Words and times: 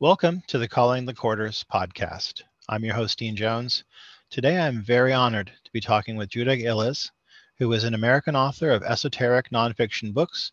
Welcome 0.00 0.42
to 0.46 0.56
the 0.56 0.66
Calling 0.66 1.04
the 1.04 1.12
Quarters 1.12 1.62
podcast. 1.70 2.40
I'm 2.70 2.82
your 2.82 2.94
host, 2.94 3.18
Dean 3.18 3.36
Jones. 3.36 3.84
Today 4.30 4.58
I'm 4.58 4.80
very 4.80 5.12
honored 5.12 5.52
to 5.62 5.70
be 5.72 5.80
talking 5.82 6.16
with 6.16 6.30
Judika 6.30 6.62
Illes, 6.62 7.10
who 7.58 7.70
is 7.74 7.84
an 7.84 7.92
American 7.92 8.34
author 8.34 8.70
of 8.70 8.82
esoteric 8.82 9.50
nonfiction 9.50 10.14
books, 10.14 10.52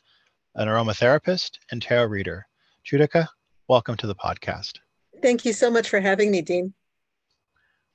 an 0.55 0.68
aromatherapist, 0.68 1.60
and 1.72 1.82
tarot 1.82 2.08
reader. 2.08 2.46
Judika, 2.86 3.26
welcome 3.70 3.96
to 3.96 4.08
the 4.08 4.16
podcast. 4.16 4.80
Thank 5.22 5.46
you 5.46 5.54
so 5.54 5.72
much 5.72 5.88
for 5.88 6.02
having 6.02 6.30
me, 6.30 6.41
Dean. 6.41 6.74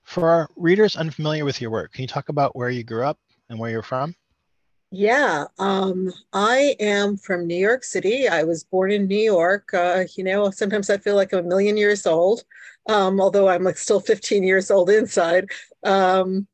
For 0.05 0.31
our 0.31 0.49
readers 0.57 0.97
unfamiliar 0.97 1.45
with 1.45 1.61
your 1.61 1.71
work, 1.71 1.93
can 1.93 2.01
you 2.01 2.09
talk 2.09 2.31
about 2.31 2.57
where 2.57 2.71
you 2.71 2.83
grew 2.83 3.05
up 3.05 3.19
and 3.51 3.59
where 3.59 3.71
you're 3.71 3.83
from? 3.83 4.15
Yeah, 4.95 5.47
um, 5.59 6.13
I 6.35 6.77
am 6.79 7.17
from 7.17 7.47
New 7.47 7.57
York 7.57 7.83
City. 7.83 8.29
I 8.29 8.43
was 8.43 8.63
born 8.63 8.93
in 8.93 9.07
New 9.07 9.17
York. 9.17 9.73
Uh, 9.73 10.05
you 10.17 10.23
know, 10.23 10.51
sometimes 10.51 10.91
I 10.91 10.99
feel 10.99 11.17
like 11.17 11.33
I'm 11.33 11.47
a 11.47 11.49
million 11.49 11.79
years 11.79 12.07
old, 12.07 12.45
um, 12.91 13.19
although 13.19 13.49
I'm 13.49 13.65
like 13.65 13.79
still 13.79 14.01
15 14.13 14.45
years 14.45 14.71
old 14.71 14.91
inside. 14.91 15.49
Um, 15.83 16.47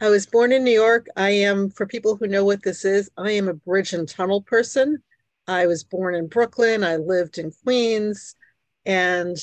I 0.00 0.10
was 0.10 0.26
born 0.26 0.52
in 0.52 0.62
New 0.62 0.70
York. 0.70 1.08
I 1.16 1.30
am, 1.30 1.70
for 1.70 1.84
people 1.84 2.14
who 2.16 2.28
know 2.28 2.44
what 2.44 2.62
this 2.62 2.84
is, 2.84 3.10
I 3.16 3.32
am 3.32 3.48
a 3.48 3.54
bridge 3.54 3.92
and 3.94 4.08
tunnel 4.08 4.42
person. 4.42 5.02
I 5.48 5.66
was 5.66 5.82
born 5.82 6.14
in 6.14 6.28
Brooklyn. 6.28 6.84
I 6.84 6.96
lived 6.98 7.38
in 7.38 7.50
Queens, 7.64 8.36
and 8.86 9.36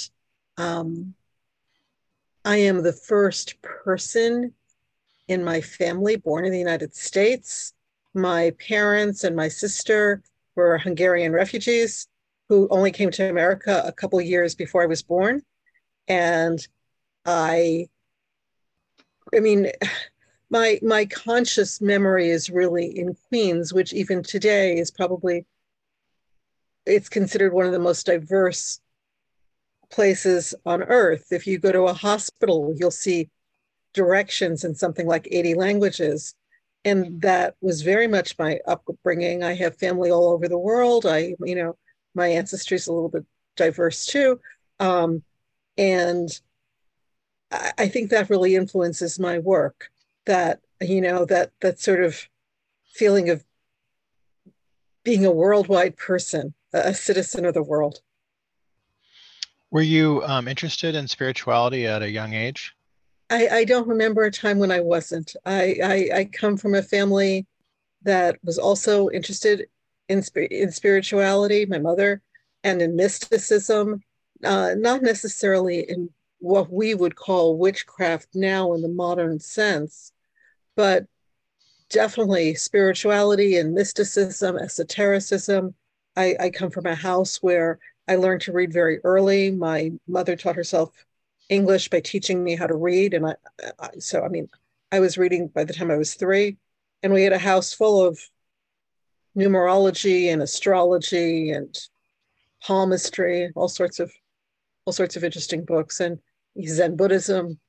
um, 0.58 1.14
I 2.46 2.56
am 2.56 2.84
the 2.84 2.94
first 2.94 3.62
person 3.62 4.54
in 5.28 5.44
my 5.44 5.60
family 5.60 6.16
born 6.16 6.46
in 6.46 6.54
the 6.54 6.58
United 6.58 6.96
States 6.96 7.74
my 8.22 8.52
parents 8.68 9.24
and 9.24 9.36
my 9.36 9.48
sister 9.48 10.22
were 10.56 10.78
Hungarian 10.78 11.32
refugees 11.32 12.08
who 12.50 12.68
only 12.70 12.92
came 12.92 13.12
to 13.12 13.30
America 13.30 13.84
a 13.86 13.92
couple 13.92 14.20
years 14.20 14.56
before 14.56 14.82
I 14.84 14.88
was 14.88 15.04
born. 15.04 15.44
And 16.08 16.60
I, 17.26 17.88
I 19.34 19.40
mean, 19.40 19.72
my 20.52 20.80
my 20.82 21.06
conscious 21.06 21.80
memory 21.80 22.30
is 22.30 22.50
really 22.50 22.98
in 22.98 23.16
Queens, 23.28 23.72
which 23.72 23.94
even 23.94 24.24
today 24.24 24.78
is 24.78 24.90
probably 24.90 25.46
it's 26.88 27.10
considered 27.10 27.54
one 27.54 27.68
of 27.68 27.72
the 27.72 27.80
most 27.80 28.08
diverse 28.08 28.82
places 29.92 30.56
on 30.66 30.82
earth. 30.84 31.28
If 31.32 31.46
you 31.46 31.60
go 31.60 31.72
to 31.72 31.84
a 31.84 31.94
hospital, 31.94 32.74
you'll 32.76 32.92
see 32.92 33.30
directions 33.94 34.64
in 34.64 34.76
something 34.76 35.08
like 35.08 35.28
80 35.30 35.56
languages 35.56 36.36
and 36.86 37.22
that 37.22 37.56
was 37.62 37.82
very 37.82 38.08
much 38.08 38.38
my 38.38 38.60
upbringing. 38.68 39.44
I 39.44 39.54
have 39.56 39.78
family 39.78 40.12
all 40.12 40.30
over 40.30 40.48
the 40.48 40.58
world. 40.58 41.06
I, 41.06 41.36
you 41.44 41.56
know, 41.56 41.78
my 42.16 42.28
ancestry 42.28 42.76
is 42.76 42.88
a 42.88 42.94
little 42.94 43.10
bit 43.10 43.26
diverse 43.56 44.06
too, 44.06 44.40
um, 44.80 45.24
and 45.78 46.30
I, 47.52 47.72
I 47.78 47.88
think 47.88 48.10
that 48.10 48.30
really 48.30 48.56
influences 48.56 49.20
my 49.20 49.40
work. 49.40 49.90
That 50.26 50.60
you 50.82 51.02
know 51.02 51.26
that 51.26 51.52
that 51.62 51.80
sort 51.80 52.04
of 52.04 52.28
feeling 52.94 53.30
of 53.30 53.44
being 55.04 55.26
a 55.26 55.32
worldwide 55.32 55.98
person, 55.98 56.54
a 56.74 56.94
citizen 56.94 57.46
of 57.46 57.54
the 57.54 57.64
world. 57.64 58.02
Were 59.72 59.82
you 59.82 60.24
um, 60.24 60.48
interested 60.48 60.96
in 60.96 61.08
spirituality 61.08 61.86
at 61.86 62.02
a 62.02 62.10
young 62.10 62.34
age? 62.34 62.76
I, 63.30 63.48
I 63.48 63.64
don't 63.64 63.88
remember 63.88 64.24
a 64.24 64.32
time 64.32 64.58
when 64.60 64.72
I 64.72 64.80
wasn't. 64.80 65.36
I, 65.46 65.78
I, 65.84 66.10
I 66.20 66.26
come 66.26 66.58
from 66.58 66.74
a 66.74 66.82
family 66.82 67.46
that 68.04 68.38
was 68.44 68.58
also 68.58 69.10
interested 69.10 69.68
in, 70.08 70.24
in 70.36 70.72
spirituality, 70.72 71.66
my 71.66 71.80
mother, 71.80 72.22
and 72.64 72.82
in 72.82 72.96
mysticism, 72.96 74.02
uh, 74.44 74.74
not 74.78 75.02
necessarily 75.02 75.90
in 75.90 76.10
what 76.40 76.72
we 76.72 76.96
would 76.96 77.16
call 77.16 77.58
witchcraft 77.58 78.30
now 78.34 78.74
in 78.74 78.82
the 78.82 78.88
modern 78.88 79.40
sense, 79.40 80.12
but 80.76 81.06
definitely 81.90 82.56
spirituality 82.56 83.58
and 83.58 83.74
mysticism, 83.74 84.58
esotericism. 84.58 85.76
I, 86.16 86.36
I 86.40 86.50
come 86.50 86.72
from 86.72 86.86
a 86.86 86.96
house 86.96 87.44
where 87.44 87.80
I 88.08 88.16
learned 88.16 88.42
to 88.42 88.54
read 88.54 88.74
very 88.74 89.00
early. 89.04 89.52
My 89.52 89.92
mother 90.08 90.36
taught 90.36 90.56
herself 90.56 91.06
English 91.50 91.90
by 91.90 92.00
teaching 92.00 92.44
me 92.44 92.56
how 92.56 92.68
to 92.68 92.76
read. 92.76 93.14
And 93.14 93.28
I, 93.28 93.36
I, 93.80 93.90
so, 94.00 94.24
I 94.24 94.30
mean, 94.30 94.48
I 94.92 95.00
was 95.00 95.18
reading 95.18 95.48
by 95.48 95.64
the 95.64 95.74
time 95.74 95.92
I 95.92 95.98
was 95.98 96.14
three, 96.14 96.58
and 97.04 97.14
we 97.14 97.24
had 97.24 97.34
a 97.34 97.38
house 97.38 97.74
full 97.74 98.06
of 98.06 98.20
numerology 99.38 100.32
and 100.32 100.42
astrology 100.42 101.52
and 101.52 101.78
palmistry, 102.62 103.52
all 103.56 103.68
sorts 103.68 104.00
of 104.00 104.12
all 104.86 104.94
sorts 104.94 105.16
of 105.16 105.24
interesting 105.24 105.64
books 105.64 106.00
and 106.00 106.20
Zen 106.66 106.96
Buddhism, 106.96 107.60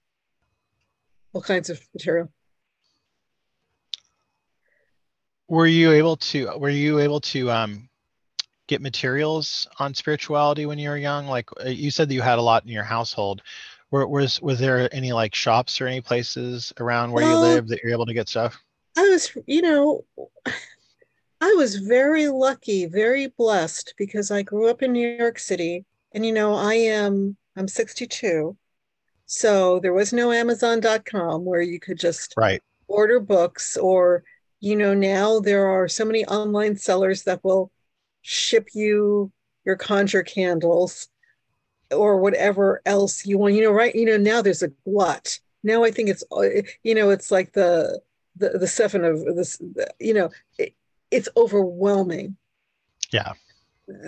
all 1.35 1.43
kinds 1.43 1.69
of 1.69 1.81
material. 1.93 2.33
Were 5.49 5.67
you 5.67 5.93
able 5.93 6.17
to 6.17 6.57
were 6.59 6.71
you 6.71 6.99
able 7.01 7.21
to 7.21 7.51
um, 7.51 7.90
get 8.71 8.81
materials 8.81 9.69
on 9.81 9.93
spirituality 9.93 10.65
when 10.65 10.79
you 10.79 10.89
were 10.89 10.97
young? 10.97 11.27
Like 11.27 11.51
uh, 11.61 11.69
you 11.69 11.91
said 11.91 12.09
that 12.09 12.15
you 12.15 12.23
had 12.23 12.39
a 12.39 12.43
lot 12.43 12.63
in 12.63 12.71
your 12.71 12.85
household. 12.85 13.43
Were, 13.91 14.07
was 14.07 14.41
was 14.41 14.61
there 14.61 14.89
any 14.95 15.13
like 15.13 15.35
shops 15.35 15.81
or 15.81 15.89
any 15.89 16.01
places 16.01 16.73
around 16.79 17.11
where 17.11 17.25
well, 17.25 17.35
you 17.35 17.55
live 17.55 17.69
that 17.69 17.81
you're 17.83 17.93
able 17.93 18.07
to 18.07 18.15
get 18.15 18.29
stuff? 18.29 18.57
I 18.97 19.03
was, 19.03 19.37
you 19.47 19.63
know, 19.63 20.05
I 21.41 21.55
was 21.57 21.77
very 21.77 22.29
lucky, 22.29 22.87
very 22.87 23.27
blessed 23.27 23.95
because 23.99 24.31
I 24.31 24.43
grew 24.43 24.71
up 24.71 24.83
in 24.83 24.93
New 24.93 25.17
York 25.17 25.41
City, 25.41 25.85
and 26.13 26.25
you 26.25 26.33
know, 26.33 26.55
I 26.55 26.75
am 26.75 27.37
I'm 27.57 27.67
62, 27.67 28.57
so 29.27 29.81
there 29.81 29.93
was 29.93 30.13
no 30.13 30.31
Amazon.com 30.31 31.45
where 31.45 31.61
you 31.61 31.81
could 31.81 31.99
just 31.99 32.35
right 32.37 32.63
order 32.87 33.19
books 33.19 33.77
or 33.77 34.23
you 34.61 34.77
know 34.77 34.95
now 34.95 35.41
there 35.41 35.67
are 35.67 35.89
so 35.89 36.05
many 36.05 36.25
online 36.27 36.77
sellers 36.77 37.25
that 37.25 37.43
will 37.43 37.73
ship 38.23 38.69
you 38.75 39.33
your 39.65 39.77
conjure 39.77 40.23
candles 40.23 41.09
or 41.91 42.19
whatever 42.19 42.81
else 42.87 43.27
you 43.27 43.39
want. 43.39 43.55
You 43.55 43.63
know 43.63 43.73
right 43.73 43.95
you 43.95 44.05
know 44.05 44.17
now 44.17 44.43
there's 44.43 44.63
a 44.63 44.73
glut. 44.85 45.39
Now 45.63 45.85
i 45.85 45.91
think 45.91 46.09
it's 46.09 46.25
you 46.83 46.95
know 46.95 47.11
it's 47.11 47.31
like 47.31 47.53
the 47.53 48.01
the, 48.37 48.51
the 48.51 48.69
seven 48.69 49.05
of 49.05 49.25
this 49.37 49.61
you 49.99 50.15
know 50.15 50.31
it, 50.59 50.75
it's 51.11 51.29
overwhelming. 51.37 52.37
Yeah. 53.13 53.33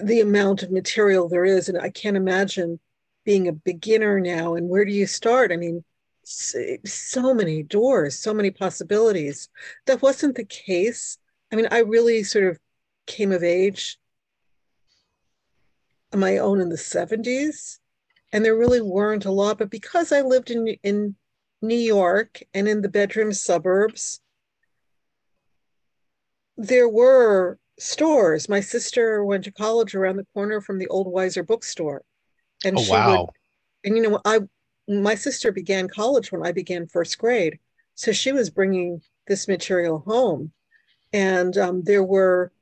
The 0.05 0.21
amount 0.21 0.63
of 0.63 0.71
material 0.71 1.29
there 1.29 1.45
is 1.45 1.69
and 1.69 1.79
i 1.79 1.91
can't 1.91 2.17
imagine 2.17 2.79
being 3.25 3.49
a 3.49 3.53
beginner 3.53 4.21
now 4.21 4.55
and 4.55 4.69
where 4.69 4.85
do 4.85 4.93
you 4.93 5.07
start? 5.07 5.53
I 5.53 5.57
mean 5.57 5.85
so 6.25 7.35
many 7.35 7.65
doors 7.65 8.19
so 8.19 8.33
many 8.33 8.51
possibilities. 8.51 9.49
That 9.87 10.03
wasn't 10.03 10.37
the 10.37 10.45
case. 10.45 11.19
I 11.53 11.57
mean 11.57 11.69
i 11.71 11.81
really 11.81 12.23
sort 12.23 12.45
of 12.47 12.59
came 13.07 13.33
of 13.33 13.43
age 13.43 13.99
my 16.15 16.39
own 16.39 16.61
in 16.61 16.69
the 16.69 16.77
70s 16.77 17.79
and 18.33 18.45
there 18.45 18.57
really 18.57 18.81
weren't 18.81 19.25
a 19.25 19.31
lot 19.31 19.59
but 19.59 19.71
because 19.71 20.13
i 20.13 20.21
lived 20.21 20.51
in 20.51 20.67
in 20.83 21.15
new 21.61 21.75
york 21.75 22.43
and 22.55 22.69
in 22.69 22.83
the 22.83 22.89
bedroom 22.89 23.33
suburbs 23.33 24.21
there 26.57 26.89
were 26.89 27.59
stores 27.79 28.49
my 28.49 28.61
sister 28.61 29.25
went 29.25 29.45
to 29.45 29.51
college 29.51 29.95
around 29.95 30.17
the 30.17 30.27
corner 30.35 30.61
from 30.61 30.79
the 30.79 30.89
old 30.89 31.07
weiser 31.07 31.47
bookstore 31.47 32.03
and 32.65 32.79
oh, 32.79 32.83
she 32.83 32.91
wow. 32.91 33.21
would 33.23 33.31
and 33.85 33.97
you 33.97 34.03
know 34.03 34.21
i 34.25 34.41
my 34.89 35.15
sister 35.15 35.53
began 35.53 35.89
college 35.89 36.31
when 36.31 36.47
i 36.47 36.53
began 36.53 36.87
first 36.87 37.19
grade 37.19 37.59
so 37.95 38.13
she 38.13 38.33
was 38.33 38.51
bringing 38.51 39.01
this 39.27 39.49
material 39.49 40.01
home 40.07 40.53
and 41.13 41.59
um, 41.59 41.83
there 41.83 42.03
were 42.03 42.53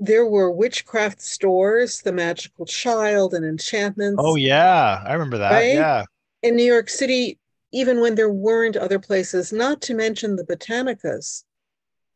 there 0.00 0.26
were 0.26 0.50
witchcraft 0.50 1.20
stores, 1.20 2.02
The 2.02 2.12
Magical 2.12 2.66
Child 2.66 3.34
and 3.34 3.44
Enchantments. 3.44 4.20
Oh 4.22 4.36
yeah, 4.36 5.02
I 5.04 5.12
remember 5.12 5.38
that. 5.38 5.50
Right? 5.50 5.74
Yeah. 5.74 6.04
In 6.42 6.56
New 6.56 6.64
York 6.64 6.88
City, 6.88 7.38
even 7.72 8.00
when 8.00 8.14
there 8.14 8.30
weren't 8.30 8.76
other 8.76 8.98
places, 8.98 9.52
not 9.52 9.82
to 9.82 9.94
mention 9.94 10.36
the 10.36 10.44
botanicas, 10.44 11.44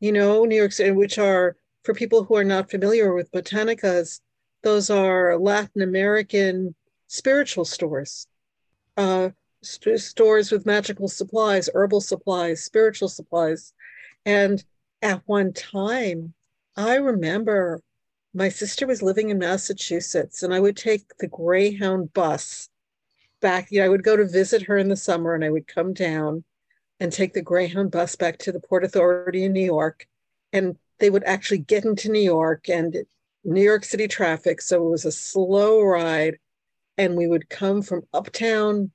you 0.01 0.13
know, 0.13 0.45
New 0.45 0.57
York 0.57 0.73
City, 0.73 0.93
which 0.93 1.19
are 1.19 1.57
for 1.83 1.95
people 1.95 2.25
who 2.25 2.37
are 2.37 2.45
not 2.45 2.71
familiar 2.71 3.13
with 3.13 3.33
botanicas, 3.33 4.21
those 4.63 4.89
are 4.89 5.37
Latin 5.37 5.83
American 5.83 6.75
spiritual 7.09 7.65
stores, 7.65 8.27
uh, 8.97 9.31
st- 9.63 10.01
stores 10.01 10.53
with 10.53 10.65
magical 10.67 11.09
supplies, 11.09 11.69
herbal 11.75 12.01
supplies, 12.01 12.63
spiritual 12.63 13.09
supplies. 13.09 13.75
And 14.25 14.65
at 15.03 15.23
one 15.27 15.53
time, 15.53 16.33
I 16.77 16.97
remember 16.97 17.83
my 18.35 18.49
sister 18.49 18.87
was 18.87 19.03
living 19.03 19.31
in 19.31 19.39
Massachusetts, 19.39 20.43
and 20.43 20.55
I 20.55 20.61
would 20.61 20.77
take 20.77 21.03
the 21.19 21.29
Greyhound 21.29 22.13
bus 22.15 22.69
back. 23.41 23.71
You 23.71 23.81
know, 23.81 23.87
I 23.87 23.89
would 23.89 24.05
go 24.05 24.17
to 24.17 24.27
visit 24.27 24.63
her 24.63 24.79
in 24.79 24.89
the 24.89 24.97
summer, 24.97 25.35
and 25.35 25.45
I 25.45 25.51
would 25.51 25.67
come 25.67 25.93
down 25.93 26.45
and 27.01 27.13
take 27.13 27.35
the 27.35 27.43
Greyhound 27.43 27.91
bus 27.91 28.17
back 28.17 28.39
to 28.39 28.53
the 28.53 28.61
Port 28.61 28.85
Authority 28.85 29.45
in 29.45 29.53
New 29.53 29.65
York. 29.65 30.07
And 30.53 30.77
they 30.99 31.11
would 31.11 31.25
actually 31.25 31.59
get 31.59 31.85
into 31.85 32.11
New 32.11 32.21
York 32.21 32.69
and 32.69 32.97
New 33.45 33.63
York 33.63 33.85
City 33.85 34.09
traffic. 34.09 34.63
So 34.63 34.87
it 34.87 34.91
was 34.91 35.05
a 35.05 35.13
slow 35.13 35.83
ride. 35.83 36.39
and 36.99 37.17
we 37.17 37.27
would 37.27 37.49
come 37.49 37.83
from 37.83 38.07
uptown 38.13 38.91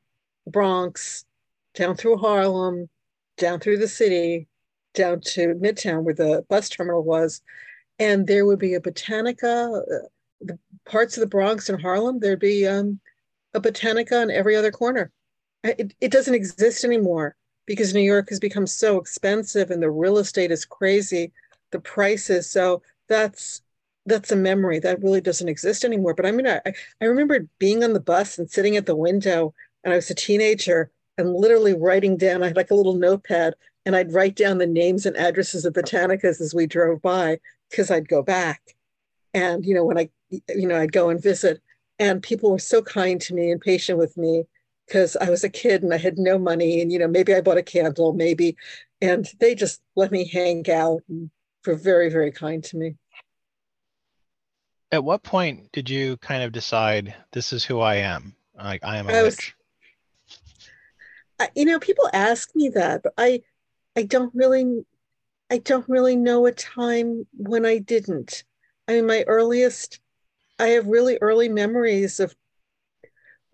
Bronx, 0.45 1.25
down 1.73 1.95
through 1.95 2.17
Harlem, 2.17 2.89
down 3.37 3.59
through 3.59 3.77
the 3.77 3.87
city, 3.87 4.47
down 4.93 5.21
to 5.21 5.55
Midtown 5.55 6.03
where 6.03 6.13
the 6.13 6.45
bus 6.49 6.69
terminal 6.69 7.03
was, 7.03 7.41
and 7.99 8.27
there 8.27 8.45
would 8.45 8.59
be 8.59 8.73
a 8.73 8.81
Botanica. 8.81 9.81
Uh, 9.81 10.07
the 10.41 10.59
parts 10.85 11.17
of 11.17 11.21
the 11.21 11.27
Bronx 11.27 11.69
and 11.69 11.81
Harlem, 11.81 12.19
there'd 12.19 12.39
be 12.39 12.67
um, 12.67 12.99
a 13.53 13.59
Botanica 13.59 14.21
on 14.21 14.31
every 14.31 14.55
other 14.55 14.71
corner. 14.71 15.11
It, 15.63 15.93
it 15.99 16.11
doesn't 16.11 16.35
exist 16.35 16.83
anymore 16.83 17.35
because 17.65 17.93
New 17.93 18.01
York 18.01 18.29
has 18.29 18.39
become 18.39 18.67
so 18.67 18.97
expensive 18.97 19.71
and 19.71 19.81
the 19.81 19.89
real 19.89 20.17
estate 20.19 20.51
is 20.51 20.65
crazy, 20.65 21.31
the 21.71 21.79
prices. 21.79 22.49
So 22.49 22.81
that's 23.09 23.61
that's 24.05 24.31
a 24.31 24.37
memory 24.37 24.79
that 24.79 25.03
really 25.03 25.19
doesn't 25.19 25.49
exist 25.49 25.83
anymore. 25.83 26.13
But 26.13 26.25
I 26.25 26.31
mean, 26.31 26.47
I, 26.47 26.61
I 27.01 27.05
remember 27.05 27.45
being 27.59 27.83
on 27.83 27.91
the 27.91 27.99
bus 27.99 28.37
and 28.37 28.49
sitting 28.49 28.77
at 28.77 28.85
the 28.85 28.95
window, 28.95 29.53
and 29.83 29.91
I 29.91 29.97
was 29.97 30.09
a 30.09 30.15
teenager 30.15 30.89
and 31.17 31.33
literally 31.33 31.73
writing 31.73 32.15
down. 32.15 32.41
I 32.41 32.47
had 32.47 32.55
like 32.55 32.71
a 32.71 32.75
little 32.75 32.95
notepad, 32.95 33.55
and 33.85 33.97
I'd 33.97 34.13
write 34.13 34.35
down 34.35 34.59
the 34.59 34.67
names 34.67 35.05
and 35.05 35.17
addresses 35.17 35.65
of 35.65 35.73
botanicas 35.73 36.39
as 36.39 36.55
we 36.55 36.67
drove 36.67 37.01
by 37.01 37.39
because 37.69 37.91
I'd 37.91 38.07
go 38.07 38.21
back. 38.21 38.75
And 39.33 39.65
you 39.65 39.73
know, 39.73 39.85
when 39.85 39.97
I, 39.97 40.09
you 40.29 40.67
know, 40.67 40.79
I'd 40.79 40.91
go 40.91 41.09
and 41.09 41.21
visit, 41.21 41.61
and 41.99 42.23
people 42.23 42.51
were 42.51 42.59
so 42.59 42.81
kind 42.81 43.19
to 43.21 43.33
me 43.33 43.51
and 43.51 43.61
patient 43.61 43.97
with 43.97 44.17
me 44.17 44.43
because 44.87 45.17
I 45.17 45.29
was 45.29 45.43
a 45.43 45.49
kid 45.49 45.83
and 45.83 45.93
I 45.93 45.97
had 45.97 46.17
no 46.17 46.37
money, 46.37 46.81
and 46.81 46.91
you 46.91 46.99
know, 46.99 47.07
maybe 47.07 47.33
I 47.33 47.41
bought 47.41 47.57
a 47.57 47.63
candle, 47.63 48.13
maybe, 48.13 48.55
and 49.01 49.27
they 49.39 49.55
just 49.55 49.81
let 49.95 50.11
me 50.11 50.27
hang 50.27 50.69
out 50.69 51.01
and 51.09 51.29
were 51.65 51.75
very, 51.75 52.09
very 52.09 52.31
kind 52.31 52.63
to 52.63 52.77
me 52.77 52.95
at 54.91 55.03
what 55.03 55.23
point 55.23 55.71
did 55.71 55.89
you 55.89 56.17
kind 56.17 56.43
of 56.43 56.51
decide 56.51 57.15
this 57.31 57.51
is 57.51 57.63
who 57.63 57.79
I 57.79 57.95
am? 57.95 58.35
Like 58.57 58.83
I 58.83 58.97
am 58.97 59.09
a 59.09 59.13
I 59.13 59.23
was, 59.23 59.35
witch. 59.35 59.55
I, 61.39 61.49
you 61.55 61.65
know, 61.65 61.79
people 61.79 62.09
ask 62.13 62.55
me 62.55 62.69
that, 62.69 63.03
but 63.03 63.13
I, 63.17 63.41
I 63.95 64.03
don't 64.03 64.33
really, 64.33 64.85
I 65.49 65.59
don't 65.59 65.87
really 65.87 66.15
know 66.15 66.45
a 66.45 66.51
time 66.51 67.25
when 67.33 67.65
I 67.65 67.77
didn't. 67.77 68.43
I 68.87 68.93
mean, 68.93 69.07
my 69.07 69.23
earliest, 69.27 69.99
I 70.59 70.67
have 70.69 70.87
really 70.87 71.17
early 71.21 71.49
memories 71.49 72.19
of. 72.19 72.35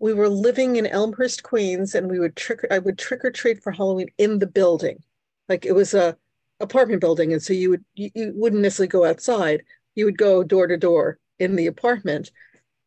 We 0.00 0.12
were 0.12 0.28
living 0.28 0.76
in 0.76 0.86
Elmhurst, 0.86 1.44
Queens, 1.44 1.94
and 1.94 2.10
we 2.10 2.18
would 2.18 2.36
trick. 2.36 2.60
I 2.70 2.78
would 2.78 2.98
trick 2.98 3.24
or 3.24 3.30
treat 3.30 3.62
for 3.62 3.72
Halloween 3.72 4.08
in 4.18 4.38
the 4.38 4.46
building, 4.46 5.02
like 5.48 5.64
it 5.64 5.72
was 5.72 5.94
a 5.94 6.16
apartment 6.60 7.00
building, 7.00 7.32
and 7.32 7.42
so 7.42 7.52
you 7.52 7.70
would 7.70 7.84
you, 7.94 8.10
you 8.14 8.32
wouldn't 8.34 8.62
necessarily 8.62 8.88
go 8.88 9.04
outside. 9.04 9.62
You 9.94 10.04
would 10.06 10.18
go 10.18 10.42
door 10.42 10.66
to 10.66 10.76
door 10.76 11.18
in 11.38 11.56
the 11.56 11.66
apartment. 11.66 12.30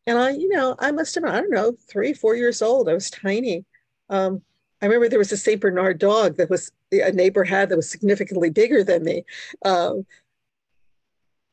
And 0.06 0.18
I, 0.18 0.30
you 0.30 0.48
know, 0.48 0.74
I 0.78 0.90
must 0.90 1.14
have 1.14 1.24
been, 1.24 1.34
I 1.34 1.40
don't 1.40 1.50
know, 1.50 1.74
three, 1.90 2.14
four 2.14 2.34
years 2.34 2.62
old. 2.62 2.88
I 2.88 2.94
was 2.94 3.10
tiny. 3.10 3.64
Um, 4.08 4.42
I 4.80 4.86
remember 4.86 5.08
there 5.08 5.18
was 5.18 5.32
a 5.32 5.36
St. 5.36 5.60
Bernard 5.60 5.98
dog 5.98 6.36
that 6.36 6.50
was 6.50 6.70
a 6.92 7.12
neighbor 7.12 7.44
had 7.44 7.68
that 7.68 7.76
was 7.76 7.90
significantly 7.90 8.50
bigger 8.50 8.84
than 8.84 9.04
me. 9.04 9.24
Um, 9.64 10.06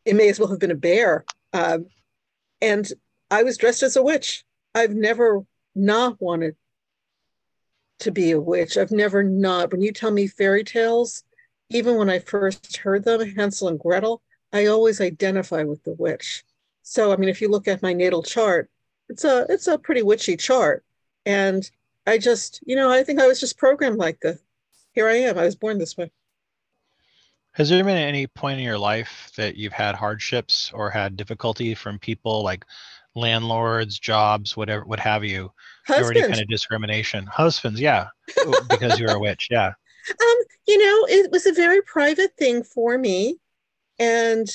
it 0.06 0.16
may 0.16 0.30
as 0.30 0.40
well 0.40 0.50
have 0.50 0.60
been 0.60 0.72
a 0.72 0.76
bear. 0.76 1.26
Um, 1.54 1.88
and 2.62 2.92
I 3.32 3.44
was 3.44 3.58
dressed 3.58 3.84
as 3.84 3.96
a 3.96 4.04
witch. 4.04 4.44
I've 4.76 4.94
never 4.94 5.44
not 5.74 6.22
wanted 6.22 6.56
to 8.00 8.12
be 8.12 8.32
a 8.32 8.40
witch. 8.40 8.78
I've 8.78 8.92
never 8.92 9.24
not. 9.24 9.72
When 9.72 9.82
you 9.82 9.92
tell 9.92 10.12
me 10.12 10.28
fairy 10.28 10.64
tales, 10.64 11.24
even 11.70 11.98
when 11.98 12.10
I 12.10 12.20
first 12.20 12.78
heard 12.78 13.04
them, 13.04 13.36
Hansel 13.36 13.70
and 13.70 13.80
Gretel, 13.80 14.22
I 14.54 14.68
always 14.68 15.02
identify 15.02 15.64
with 15.64 15.84
the 15.84 15.94
witch. 15.94 16.44
So, 16.84 17.12
I 17.12 17.18
mean, 17.18 17.30
if 17.30 17.42
you 17.42 17.50
look 17.50 17.68
at 17.68 17.82
my 17.82 17.94
natal 17.94 18.22
chart, 18.22 18.70
it's 19.10 19.24
a 19.24 19.46
it's 19.50 19.68
a 19.68 19.78
pretty 19.78 20.04
witchy 20.04 20.38
chart. 20.38 20.84
And 21.26 21.70
I 22.06 22.18
just, 22.18 22.62
you 22.66 22.76
know, 22.76 22.92
I 22.92 23.04
think 23.04 23.20
I 23.20 23.28
was 23.28 23.40
just 23.40 23.58
programmed 23.58 23.98
like 23.98 24.20
this. 24.20 24.40
Here 24.94 25.08
I 25.08 25.16
am. 25.16 25.38
I 25.38 25.46
was 25.46 25.56
born 25.56 25.78
this 25.78 25.98
way. 25.98 26.12
Has 27.54 27.70
there 27.70 27.84
been 27.84 27.98
any 27.98 28.28
point 28.28 28.60
in 28.60 28.66
your 28.66 28.78
life 28.78 29.32
that 29.38 29.56
you've 29.56 29.74
had 29.74 29.96
hardships 29.96 30.72
or 30.74 30.90
had 30.90 31.16
difficulty 31.16 31.74
from 31.74 32.00
people 32.00 32.44
like 32.44 32.66
landlords, 33.16 33.98
jobs, 33.98 34.58
whatever, 34.58 34.84
what 34.86 35.00
have 35.00 35.24
you, 35.24 35.52
Husband. 35.88 36.18
or 36.18 36.20
any 36.20 36.28
kind 36.30 36.42
of 36.42 36.50
discrimination? 36.50 37.26
Husbands, 37.26 37.80
yeah, 37.80 38.08
because 38.70 39.00
you're 39.00 39.16
a 39.16 39.20
witch, 39.20 39.48
yeah. 39.50 39.72
Um, 40.08 40.38
you 40.68 40.78
know, 40.78 41.08
it 41.10 41.32
was 41.32 41.48
a 41.48 41.52
very 41.52 41.82
private 41.82 42.38
thing 42.38 42.62
for 42.62 42.96
me, 42.96 43.40
and 43.98 44.48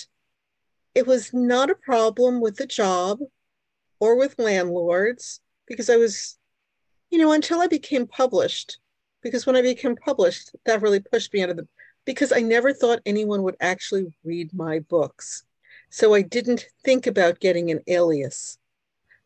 it 0.94 1.08
was 1.08 1.34
not 1.34 1.70
a 1.70 1.74
problem 1.74 2.40
with 2.40 2.56
the 2.56 2.68
job 2.68 3.18
or 3.98 4.16
with 4.16 4.38
landlords 4.38 5.40
because 5.66 5.90
I 5.90 5.96
was, 5.96 6.38
you 7.10 7.18
know, 7.18 7.32
until 7.32 7.60
I 7.60 7.66
became 7.66 8.06
published. 8.06 8.78
Because 9.22 9.44
when 9.44 9.56
I 9.56 9.62
became 9.62 9.96
published, 9.96 10.52
that 10.64 10.80
really 10.80 11.00
pushed 11.00 11.32
me 11.34 11.42
out 11.42 11.50
of 11.50 11.56
the 11.56 11.68
because 12.06 12.32
I 12.32 12.40
never 12.40 12.72
thought 12.72 13.00
anyone 13.04 13.42
would 13.42 13.56
actually 13.60 14.06
read 14.24 14.54
my 14.54 14.78
books. 14.78 15.44
So 15.90 16.14
I 16.14 16.22
didn't 16.22 16.64
think 16.82 17.06
about 17.06 17.40
getting 17.40 17.70
an 17.70 17.80
alias. 17.86 18.56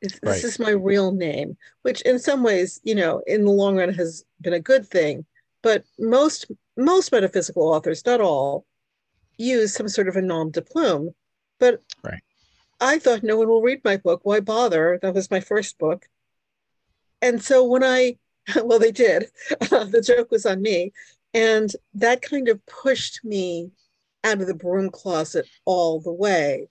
This, 0.02 0.18
right. 0.22 0.32
this 0.32 0.44
is 0.44 0.58
my 0.58 0.70
real 0.70 1.12
name, 1.12 1.56
which 1.82 2.02
in 2.02 2.18
some 2.18 2.42
ways, 2.42 2.80
you 2.82 2.96
know, 2.96 3.22
in 3.26 3.44
the 3.44 3.52
long 3.52 3.76
run 3.76 3.94
has 3.94 4.24
been 4.40 4.52
a 4.52 4.60
good 4.60 4.88
thing. 4.88 5.24
But 5.62 5.84
most 5.98 6.50
most 6.76 7.12
metaphysical 7.12 7.62
authors, 7.62 8.04
not 8.04 8.20
all, 8.20 8.66
use 9.38 9.72
some 9.72 9.88
sort 9.88 10.08
of 10.08 10.16
a 10.16 10.22
nom 10.22 10.50
de 10.50 10.60
plume 10.60 11.14
but 11.58 11.82
right. 12.02 12.22
I 12.80 12.98
thought 12.98 13.22
no 13.22 13.36
one 13.36 13.48
will 13.48 13.62
read 13.62 13.82
my 13.84 13.96
book. 13.96 14.20
Why 14.24 14.40
bother? 14.40 14.98
That 15.02 15.14
was 15.14 15.30
my 15.30 15.40
first 15.40 15.78
book. 15.78 16.06
And 17.24 17.42
so 17.42 17.64
when 17.64 17.82
I, 17.82 18.18
well, 18.62 18.78
they 18.78 18.92
did. 18.92 19.30
the 19.48 20.04
joke 20.06 20.30
was 20.30 20.44
on 20.44 20.60
me. 20.60 20.92
And 21.32 21.70
that 21.94 22.20
kind 22.20 22.48
of 22.48 22.64
pushed 22.66 23.24
me 23.24 23.72
out 24.22 24.42
of 24.42 24.46
the 24.46 24.54
broom 24.54 24.90
closet 24.90 25.48
all 25.64 26.00
the 26.00 26.12
way. 26.12 26.68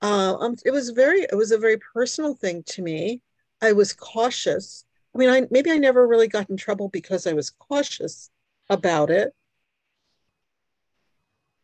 Uh, 0.00 0.36
um, 0.38 0.54
it 0.64 0.70
was 0.70 0.90
very, 0.90 1.22
it 1.22 1.34
was 1.34 1.50
a 1.50 1.58
very 1.58 1.78
personal 1.78 2.34
thing 2.34 2.62
to 2.62 2.80
me. 2.80 3.20
I 3.60 3.72
was 3.72 3.92
cautious. 3.92 4.84
I 5.14 5.18
mean, 5.18 5.30
I 5.30 5.48
maybe 5.50 5.72
I 5.72 5.78
never 5.78 6.06
really 6.06 6.28
got 6.28 6.48
in 6.48 6.56
trouble 6.56 6.88
because 6.88 7.26
I 7.26 7.32
was 7.32 7.50
cautious 7.50 8.30
about 8.70 9.10
it. 9.10 9.34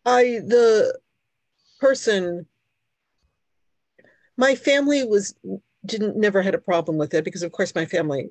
I 0.05 0.41
the 0.45 0.99
person 1.79 2.47
my 4.37 4.57
family 4.57 5.05
was 5.05 5.35
didn't 5.85 6.17
never 6.17 6.43
had 6.43 6.55
a 6.55 6.59
problem 6.59 6.97
with 6.97 7.15
it 7.15 7.25
because 7.25 7.43
of 7.43 7.53
course 7.53 7.75
my 7.75 7.87
family 7.87 8.31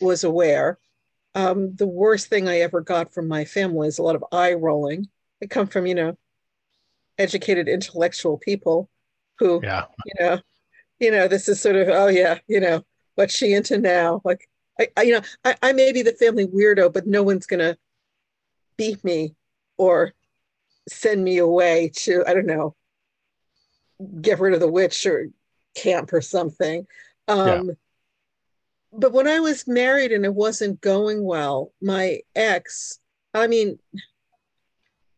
was 0.00 0.24
aware. 0.24 0.78
Um, 1.34 1.74
the 1.74 1.86
worst 1.86 2.28
thing 2.28 2.48
i 2.48 2.60
ever 2.60 2.80
got 2.80 3.12
from 3.12 3.26
my 3.26 3.44
family 3.44 3.88
is 3.88 3.98
a 3.98 4.02
lot 4.02 4.16
of 4.16 4.24
eye 4.32 4.54
rolling. 4.54 5.08
It 5.40 5.50
come 5.50 5.66
from 5.66 5.86
you 5.86 5.94
know 5.94 6.16
educated 7.18 7.68
intellectual 7.68 8.38
people 8.38 8.88
who 9.38 9.60
yeah. 9.62 9.84
you 10.04 10.12
know 10.20 10.40
you 11.00 11.10
know 11.10 11.28
this 11.28 11.48
is 11.48 11.60
sort 11.60 11.76
of 11.76 11.88
oh 11.88 12.08
yeah 12.08 12.38
you 12.48 12.60
know 12.60 12.82
what's 13.14 13.34
she 13.36 13.52
into 13.52 13.78
now? 13.78 14.20
Like 14.24 14.48
i, 14.78 14.88
I 14.96 15.02
you 15.02 15.12
know 15.12 15.20
I, 15.44 15.56
I 15.62 15.72
may 15.72 15.92
be 15.92 16.02
the 16.02 16.12
family 16.12 16.46
weirdo 16.46 16.92
but 16.92 17.06
no 17.06 17.22
one's 17.22 17.46
gonna 17.46 17.76
beat 18.76 19.04
me 19.04 19.34
or 19.76 20.12
send 20.88 21.24
me 21.24 21.38
away 21.38 21.90
to 21.94 22.24
i 22.26 22.34
don't 22.34 22.46
know 22.46 22.74
get 24.20 24.40
rid 24.40 24.54
of 24.54 24.60
the 24.60 24.70
witch 24.70 25.06
or 25.06 25.28
camp 25.74 26.12
or 26.12 26.20
something. 26.20 26.86
Um, 27.28 27.66
yeah. 27.66 27.74
But 28.92 29.12
when 29.12 29.26
I 29.26 29.40
was 29.40 29.66
married 29.66 30.12
and 30.12 30.24
it 30.24 30.34
wasn't 30.34 30.80
going 30.80 31.24
well, 31.24 31.72
my 31.82 32.20
ex, 32.36 33.00
I 33.32 33.48
mean, 33.48 33.78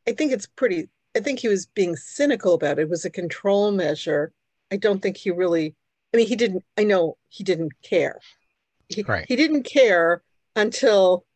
I 0.08 0.12
think 0.12 0.32
it's 0.32 0.46
pretty, 0.46 0.88
I 1.14 1.20
think 1.20 1.40
he 1.40 1.48
was 1.48 1.66
being 1.66 1.94
cynical 1.96 2.54
about 2.54 2.78
it. 2.78 2.82
It 2.82 2.88
was 2.88 3.04
a 3.04 3.10
control 3.10 3.70
measure. 3.72 4.32
I 4.72 4.76
don't 4.76 5.02
think 5.02 5.18
he 5.18 5.30
really, 5.30 5.74
I 6.14 6.16
mean, 6.16 6.26
he 6.26 6.36
didn't, 6.36 6.64
I 6.78 6.84
know 6.84 7.18
he 7.28 7.44
didn't 7.44 7.72
care. 7.82 8.20
He, 8.88 9.02
right. 9.02 9.26
he 9.28 9.36
didn't 9.36 9.64
care 9.64 10.22
until 10.54 11.26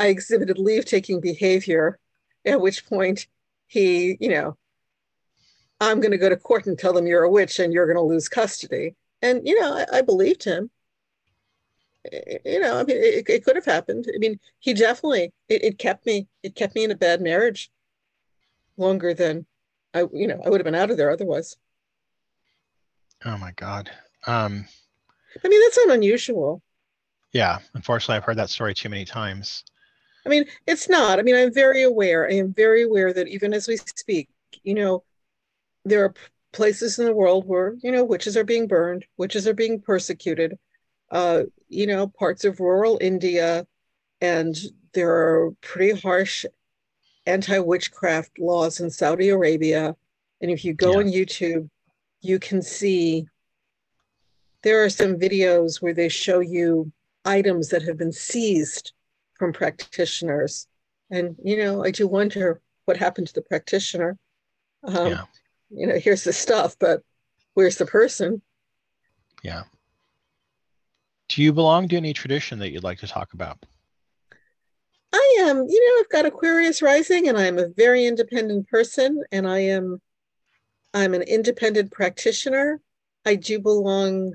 I 0.00 0.08
exhibited 0.08 0.58
leave 0.58 0.86
taking 0.86 1.20
behavior, 1.20 1.98
at 2.44 2.60
which 2.60 2.86
point 2.86 3.28
he, 3.68 4.16
you 4.18 4.28
know, 4.30 4.56
I'm 5.80 6.00
going 6.00 6.12
to 6.12 6.18
go 6.18 6.28
to 6.28 6.36
court 6.36 6.66
and 6.66 6.78
tell 6.78 6.92
them 6.92 7.06
you're 7.06 7.24
a 7.24 7.30
witch 7.30 7.58
and 7.58 7.72
you're 7.72 7.86
going 7.86 7.96
to 7.96 8.02
lose 8.02 8.28
custody. 8.28 8.94
And, 9.22 9.46
you 9.46 9.60
know, 9.60 9.76
I, 9.76 9.98
I 9.98 10.02
believed 10.02 10.44
him. 10.44 10.70
You 12.44 12.60
know, 12.60 12.78
I 12.78 12.84
mean, 12.84 12.96
it, 12.96 13.28
it, 13.28 13.44
could 13.44 13.56
have 13.56 13.64
happened. 13.64 14.06
I 14.14 14.18
mean, 14.18 14.38
he 14.60 14.74
definitely, 14.74 15.32
it, 15.48 15.64
it 15.64 15.78
kept 15.78 16.06
me, 16.06 16.28
it 16.42 16.54
kept 16.54 16.76
me 16.76 16.84
in 16.84 16.92
a 16.92 16.96
bad 16.96 17.20
marriage 17.20 17.70
longer 18.76 19.12
than 19.12 19.44
I, 19.92 20.04
you 20.12 20.28
know, 20.28 20.40
I 20.44 20.48
would 20.48 20.60
have 20.60 20.64
been 20.64 20.74
out 20.74 20.90
of 20.90 20.96
there 20.96 21.10
otherwise. 21.10 21.56
Oh 23.24 23.36
my 23.38 23.52
God. 23.52 23.90
Um, 24.26 24.66
I 25.44 25.48
mean, 25.48 25.60
that's 25.62 25.78
not 25.84 25.94
unusual. 25.94 26.62
Yeah. 27.32 27.58
Unfortunately, 27.74 28.16
I've 28.16 28.24
heard 28.24 28.38
that 28.38 28.50
story 28.50 28.72
too 28.72 28.88
many 28.88 29.04
times. 29.04 29.64
I 30.24 30.28
mean, 30.28 30.44
it's 30.66 30.88
not. 30.88 31.18
I 31.18 31.22
mean, 31.22 31.34
I'm 31.34 31.52
very 31.52 31.82
aware. 31.82 32.28
I 32.28 32.34
am 32.34 32.52
very 32.52 32.82
aware 32.82 33.12
that 33.12 33.28
even 33.28 33.54
as 33.54 33.68
we 33.68 33.76
speak, 33.76 34.28
you 34.64 34.74
know, 34.74 35.02
there 35.88 36.04
are 36.04 36.14
places 36.52 36.98
in 36.98 37.06
the 37.06 37.14
world 37.14 37.46
where 37.46 37.74
you 37.82 37.92
know 37.92 38.04
witches 38.04 38.36
are 38.36 38.44
being 38.44 38.66
burned 38.66 39.04
witches 39.16 39.46
are 39.46 39.54
being 39.54 39.80
persecuted 39.80 40.58
uh, 41.10 41.44
you 41.68 41.86
know, 41.86 42.08
parts 42.08 42.44
of 42.44 42.60
rural 42.60 42.98
India, 43.00 43.66
and 44.20 44.56
there 44.92 45.10
are 45.10 45.52
pretty 45.60 45.98
harsh 46.00 46.44
anti 47.26 47.58
witchcraft 47.58 48.38
laws 48.38 48.80
in 48.80 48.90
Saudi 48.90 49.28
Arabia. 49.28 49.96
And 50.40 50.50
if 50.50 50.64
you 50.64 50.74
go 50.74 50.92
yeah. 50.92 50.98
on 50.98 51.04
YouTube, 51.06 51.68
you 52.20 52.38
can 52.38 52.62
see 52.62 53.26
there 54.62 54.84
are 54.84 54.90
some 54.90 55.16
videos 55.16 55.80
where 55.80 55.94
they 55.94 56.08
show 56.08 56.40
you 56.40 56.92
items 57.24 57.68
that 57.68 57.82
have 57.82 57.96
been 57.96 58.12
seized 58.12 58.92
from 59.38 59.52
practitioners. 59.52 60.66
And, 61.10 61.36
you 61.42 61.56
know, 61.56 61.84
I 61.84 61.90
do 61.90 62.06
wonder 62.06 62.60
what 62.84 62.96
happened 62.96 63.28
to 63.28 63.34
the 63.34 63.42
practitioner. 63.42 64.18
Um, 64.84 65.12
yeah. 65.12 65.24
You 65.70 65.86
know, 65.86 65.98
here's 65.98 66.24
the 66.24 66.32
stuff, 66.32 66.76
but 66.78 67.02
where's 67.54 67.76
the 67.76 67.86
person? 67.86 68.42
Yeah. 69.42 69.64
Do 71.28 71.42
you 71.42 71.52
belong 71.52 71.88
to 71.88 71.96
any 71.96 72.12
tradition 72.12 72.58
that 72.60 72.70
you'd 72.70 72.84
like 72.84 73.00
to 73.00 73.06
talk 73.06 73.32
about? 73.32 73.58
I 75.12 75.36
am, 75.40 75.66
you 75.68 75.88
know, 75.88 76.00
I've 76.00 76.10
got 76.10 76.26
Aquarius 76.26 76.82
rising 76.82 77.28
and 77.28 77.38
I'm 77.38 77.58
a 77.58 77.68
very 77.68 78.06
independent 78.06 78.68
person 78.68 79.22
and 79.32 79.48
I 79.48 79.60
am 79.60 80.00
I'm 80.94 81.14
an 81.14 81.22
independent 81.22 81.90
practitioner. 81.90 82.80
I 83.24 83.34
do 83.34 83.58
belong 83.58 84.34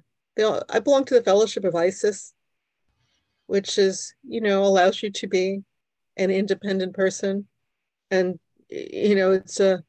I 0.70 0.80
belong 0.80 1.06
to 1.06 1.14
the 1.14 1.24
Fellowship 1.24 1.66
of 1.66 1.76
Isis, 1.76 2.34
which 3.48 3.78
is, 3.78 4.16
you 4.24 4.42
know, 4.42 4.64
allows 4.64 5.04
you 5.04 5.12
to 5.12 5.28
be 5.28 5.64
an 6.18 6.32
independent 6.32 6.94
person. 6.94 7.48
And 8.10 8.40
you 8.70 9.16
know, 9.16 9.32
it's 9.32 9.60
a 9.60 9.84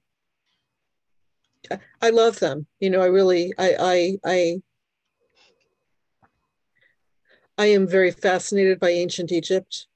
I 2.01 2.11
love 2.11 2.39
them. 2.41 2.67
You 2.81 2.91
know, 2.91 3.01
I 3.01 3.07
really 3.07 3.53
I 3.59 3.77
I 3.79 4.19
I 4.25 4.63
I 7.59 7.67
am 7.67 7.87
very 7.87 8.11
fascinated 8.11 8.81
by 8.81 8.91
ancient 8.91 9.31
Egypt 9.31 9.87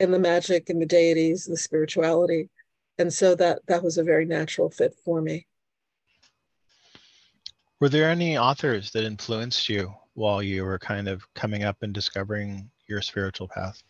and 0.00 0.12
the 0.12 0.18
magic 0.18 0.70
and 0.70 0.80
the 0.80 0.86
deities 0.86 1.46
and 1.46 1.54
the 1.54 1.60
spirituality. 1.60 2.48
And 2.98 3.12
so 3.12 3.34
that 3.36 3.60
that 3.68 3.82
was 3.82 3.98
a 3.98 4.04
very 4.04 4.24
natural 4.24 4.70
fit 4.70 4.94
for 5.04 5.20
me. 5.20 5.46
Were 7.80 7.88
there 7.88 8.08
any 8.08 8.38
authors 8.38 8.92
that 8.92 9.04
influenced 9.04 9.68
you 9.68 9.92
while 10.14 10.42
you 10.42 10.64
were 10.64 10.78
kind 10.78 11.08
of 11.08 11.26
coming 11.34 11.64
up 11.64 11.78
and 11.82 11.92
discovering 11.92 12.70
your 12.86 13.02
spiritual 13.02 13.48
path? 13.48 13.82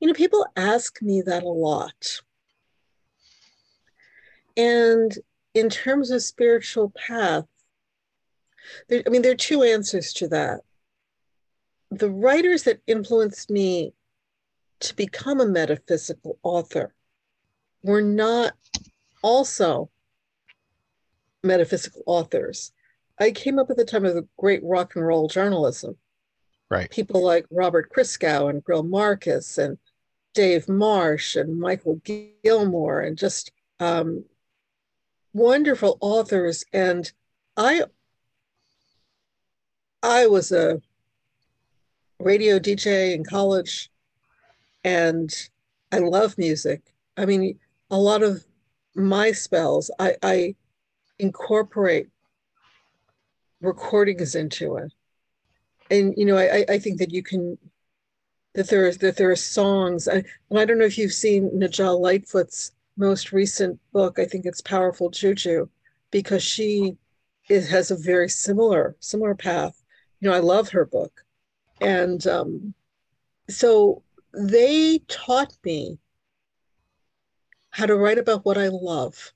You 0.00 0.08
know, 0.08 0.14
people 0.14 0.46
ask 0.56 1.00
me 1.02 1.22
that 1.22 1.42
a 1.42 1.48
lot. 1.48 2.20
And 4.56 5.16
in 5.54 5.68
terms 5.68 6.10
of 6.10 6.22
spiritual 6.22 6.90
path, 6.90 7.44
there, 8.88 9.02
I 9.06 9.10
mean, 9.10 9.22
there 9.22 9.32
are 9.32 9.36
two 9.36 9.62
answers 9.62 10.12
to 10.14 10.28
that. 10.28 10.60
The 11.90 12.10
writers 12.10 12.64
that 12.64 12.80
influenced 12.86 13.50
me 13.50 13.92
to 14.80 14.96
become 14.96 15.40
a 15.40 15.46
metaphysical 15.46 16.38
author 16.42 16.94
were 17.82 18.02
not 18.02 18.54
also 19.22 19.90
metaphysical 21.42 22.02
authors. 22.06 22.72
I 23.20 23.30
came 23.30 23.58
up 23.58 23.70
at 23.70 23.76
the 23.76 23.84
time 23.84 24.04
of 24.04 24.14
the 24.14 24.26
great 24.38 24.62
rock 24.64 24.96
and 24.96 25.06
roll 25.06 25.28
journalism. 25.28 25.96
Right. 26.70 26.90
People 26.90 27.22
like 27.22 27.46
Robert 27.50 27.92
Christgau 27.94 28.50
and 28.50 28.64
Greil 28.64 28.88
Marcus 28.88 29.58
and 29.58 29.78
Dave 30.32 30.68
Marsh 30.68 31.36
and 31.36 31.60
Mikal 31.60 32.02
Gilmore 32.42 33.00
and 33.00 33.16
just 33.16 33.52
um, 33.78 34.24
wonderful 35.34 35.98
authors. 36.00 36.64
And 36.72 37.12
I 37.56 37.82
I 40.02 40.26
was 40.26 40.52
a 40.52 40.80
radio 42.18 42.58
DJ 42.58 43.14
in 43.14 43.24
college 43.24 43.90
and 44.84 45.34
I 45.92 45.98
love 45.98 46.38
music. 46.38 46.82
I 47.16 47.26
mean, 47.26 47.58
a 47.90 47.96
lot 47.96 48.22
of 48.22 48.44
my 48.94 49.32
spells, 49.32 49.90
I, 49.98 50.16
I 50.22 50.54
incorporate 51.18 52.08
recordings 53.60 54.34
into 54.34 54.76
it. 54.76 54.92
And, 55.90 56.14
you 56.16 56.26
know, 56.26 56.36
I, 56.36 56.64
I 56.68 56.78
think 56.78 56.98
that 56.98 57.12
you 57.12 57.22
can, 57.22 57.58
that 58.54 58.68
there 58.68 58.86
is, 58.86 58.98
that 58.98 59.16
there 59.16 59.30
are 59.30 59.36
songs, 59.36 60.08
I, 60.08 60.24
and 60.50 60.58
I 60.58 60.64
don't 60.64 60.78
know 60.78 60.84
if 60.84 60.98
you've 60.98 61.12
seen 61.12 61.50
Najah 61.50 61.98
Lightfoot's 61.98 62.72
most 62.96 63.32
recent 63.32 63.78
book. 63.92 64.18
I 64.18 64.24
think 64.24 64.46
it's 64.46 64.60
Powerful 64.60 65.10
Juju, 65.10 65.68
because 66.10 66.42
she 66.42 66.96
it 67.48 67.66
has 67.66 67.90
a 67.90 67.96
very 67.96 68.28
similar, 68.28 68.96
similar 69.00 69.34
path 69.34 69.84
you 70.24 70.30
know, 70.30 70.36
I 70.36 70.40
love 70.40 70.70
her 70.70 70.86
book. 70.86 71.22
And 71.82 72.26
um, 72.26 72.72
so 73.50 74.02
they 74.32 75.00
taught 75.06 75.52
me 75.62 75.98
how 77.68 77.84
to 77.84 77.94
write 77.94 78.16
about 78.16 78.46
what 78.46 78.56
I 78.56 78.68
love 78.68 79.34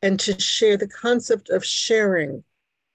and 0.00 0.18
to 0.20 0.40
share 0.40 0.78
the 0.78 0.88
concept 0.88 1.50
of 1.50 1.66
sharing 1.66 2.44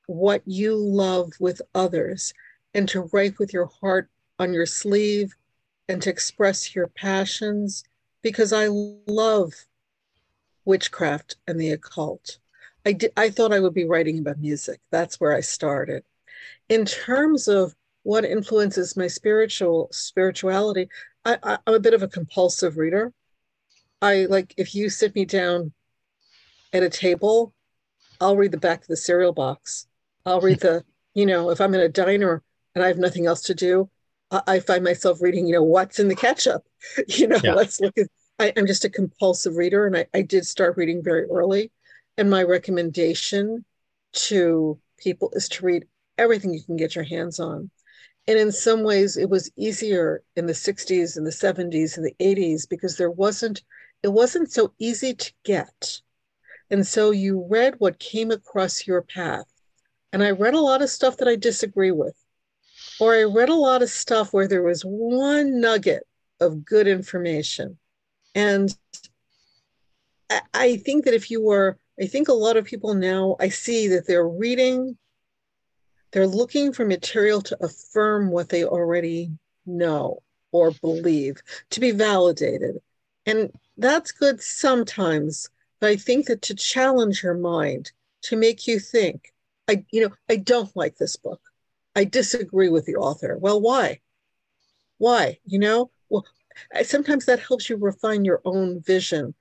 what 0.07 0.41
you 0.45 0.75
love 0.75 1.31
with 1.39 1.61
others 1.75 2.33
and 2.73 2.89
to 2.89 3.07
write 3.13 3.37
with 3.37 3.53
your 3.53 3.69
heart 3.79 4.09
on 4.39 4.51
your 4.51 4.65
sleeve 4.65 5.35
and 5.87 6.01
to 6.01 6.09
express 6.09 6.73
your 6.73 6.87
passions 6.87 7.83
because 8.23 8.51
I 8.51 8.67
love 8.69 9.53
witchcraft 10.65 11.35
and 11.47 11.59
the 11.59 11.71
occult. 11.71 12.39
I 12.85 12.97
I 13.15 13.29
thought 13.29 13.53
I 13.53 13.59
would 13.59 13.73
be 13.73 13.85
writing 13.85 14.19
about 14.19 14.39
music. 14.39 14.79
That's 14.91 15.19
where 15.19 15.35
I 15.35 15.41
started 15.41 16.03
in 16.69 16.85
terms 16.85 17.47
of 17.47 17.75
what 18.03 18.25
influences 18.25 18.97
my 18.97 19.07
spiritual 19.07 19.87
spirituality, 19.91 20.89
I, 21.25 21.37
I, 21.43 21.57
I'm 21.65 21.75
a 21.75 21.79
bit 21.79 21.93
of 21.93 22.03
a 22.03 22.07
compulsive 22.07 22.77
reader. 22.77 23.13
I 24.01 24.25
like 24.25 24.53
if 24.57 24.75
you 24.75 24.89
sit 24.89 25.15
me 25.15 25.25
down 25.25 25.71
at 26.73 26.83
a 26.83 26.89
table, 26.89 27.53
I'll 28.19 28.35
read 28.35 28.51
the 28.51 28.57
back 28.57 28.81
of 28.81 28.87
the 28.87 28.97
cereal 28.97 29.31
box. 29.31 29.87
I'll 30.25 30.41
read 30.41 30.59
the, 30.59 30.83
you 31.13 31.25
know, 31.25 31.49
if 31.49 31.61
I'm 31.61 31.73
in 31.73 31.81
a 31.81 31.89
diner 31.89 32.43
and 32.75 32.83
I 32.83 32.87
have 32.87 32.97
nothing 32.97 33.25
else 33.25 33.43
to 33.43 33.53
do, 33.53 33.89
I, 34.47 34.59
find 34.59 34.83
myself 34.83 35.21
reading, 35.21 35.47
you 35.47 35.53
know, 35.53 35.63
what's 35.63 35.99
in 35.99 36.07
the 36.07 36.15
ketchup. 36.15 36.63
You 37.07 37.27
know, 37.27 37.39
yeah. 37.43 37.53
let's 37.53 37.79
look 37.79 37.97
at. 37.97 38.07
I, 38.39 38.47
am 38.57 38.67
just 38.67 38.83
a 38.83 38.89
compulsive 38.89 39.55
reader, 39.55 39.85
and 39.85 39.95
I, 39.95 40.05
I 40.13 40.21
did 40.21 40.45
start 40.45 40.75
reading 40.75 41.03
very 41.03 41.23
early. 41.25 41.71
And 42.17 42.29
my 42.29 42.43
recommendation 42.43 43.63
to 44.13 44.79
people 44.97 45.31
is 45.33 45.47
to 45.49 45.65
read 45.65 45.85
everything 46.17 46.53
you 46.53 46.63
can 46.63 46.77
get 46.77 46.95
your 46.95 47.03
hands 47.03 47.39
on. 47.39 47.69
And 48.27 48.39
in 48.39 48.51
some 48.51 48.83
ways, 48.83 49.17
it 49.17 49.29
was 49.29 49.51
easier 49.57 50.23
in 50.35 50.45
the 50.45 50.53
60s 50.53 51.17
and 51.17 51.25
the 51.25 51.31
70s 51.31 51.97
and 51.97 52.05
the 52.05 52.15
80s 52.19 52.67
because 52.69 52.97
there 52.97 53.11
wasn't, 53.11 53.63
it 54.01 54.09
wasn't 54.09 54.51
so 54.51 54.73
easy 54.79 55.13
to 55.13 55.33
get. 55.43 56.01
And 56.69 56.87
so 56.87 57.11
you 57.11 57.45
read 57.49 57.75
what 57.79 57.99
came 57.99 58.31
across 58.31 58.87
your 58.87 59.01
path. 59.01 59.45
And 60.13 60.23
I 60.23 60.31
read 60.31 60.53
a 60.53 60.61
lot 60.61 60.81
of 60.81 60.89
stuff 60.89 61.17
that 61.17 61.27
I 61.27 61.35
disagree 61.35 61.91
with, 61.91 62.15
or 62.99 63.15
I 63.15 63.23
read 63.23 63.49
a 63.49 63.55
lot 63.55 63.81
of 63.81 63.89
stuff 63.89 64.33
where 64.33 64.47
there 64.47 64.63
was 64.63 64.83
one 64.83 65.59
nugget 65.59 66.03
of 66.39 66.65
good 66.65 66.87
information. 66.87 67.77
And 68.35 68.75
I 70.53 70.77
think 70.77 71.05
that 71.05 71.13
if 71.13 71.29
you 71.29 71.41
were, 71.41 71.77
I 72.01 72.07
think 72.07 72.27
a 72.27 72.33
lot 72.33 72.57
of 72.57 72.65
people 72.65 72.93
now, 72.95 73.35
I 73.39 73.49
see 73.49 73.87
that 73.89 74.07
they're 74.07 74.27
reading 74.27 74.97
they're 76.13 76.27
looking 76.27 76.71
for 76.71 76.85
material 76.85 77.41
to 77.41 77.57
affirm 77.65 78.29
what 78.29 78.49
they 78.49 78.63
already 78.63 79.31
know 79.65 80.21
or 80.51 80.71
believe, 80.71 81.41
to 81.71 81.79
be 81.79 81.89
validated. 81.89 82.75
And 83.25 83.51
that's 83.77 84.11
good 84.11 84.39
sometimes, 84.39 85.49
but 85.79 85.89
I 85.89 85.95
think 85.95 86.27
that 86.27 86.43
to 86.43 86.55
challenge 86.55 87.23
your 87.23 87.33
mind, 87.33 87.91
to 88.23 88.35
make 88.35 88.67
you 88.67 88.79
think, 88.79 89.33
I, 89.67 89.83
you 89.91 90.01
know, 90.01 90.13
I 90.29 90.35
don't 90.35 90.73
like 90.75 90.97
this 90.97 91.15
book. 91.15 91.41
I 91.95 92.05
disagree 92.05 92.69
with 92.69 92.85
the 92.85 92.95
author. 92.95 93.37
Well, 93.37 93.61
why? 93.61 94.01
Why? 94.97 95.39
You 95.45 95.59
know, 95.59 95.91
well, 96.09 96.25
sometimes 96.83 97.25
that 97.25 97.39
helps 97.39 97.69
you 97.69 97.77
refine 97.77 98.25
your 98.25 98.41
own 98.45 98.81
vision. 98.81 99.33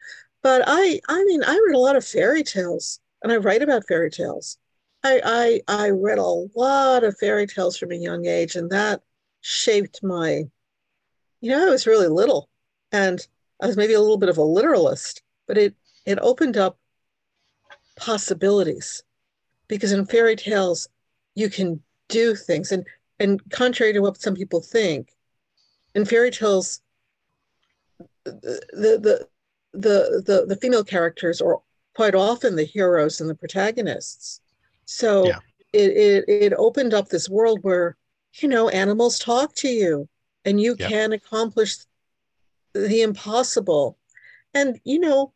But 0.42 0.64
I, 0.66 1.00
I 1.08 1.24
mean, 1.24 1.42
I 1.44 1.52
read 1.66 1.76
a 1.76 1.78
lot 1.78 1.96
of 1.96 2.04
fairy 2.04 2.42
tales 2.42 3.00
and 3.22 3.32
I 3.32 3.36
write 3.36 3.62
about 3.62 3.86
fairy 3.86 4.10
tales. 4.10 4.58
I, 5.04 5.60
I 5.68 5.84
I 5.84 5.90
read 5.90 6.18
a 6.18 6.22
lot 6.22 7.02
of 7.02 7.18
fairy 7.18 7.46
tales 7.46 7.76
from 7.76 7.90
a 7.90 7.96
young 7.96 8.26
age, 8.26 8.54
and 8.54 8.70
that 8.70 9.02
shaped 9.40 10.02
my. 10.02 10.44
You 11.40 11.50
know, 11.50 11.66
I 11.66 11.70
was 11.70 11.88
really 11.88 12.06
little, 12.06 12.48
and 12.92 13.18
I 13.60 13.66
was 13.66 13.76
maybe 13.76 13.94
a 13.94 14.00
little 14.00 14.16
bit 14.16 14.28
of 14.28 14.38
a 14.38 14.42
literalist, 14.42 15.22
but 15.48 15.58
it 15.58 15.74
it 16.06 16.18
opened 16.22 16.56
up 16.56 16.78
possibilities, 17.96 19.02
because 19.66 19.90
in 19.90 20.06
fairy 20.06 20.36
tales, 20.36 20.88
you 21.34 21.50
can 21.50 21.82
do 22.12 22.34
things, 22.34 22.72
and 22.72 22.86
and 23.18 23.40
contrary 23.50 23.92
to 23.92 24.00
what 24.00 24.20
some 24.20 24.34
people 24.34 24.60
think, 24.60 25.08
in 25.94 26.04
fairy 26.04 26.30
tales, 26.30 26.80
the 28.24 28.60
the 28.72 29.28
the 29.72 30.22
the, 30.24 30.46
the 30.46 30.56
female 30.56 30.84
characters 30.84 31.40
are 31.40 31.60
quite 31.94 32.14
often 32.14 32.56
the 32.56 32.64
heroes 32.64 33.20
and 33.20 33.28
the 33.28 33.34
protagonists 33.34 34.40
so 34.84 35.26
yeah. 35.26 35.38
it, 35.72 35.90
it 35.90 36.24
it 36.28 36.52
opened 36.54 36.94
up 36.94 37.08
this 37.08 37.28
world 37.28 37.58
where 37.62 37.96
you 38.34 38.48
know 38.48 38.68
animals 38.68 39.18
talk 39.18 39.54
to 39.54 39.68
you 39.68 40.08
and 40.44 40.60
you 40.60 40.76
yep. 40.78 40.88
can 40.88 41.12
accomplish 41.12 41.76
the 42.74 43.02
impossible 43.02 43.98
and 44.54 44.80
you 44.84 44.98
know 44.98 45.32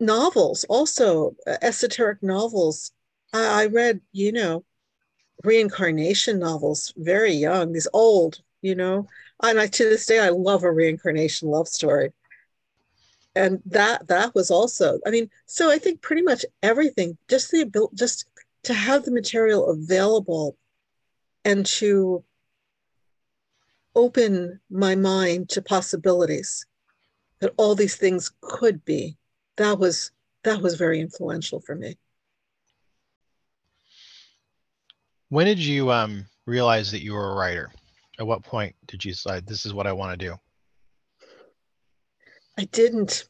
novels 0.00 0.64
also 0.64 1.34
esoteric 1.62 2.22
novels 2.22 2.92
I, 3.32 3.62
I 3.62 3.66
read 3.66 4.00
you 4.12 4.32
know 4.32 4.64
reincarnation 5.42 6.38
novels 6.38 6.92
very 6.96 7.32
young 7.32 7.72
these 7.72 7.88
old 7.92 8.40
you 8.64 8.74
know? 8.74 9.06
And 9.42 9.60
I, 9.60 9.66
to 9.66 9.84
this 9.84 10.06
day 10.06 10.18
i 10.18 10.30
love 10.30 10.64
a 10.64 10.72
reincarnation 10.72 11.48
love 11.48 11.68
story. 11.68 12.12
And 13.36 13.60
that 13.66 14.06
that 14.08 14.34
was 14.34 14.50
also 14.50 15.00
i 15.06 15.10
mean 15.10 15.28
so 15.46 15.70
i 15.70 15.78
think 15.78 16.00
pretty 16.00 16.22
much 16.22 16.44
everything 16.62 17.18
just 17.28 17.50
the 17.50 17.60
ability 17.62 17.96
just 17.96 18.26
to 18.62 18.72
have 18.74 19.04
the 19.04 19.10
material 19.10 19.70
available 19.70 20.56
and 21.44 21.66
to 21.66 22.24
open 23.96 24.60
my 24.70 24.94
mind 24.94 25.48
to 25.50 25.62
possibilities 25.62 26.64
that 27.40 27.52
all 27.56 27.74
these 27.74 27.96
things 27.96 28.32
could 28.40 28.84
be 28.84 29.16
that 29.56 29.78
was 29.78 30.12
that 30.44 30.62
was 30.62 30.76
very 30.76 31.00
influential 31.00 31.60
for 31.60 31.74
me 31.74 31.96
when 35.34 35.46
did 35.46 35.58
you 35.58 35.90
um, 35.90 36.24
realize 36.46 36.90
that 36.90 37.02
you 37.02 37.12
were 37.12 37.32
a 37.32 37.34
writer 37.34 37.70
at 38.18 38.26
what 38.26 38.42
point 38.42 38.74
did 38.86 39.04
you 39.04 39.12
decide 39.12 39.46
this 39.46 39.66
is 39.66 39.74
what 39.74 39.86
i 39.86 39.92
want 39.92 40.18
to 40.18 40.26
do 40.26 40.34
i 42.58 42.64
didn't 42.66 43.28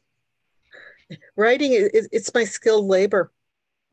writing 1.37 1.73
is 1.73 2.09
it's 2.13 2.33
my 2.35 2.45
skilled 2.45 2.87
labor 2.87 3.31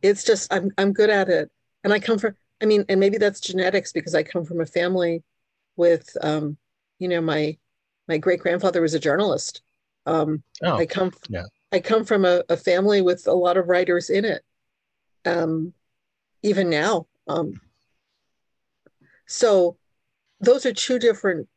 it's 0.02 0.24
just 0.24 0.52
I'm 0.54 0.72
I'm 0.78 0.94
good 0.94 1.10
at 1.10 1.30
it, 1.30 1.52
and 1.84 1.94
I 1.94 2.00
come 2.00 2.18
from. 2.18 2.36
I 2.62 2.66
mean, 2.66 2.86
and 2.90 3.00
maybe 3.00 3.18
that's 3.18 3.40
genetics 3.40 3.92
because 3.92 4.14
I 4.14 4.22
come 4.22 4.46
from 4.46 4.62
a 4.62 4.68
family 4.68 5.24
with, 5.78 6.16
um, 6.22 6.58
you 7.00 7.08
know, 7.08 7.22
my 7.22 7.58
my 8.08 8.18
great 8.18 8.40
grandfather 8.40 8.82
was 8.82 8.94
a 8.94 9.00
journalist. 9.00 9.62
Um, 10.06 10.44
oh, 10.64 10.78
I 10.78 10.86
come 10.86 11.12
yeah. 11.30 11.46
I 11.72 11.80
come 11.80 12.06
from 12.06 12.26
a, 12.26 12.44
a, 12.50 12.58
family 12.58 13.02
with 13.02 13.28
a 13.28 13.34
lot 13.34 13.58
of 13.58 13.68
writers 13.68 14.10
in 14.10 14.26
it. 14.26 14.44
Um, 15.26 15.74
even 16.44 16.70
now. 16.70 17.08
Um, 17.28 17.62
so 19.32 19.78
those 20.42 20.66
are 20.66 20.74
two 20.74 21.00
different 21.00 21.48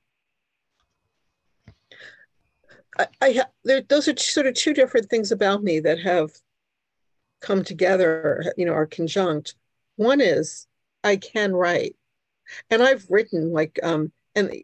I, 2.97 3.07
I 3.21 3.43
those 3.89 4.07
are 4.07 4.17
sort 4.17 4.47
of 4.47 4.55
two 4.55 4.73
different 4.73 5.11
things 5.11 5.33
about 5.33 5.65
me 5.65 5.81
that 5.81 5.99
have 5.99 6.31
come 7.41 7.65
together, 7.65 8.53
you 8.57 8.65
know, 8.65 8.73
are 8.73 8.87
conjunct. 8.87 9.57
One 9.97 10.21
is 10.21 10.69
I 11.03 11.17
can 11.17 11.53
write. 11.53 11.97
And 12.71 12.81
I've 12.83 13.05
written 13.11 13.53
like 13.53 13.81
um 13.83 14.13
and 14.37 14.55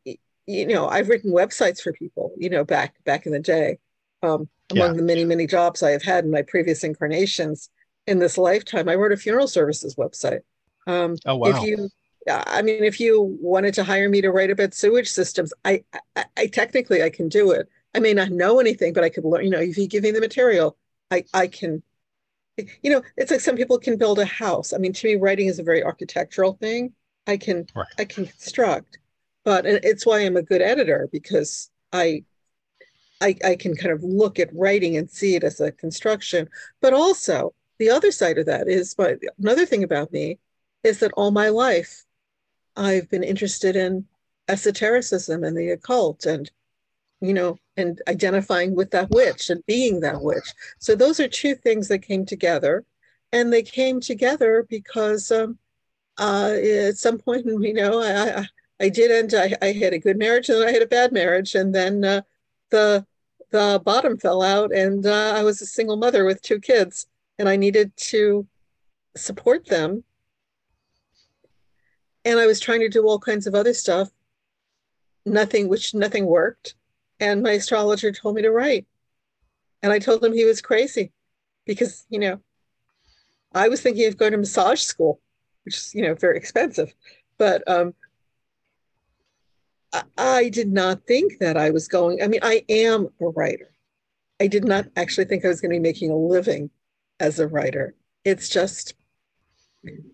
you 0.47 0.67
know, 0.67 0.89
I've 0.89 1.09
written 1.09 1.33
websites 1.33 1.81
for 1.81 1.93
people, 1.93 2.33
you 2.37 2.51
know, 2.51 2.65
back 2.65 3.03
back 3.05 3.27
in 3.27 3.33
the 3.33 3.41
day. 3.41 3.79
Um 4.23 4.49
among 4.71 4.91
yeah. 4.91 4.97
the 4.99 5.03
many, 5.03 5.25
many 5.25 5.49
jobs 5.49 5.83
I 5.83 5.91
have 5.91 6.05
had 6.05 6.25
in 6.25 6.31
my 6.31 6.43
previous 6.43 6.85
incarnations 6.85 7.71
in 8.07 8.21
this 8.21 8.39
lifetime, 8.39 8.89
I 8.89 8.95
wrote 8.95 9.13
a 9.13 9.17
funeral 9.17 9.49
services 9.49 9.97
website. 9.97 10.43
Um 10.87 11.17
oh, 11.27 11.35
wow. 11.35 11.49
if 11.49 11.63
you 11.65 11.91
I 12.29 12.63
mean, 12.63 12.85
if 12.85 13.01
you 13.01 13.39
wanted 13.41 13.75
to 13.75 13.85
hire 13.85 14.09
me 14.09 14.21
to 14.21 14.31
write 14.31 14.51
about 14.51 14.75
sewage 14.75 15.09
systems, 15.09 15.53
I, 15.65 15.85
I, 16.17 16.25
I 16.37 16.47
technically 16.49 17.03
I 17.03 17.11
can 17.11 17.29
do 17.29 17.51
it. 17.51 17.69
I 17.95 17.99
may 17.99 18.13
not 18.13 18.31
know 18.31 18.61
anything, 18.61 18.93
but 18.93 19.05
I 19.05 19.09
could 19.09 19.25
learn. 19.25 19.45
You 19.45 19.51
know, 19.51 19.61
if 19.61 19.77
you 19.79 19.89
give 19.89 20.03
me 20.03 20.11
the 20.11 20.21
material, 20.21 20.77
I 21.11 21.25
I 21.33 21.47
can 21.47 21.83
you 22.83 22.91
know, 22.91 23.03
it's 23.17 23.31
like 23.31 23.41
some 23.41 23.57
people 23.57 23.79
can 23.79 23.97
build 23.97 24.19
a 24.19 24.25
house. 24.25 24.73
I 24.73 24.79
mean, 24.79 24.93
to 24.93 25.07
me, 25.07 25.17
writing 25.17 25.47
is 25.47 25.59
a 25.59 25.65
very 25.65 25.83
architectural 25.83 26.55
thing. 26.55 26.93
I 27.27 27.37
can 27.37 27.67
right. 27.75 27.87
I 27.99 28.05
can 28.05 28.27
construct, 28.27 28.99
but 29.45 29.67
it's 29.67 30.07
why 30.07 30.21
I'm 30.21 30.37
a 30.37 30.43
good 30.43 30.63
editor 30.63 31.09
because 31.13 31.71
I, 31.93 32.25
I 33.21 33.37
I 33.45 33.57
can 33.57 33.77
kind 33.77 33.93
of 33.93 34.03
look 34.03 34.39
at 34.39 34.55
writing 34.55 34.97
and 34.97 35.11
see 35.11 35.37
it 35.37 35.45
as 35.45 35.61
a 35.61 35.73
construction. 35.73 36.49
But 36.81 36.93
also 36.93 37.55
the 37.79 37.91
other 37.91 38.11
side 38.11 38.39
of 38.39 38.47
that 38.47 38.69
is, 38.69 38.95
but 38.95 39.19
another 39.39 39.67
thing 39.67 39.85
about 39.85 40.13
me 40.13 40.39
is 40.83 41.01
that 41.01 41.13
all 41.13 41.31
my 41.31 41.49
life 41.49 42.05
I've 42.77 43.09
been 43.11 43.25
interested 43.25 43.77
in 43.77 44.07
esotericism 44.49 45.45
and 45.45 45.57
the 45.57 45.71
occult 45.71 46.27
and 46.27 46.51
you 47.21 47.35
know, 47.35 47.59
and 47.77 48.01
identifying 48.09 48.75
with 48.75 48.91
that 48.93 49.11
witch 49.11 49.51
and 49.51 49.65
being 49.67 50.01
that 50.01 50.21
witch. 50.21 50.55
So 50.79 50.95
those 50.95 51.21
are 51.21 51.29
two 51.29 51.55
things 51.55 51.89
that 51.89 52.01
came 52.01 52.25
together. 52.25 52.85
And 53.33 53.53
they 53.53 53.63
came 53.63 54.01
together 54.01 54.67
because 54.69 55.31
um, 55.31 55.59
uh, 56.19 56.57
at 56.63 56.97
some 56.97 57.19
point, 57.19 57.47
you 57.61 57.75
know, 57.75 58.03
I, 58.03 58.47
I, 58.81 58.89
did 58.89 59.11
end, 59.11 59.35
I, 59.35 59.57
I, 59.63 59.73
had 59.73 59.93
a 59.93 59.99
good 59.99 60.19
marriage 60.19 60.49
and 60.49 60.61
then 60.61 60.69
I 60.69 60.73
had 60.73 60.83
a 60.83 60.87
bad 60.87 61.13
marriage. 61.13 61.55
And 61.55 61.75
then 61.75 62.05
uh, 62.05 62.23
the, 62.71 63.07
the 63.51 63.81
bottom 63.85 64.17
fell 64.17 64.43
out 64.43 64.73
and 64.73 65.07
uh, 65.07 65.35
I 65.37 65.43
was 65.43 65.61
a 65.61 65.67
single 65.67 65.97
mother 65.97 66.25
with 66.25 66.43
two 66.43 66.59
kids 66.59 67.07
and 67.39 67.49
I 67.49 67.57
needed 67.57 67.97
to 67.97 68.47
support 69.17 69.67
them. 69.67 70.05
And 72.25 72.39
I 72.39 72.47
was 72.47 72.61
trying 72.61 72.81
to 72.81 72.89
do 72.89 73.07
all 73.07 73.19
kinds 73.19 73.47
of 73.47 73.55
other 73.55 73.75
stuff, 73.75 74.11
nothing, 75.25 75.69
which 75.69 75.95
nothing 75.95 76.27
worked 76.27 76.75
and 77.21 77.43
my 77.43 77.53
astrologer 77.53 78.11
told 78.11 78.35
me 78.35 78.43
to 78.43 78.51
write. 78.51 78.87
And 79.83 79.93
I 79.93 79.99
told 79.99 80.25
him 80.25 80.33
he 80.33 80.45
was 80.45 80.61
crazy 80.61 81.13
because, 81.67 82.07
you 82.09 82.19
know, 82.19 82.41
I 83.53 83.69
was 83.69 83.83
thinking 83.83 84.07
of 84.07 84.17
going 84.17 84.33
to 84.33 84.39
massage 84.39 84.81
school, 84.81 85.21
which 85.65 85.77
is, 85.77 85.95
you 85.95 86.03
know, 86.03 86.15
very 86.15 86.37
expensive. 86.37 86.95
But 87.39 87.63
um, 87.69 87.95
I, 89.93 90.03
I 90.17 90.49
did 90.49 90.73
not 90.73 91.07
think 91.07 91.39
that 91.39 91.57
I 91.57 91.71
was 91.71 91.89
going. 91.89 92.23
I 92.23 92.29
mean, 92.29 92.41
I 92.43 92.65
am 92.69 93.09
a 93.21 93.29
writer. 93.29 93.73
I 94.41 94.47
did 94.47 94.65
not 94.65 94.87
actually 94.97 95.27
think 95.27 95.45
I 95.45 95.49
was 95.49 95.61
going 95.61 95.71
to 95.71 95.77
be 95.77 95.81
making 95.81 96.11
a 96.11 96.17
living 96.17 96.71
as 97.19 97.39
a 97.39 97.47
writer. 97.47 97.95
It's 98.25 98.49
just 98.49 98.95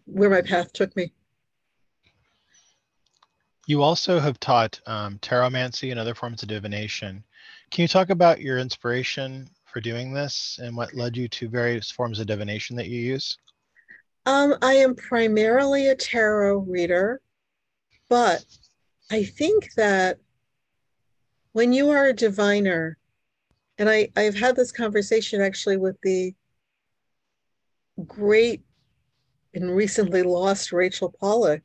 where 0.06 0.30
my 0.30 0.42
path 0.42 0.72
took 0.72 0.94
me. 0.96 1.12
You 3.66 3.82
also 3.82 4.20
have 4.20 4.38
taught 4.38 4.80
um, 4.86 5.18
taromancy 5.18 5.90
and 5.90 5.98
other 5.98 6.14
forms 6.14 6.42
of 6.42 6.48
divination. 6.48 7.24
Can 7.72 7.82
you 7.82 7.88
talk 7.88 8.10
about 8.10 8.40
your 8.40 8.58
inspiration 8.58 9.50
for 9.64 9.80
doing 9.80 10.12
this 10.12 10.60
and 10.62 10.76
what 10.76 10.94
led 10.94 11.16
you 11.16 11.26
to 11.28 11.48
various 11.48 11.90
forms 11.90 12.20
of 12.20 12.28
divination 12.28 12.76
that 12.76 12.88
you 12.88 13.00
use? 13.00 13.36
Um, 14.24 14.54
I 14.62 14.74
am 14.74 14.94
primarily 14.94 15.88
a 15.88 15.96
tarot 15.96 16.58
reader, 16.58 17.20
but 18.08 18.44
I 19.10 19.24
think 19.24 19.74
that 19.74 20.18
when 21.52 21.72
you 21.72 21.90
are 21.90 22.06
a 22.06 22.12
diviner, 22.12 22.98
and 23.78 23.88
I, 23.88 24.08
I've 24.16 24.36
had 24.36 24.56
this 24.56 24.72
conversation 24.72 25.40
actually 25.40 25.76
with 25.76 25.96
the 26.02 26.34
great 28.06 28.62
and 29.54 29.74
recently 29.74 30.22
lost 30.22 30.72
Rachel 30.72 31.14
Pollack, 31.20 31.62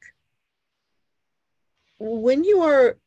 when 2.02 2.44
you 2.44 2.62
are, 2.64 2.98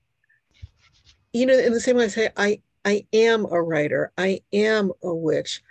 you 1.32 1.46
know, 1.46 1.58
in 1.58 1.72
the 1.72 1.80
same 1.80 1.96
way 1.96 2.04
I 2.04 2.08
say, 2.08 2.30
I, 2.36 2.62
I 2.84 3.06
am 3.12 3.44
a 3.46 3.60
writer, 3.60 4.12
I 4.16 4.42
am 4.52 4.92
a 5.02 5.12
witch, 5.12 5.62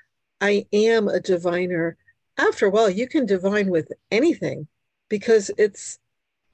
I 0.42 0.66
am 0.74 1.08
a 1.08 1.20
diviner. 1.20 1.98
After 2.38 2.66
a 2.66 2.70
while, 2.70 2.90
you 2.90 3.08
can 3.08 3.26
divine 3.26 3.70
with 3.70 3.92
anything 4.12 4.68
because 5.08 5.52
it's 5.58 6.00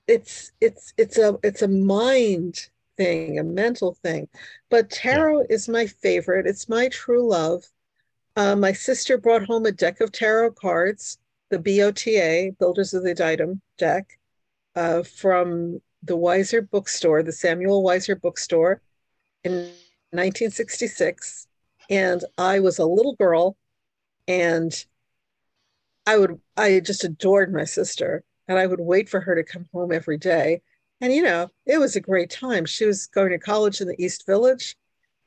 it's 0.08 0.52
it's 0.60 0.94
it's 0.98 1.18
a 1.18 1.40
it's 1.44 1.62
a 1.62 1.68
mind 1.68 2.70
thing, 2.98 3.40
a 3.40 3.44
mental 3.44 3.96
thing. 4.04 4.28
But 4.70 4.92
tarot 4.92 5.42
yeah. 5.42 5.46
is 5.50 5.70
my 5.70 5.88
favorite. 5.88 6.46
It's 6.46 6.70
my 6.70 6.90
true 6.90 7.28
love. 7.28 7.64
Uh, 8.36 8.56
my 8.56 8.74
sister 8.74 9.18
brought 9.18 9.46
home 9.46 9.66
a 9.66 9.72
deck 9.72 10.02
of 10.02 10.12
tarot 10.12 10.52
cards, 10.52 11.18
the 11.50 11.58
BOTA, 11.58 12.58
Builders 12.60 12.94
of 12.94 13.04
the 13.04 13.16
Adytum 13.16 13.60
deck, 13.78 14.20
uh, 14.76 15.04
from 15.04 15.82
the 16.04 16.18
Weiser 16.18 16.68
bookstore, 16.70 17.24
the 17.24 17.32
Samuel 17.32 17.84
Weiser 17.84 18.20
bookstore 18.20 18.82
in 19.44 19.52
1966. 20.12 21.48
And 21.90 22.24
I 22.38 22.60
was 22.60 22.80
a 22.80 22.86
little 22.86 23.16
girl 23.16 23.58
and 24.28 24.74
I 26.06 26.18
would, 26.18 26.40
I 26.56 26.80
just 26.80 27.04
adored 27.04 27.54
my 27.54 27.66
sister 27.66 28.24
and 28.48 28.58
I 28.58 28.66
would 28.66 28.80
wait 28.80 29.10
for 29.10 29.20
her 29.20 29.36
to 29.36 29.44
come 29.44 29.66
home 29.74 29.92
every 29.92 30.18
day. 30.18 30.62
And, 31.02 31.14
you 31.14 31.24
know, 31.24 31.50
it 31.66 31.80
was 31.80 31.96
a 31.96 32.02
great 32.02 32.30
time. 32.30 32.66
She 32.66 32.86
was 32.86 33.08
going 33.08 33.32
to 33.32 33.40
college 33.40 33.82
in 33.82 33.88
the 33.88 34.02
East 34.04 34.26
Village. 34.26 34.76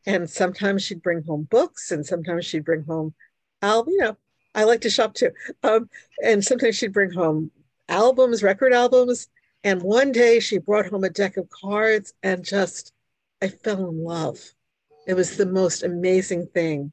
And 0.07 0.29
sometimes 0.29 0.83
she'd 0.83 1.03
bring 1.03 1.23
home 1.23 1.47
books 1.51 1.93
and 1.93 2.05
sometimes 2.05 2.45
she'd 2.45 2.65
bring 2.65 2.85
home 2.85 3.15
album, 3.63 3.93
you 3.93 4.01
know, 4.01 4.17
I 4.55 4.65
like 4.65 4.81
to 4.83 4.91
shop 4.91 5.15
too. 5.15 5.31
Um, 5.63 5.89
and 6.23 6.45
sometimes 6.45 6.77
she'd 6.77 6.93
bring 6.93 7.13
home 7.13 7.51
albums, 7.89 8.43
record 8.43 8.73
albums. 8.73 9.29
And 9.65 9.83
one 9.83 10.13
day 10.13 10.41
she 10.41 10.59
brought 10.59 10.87
home 10.87 11.05
a 11.05 11.11
deck 11.11 11.37
of 11.37 11.49
cards 11.49 12.15
and 12.23 12.45
just, 12.45 12.93
I 13.41 13.49
fell 13.49 13.89
in 13.89 14.03
love. 14.03 14.41
It 15.07 15.15
was 15.15 15.37
the 15.37 15.47
most 15.47 15.83
amazing 15.83 16.49
thing. 16.49 16.93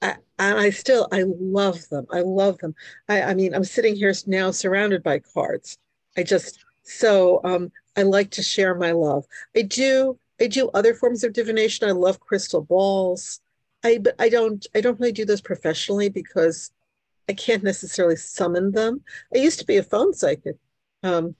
I, 0.00 0.16
and 0.38 0.58
I 0.58 0.70
still 0.70 1.08
I 1.12 1.24
love 1.26 1.88
them. 1.88 2.06
I 2.10 2.20
love 2.20 2.58
them. 2.58 2.74
I, 3.08 3.22
I 3.22 3.34
mean, 3.34 3.54
I'm 3.54 3.64
sitting 3.64 3.96
here 3.96 4.12
now 4.26 4.50
surrounded 4.50 5.02
by 5.02 5.18
cards. 5.18 5.78
I 6.16 6.22
just 6.22 6.64
so 6.84 7.40
um, 7.44 7.70
I 7.96 8.02
like 8.02 8.30
to 8.32 8.42
share 8.42 8.74
my 8.74 8.92
love. 8.92 9.26
I 9.56 9.62
do 9.62 10.18
I 10.40 10.46
do 10.46 10.70
other 10.72 10.94
forms 10.94 11.24
of 11.24 11.32
divination. 11.32 11.88
I 11.88 11.92
love 11.92 12.20
crystal 12.20 12.62
balls. 12.62 13.40
I 13.84 13.98
but 13.98 14.14
I 14.18 14.28
don't 14.28 14.64
I 14.74 14.80
don't 14.80 14.98
really 15.00 15.12
do 15.12 15.24
those 15.24 15.40
professionally 15.40 16.08
because 16.08 16.70
I 17.28 17.32
can't 17.34 17.64
necessarily 17.64 18.16
summon 18.16 18.72
them. 18.72 19.02
I 19.34 19.38
used 19.38 19.58
to 19.58 19.66
be 19.66 19.76
a 19.76 19.82
phone 19.82 20.14
psychic. 20.14 20.56
Um, 21.02 21.34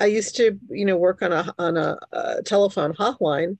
I 0.00 0.06
used 0.06 0.36
to, 0.36 0.58
you 0.70 0.84
know, 0.84 0.96
work 0.96 1.22
on 1.22 1.32
a 1.32 1.54
on 1.58 1.76
a, 1.76 1.98
a 2.12 2.42
telephone 2.42 2.94
hotline, 2.94 3.58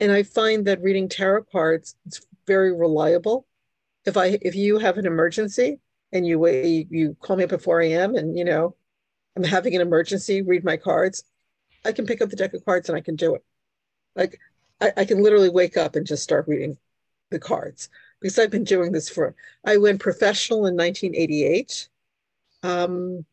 and 0.00 0.12
I 0.12 0.22
find 0.22 0.66
that 0.66 0.82
reading 0.82 1.08
tarot 1.08 1.44
cards 1.44 1.94
is 2.06 2.26
very 2.46 2.72
reliable. 2.72 3.46
If 4.04 4.16
I 4.16 4.38
if 4.42 4.54
you 4.54 4.78
have 4.78 4.98
an 4.98 5.06
emergency 5.06 5.80
and 6.12 6.26
you 6.26 6.38
wait, 6.38 6.88
you 6.90 7.16
call 7.20 7.36
me 7.36 7.44
up 7.44 7.52
at 7.52 7.62
4 7.62 7.82
a.m. 7.82 8.14
and 8.16 8.36
you 8.38 8.44
know 8.44 8.76
I'm 9.36 9.44
having 9.44 9.74
an 9.74 9.82
emergency, 9.82 10.42
read 10.42 10.64
my 10.64 10.76
cards, 10.76 11.24
I 11.84 11.92
can 11.92 12.06
pick 12.06 12.20
up 12.22 12.30
the 12.30 12.36
deck 12.36 12.54
of 12.54 12.64
cards 12.64 12.88
and 12.88 12.96
I 12.96 13.00
can 13.00 13.16
do 13.16 13.34
it. 13.34 13.44
Like 14.16 14.40
I, 14.80 14.92
I 14.98 15.04
can 15.04 15.22
literally 15.22 15.50
wake 15.50 15.76
up 15.76 15.96
and 15.96 16.06
just 16.06 16.22
start 16.22 16.48
reading 16.48 16.78
the 17.30 17.38
cards 17.38 17.88
because 18.20 18.38
I've 18.38 18.50
been 18.50 18.64
doing 18.64 18.92
this 18.92 19.08
for. 19.08 19.34
I 19.64 19.76
went 19.76 20.00
professional 20.00 20.66
in 20.66 20.76
1988. 20.76 21.88
Um, 22.62 23.24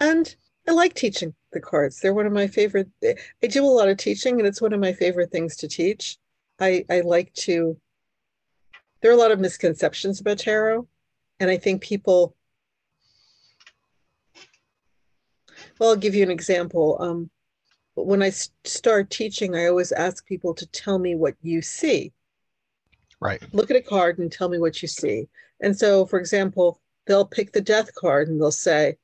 and 0.00 0.34
I 0.68 0.72
like 0.72 0.94
teaching 0.94 1.34
the 1.52 1.60
cards. 1.60 2.00
They're 2.00 2.14
one 2.14 2.26
of 2.26 2.32
my 2.32 2.46
favorite. 2.46 2.88
I 3.02 3.46
do 3.46 3.64
a 3.64 3.66
lot 3.66 3.88
of 3.88 3.96
teaching, 3.96 4.38
and 4.38 4.46
it's 4.46 4.60
one 4.60 4.72
of 4.72 4.80
my 4.80 4.92
favorite 4.92 5.30
things 5.30 5.56
to 5.56 5.68
teach. 5.68 6.18
I, 6.60 6.84
I 6.90 7.00
like 7.00 7.32
to. 7.34 7.76
There 9.00 9.10
are 9.10 9.14
a 9.14 9.18
lot 9.18 9.30
of 9.30 9.40
misconceptions 9.40 10.20
about 10.20 10.38
tarot, 10.38 10.86
and 11.40 11.50
I 11.50 11.56
think 11.56 11.82
people. 11.82 12.34
Well, 15.78 15.90
I'll 15.90 15.96
give 15.96 16.14
you 16.14 16.22
an 16.22 16.30
example. 16.30 16.96
Um, 17.00 17.30
when 17.94 18.22
I 18.22 18.30
start 18.30 19.10
teaching, 19.10 19.56
I 19.56 19.66
always 19.66 19.92
ask 19.92 20.26
people 20.26 20.54
to 20.54 20.66
tell 20.66 20.98
me 20.98 21.14
what 21.14 21.34
you 21.42 21.62
see. 21.62 22.12
Right. 23.20 23.42
Look 23.52 23.70
at 23.70 23.76
a 23.76 23.82
card 23.82 24.18
and 24.18 24.30
tell 24.30 24.48
me 24.48 24.58
what 24.58 24.82
you 24.82 24.88
see. 24.88 25.28
And 25.60 25.76
so, 25.76 26.06
for 26.06 26.18
example, 26.18 26.80
they'll 27.06 27.26
pick 27.26 27.52
the 27.52 27.60
death 27.60 27.94
card 27.94 28.28
and 28.28 28.40
they'll 28.40 28.52
say, 28.52 28.96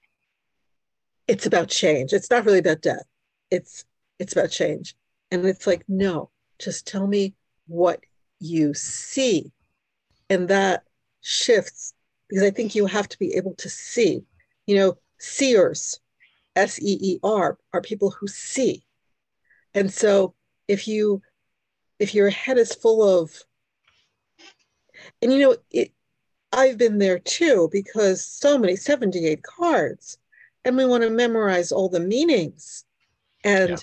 it's 1.27 1.47
about 1.47 1.69
change. 1.69 2.13
It's 2.13 2.31
not 2.31 2.45
really 2.45 2.59
about 2.59 2.83
death. 2.83 3.05
It's 3.51 3.85
it's 4.19 4.33
about 4.33 4.51
change. 4.51 4.95
And 5.31 5.45
it's 5.47 5.67
like, 5.67 5.85
no, 5.89 6.31
just 6.59 6.87
tell 6.87 7.07
me 7.07 7.35
what 7.67 8.01
you 8.39 8.75
see. 8.75 9.53
And 10.31 10.49
that 10.49 10.85
shifts 11.21 11.95
because 12.29 12.43
I 12.43 12.51
think 12.51 12.75
you 12.75 12.87
have 12.87 13.09
to 13.09 13.19
be 13.19 13.35
able 13.35 13.55
to 13.57 13.69
see. 13.69 14.25
You 14.67 14.77
know, 14.77 14.99
seers, 15.19 16.01
S 16.57 16.81
E 16.81 16.99
E 17.01 17.19
R, 17.23 17.59
are 17.73 17.81
people 17.81 18.11
who 18.11 18.27
see. 18.27 18.85
And 19.75 19.93
so 19.93 20.35
if 20.69 20.89
you 20.89 21.23
if 21.99 22.15
your 22.15 22.31
head 22.31 22.59
is 22.59 22.75
full 22.75 23.21
of 23.21 23.43
and 25.21 25.33
you 25.33 25.39
know 25.39 25.57
it 25.71 25.93
I've 26.53 26.79
been 26.79 26.99
there 26.99 27.19
too 27.19 27.69
because 27.73 28.25
so 28.25 28.57
many 28.59 28.77
78 28.77 29.43
cards 29.43 30.19
and 30.65 30.77
we 30.77 30.87
want 30.87 31.03
to 31.03 31.11
memorize 31.11 31.73
all 31.73 31.89
the 31.89 32.01
meanings. 32.01 32.85
And 33.43 33.71
yeah. 33.71 33.77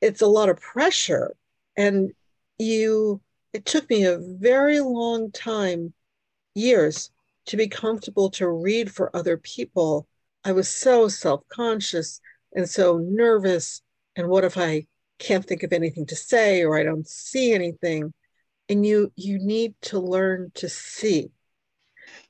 it's 0.00 0.20
a 0.20 0.26
lot 0.26 0.48
of 0.48 0.60
pressure. 0.60 1.34
And 1.76 2.12
you 2.58 3.20
it 3.52 3.64
took 3.64 3.88
me 3.88 4.04
a 4.04 4.18
very 4.18 4.80
long 4.80 5.30
time 5.30 5.94
years 6.54 7.10
to 7.46 7.56
be 7.56 7.68
comfortable 7.68 8.28
to 8.30 8.48
read 8.48 8.92
for 8.92 9.14
other 9.16 9.38
people. 9.38 10.06
I 10.44 10.52
was 10.52 10.68
so 10.68 11.08
self-conscious 11.08 12.20
and 12.54 12.68
so 12.68 12.98
nervous. 12.98 13.80
And 14.14 14.28
what 14.28 14.44
if 14.44 14.58
i 14.58 14.86
can't 15.18 15.46
think 15.46 15.62
of 15.62 15.72
anything 15.72 16.04
to 16.04 16.14
say 16.14 16.62
or 16.62 16.76
i 16.78 16.82
don't 16.82 17.08
see 17.08 17.52
anything? 17.52 18.12
And 18.68 18.84
you 18.84 19.12
you 19.16 19.38
need 19.38 19.74
to 19.82 19.98
learn 19.98 20.50
to 20.54 20.68
see. 20.68 21.30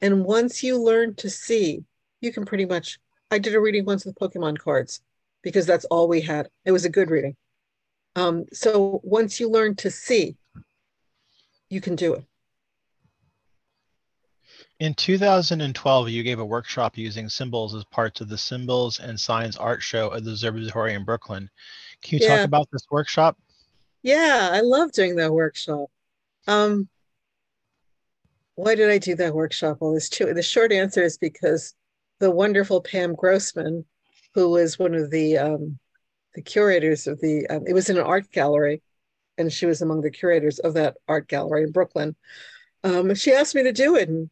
And 0.00 0.24
once 0.24 0.62
you 0.62 0.80
learn 0.80 1.16
to 1.16 1.30
see 1.30 1.84
you 2.20 2.32
can 2.32 2.44
pretty 2.44 2.66
much 2.66 2.98
I 3.30 3.38
did 3.38 3.54
a 3.54 3.60
reading 3.60 3.84
once 3.84 4.04
with 4.04 4.14
Pokemon 4.14 4.58
cards 4.58 5.00
because 5.42 5.66
that's 5.66 5.84
all 5.86 6.08
we 6.08 6.20
had. 6.20 6.48
It 6.64 6.72
was 6.72 6.84
a 6.84 6.90
good 6.90 7.10
reading. 7.10 7.36
Um, 8.14 8.46
so 8.52 9.00
once 9.02 9.38
you 9.40 9.50
learn 9.50 9.76
to 9.76 9.90
see, 9.90 10.36
you 11.68 11.80
can 11.80 11.96
do 11.96 12.14
it. 12.14 12.24
In 14.78 14.94
2012, 14.94 16.08
you 16.10 16.22
gave 16.22 16.38
a 16.38 16.44
workshop 16.44 16.98
using 16.98 17.28
symbols 17.28 17.74
as 17.74 17.84
parts 17.84 18.20
of 18.20 18.28
the 18.28 18.36
Symbols 18.36 19.00
and 19.00 19.18
Signs 19.18 19.56
Art 19.56 19.82
Show 19.82 20.12
at 20.12 20.24
the 20.24 20.32
Observatory 20.32 20.94
in 20.94 21.04
Brooklyn. 21.04 21.48
Can 22.02 22.18
you 22.18 22.26
yeah. 22.26 22.36
talk 22.36 22.44
about 22.44 22.68
this 22.70 22.86
workshop? 22.90 23.38
Yeah, 24.02 24.50
I 24.52 24.60
love 24.60 24.92
doing 24.92 25.16
that 25.16 25.32
workshop. 25.32 25.90
Um, 26.46 26.88
why 28.54 28.74
did 28.74 28.90
I 28.90 28.98
do 28.98 29.14
that 29.16 29.34
workshop? 29.34 29.78
Well, 29.80 29.98
two. 29.98 30.32
The 30.34 30.42
short 30.42 30.72
answer 30.72 31.02
is 31.02 31.16
because 31.16 31.74
the 32.20 32.30
wonderful 32.30 32.80
Pam 32.80 33.14
Grossman, 33.14 33.84
who 34.34 34.50
was 34.50 34.78
one 34.78 34.94
of 34.94 35.10
the 35.10 35.38
um, 35.38 35.78
the 36.34 36.42
curators 36.42 37.06
of 37.06 37.20
the. 37.20 37.46
Um, 37.48 37.64
it 37.66 37.72
was 37.72 37.90
in 37.90 37.98
an 37.98 38.04
art 38.04 38.30
gallery, 38.30 38.82
and 39.38 39.52
she 39.52 39.66
was 39.66 39.82
among 39.82 40.02
the 40.02 40.10
curators 40.10 40.58
of 40.58 40.74
that 40.74 40.96
art 41.08 41.28
gallery 41.28 41.64
in 41.64 41.72
Brooklyn. 41.72 42.16
Um, 42.84 43.14
she 43.14 43.32
asked 43.32 43.54
me 43.54 43.62
to 43.62 43.72
do 43.72 43.96
it, 43.96 44.08
and 44.08 44.30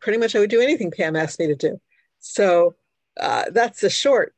pretty 0.00 0.18
much 0.18 0.34
I 0.34 0.38
would 0.38 0.50
do 0.50 0.60
anything 0.60 0.90
Pam 0.90 1.16
asked 1.16 1.38
me 1.38 1.46
to 1.48 1.56
do. 1.56 1.80
So 2.20 2.74
uh, 3.20 3.44
that's 3.50 3.80
the 3.80 3.90
short 3.90 4.34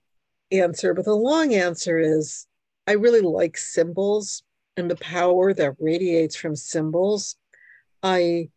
answer. 0.50 0.94
But 0.94 1.04
the 1.04 1.14
long 1.14 1.54
answer 1.54 1.98
is 1.98 2.46
I 2.86 2.92
really 2.92 3.20
like 3.20 3.56
symbols 3.56 4.42
and 4.76 4.90
the 4.90 4.96
power 4.96 5.52
that 5.54 5.76
radiates 5.80 6.36
from 6.36 6.56
symbols. 6.56 7.36
I 8.02 8.50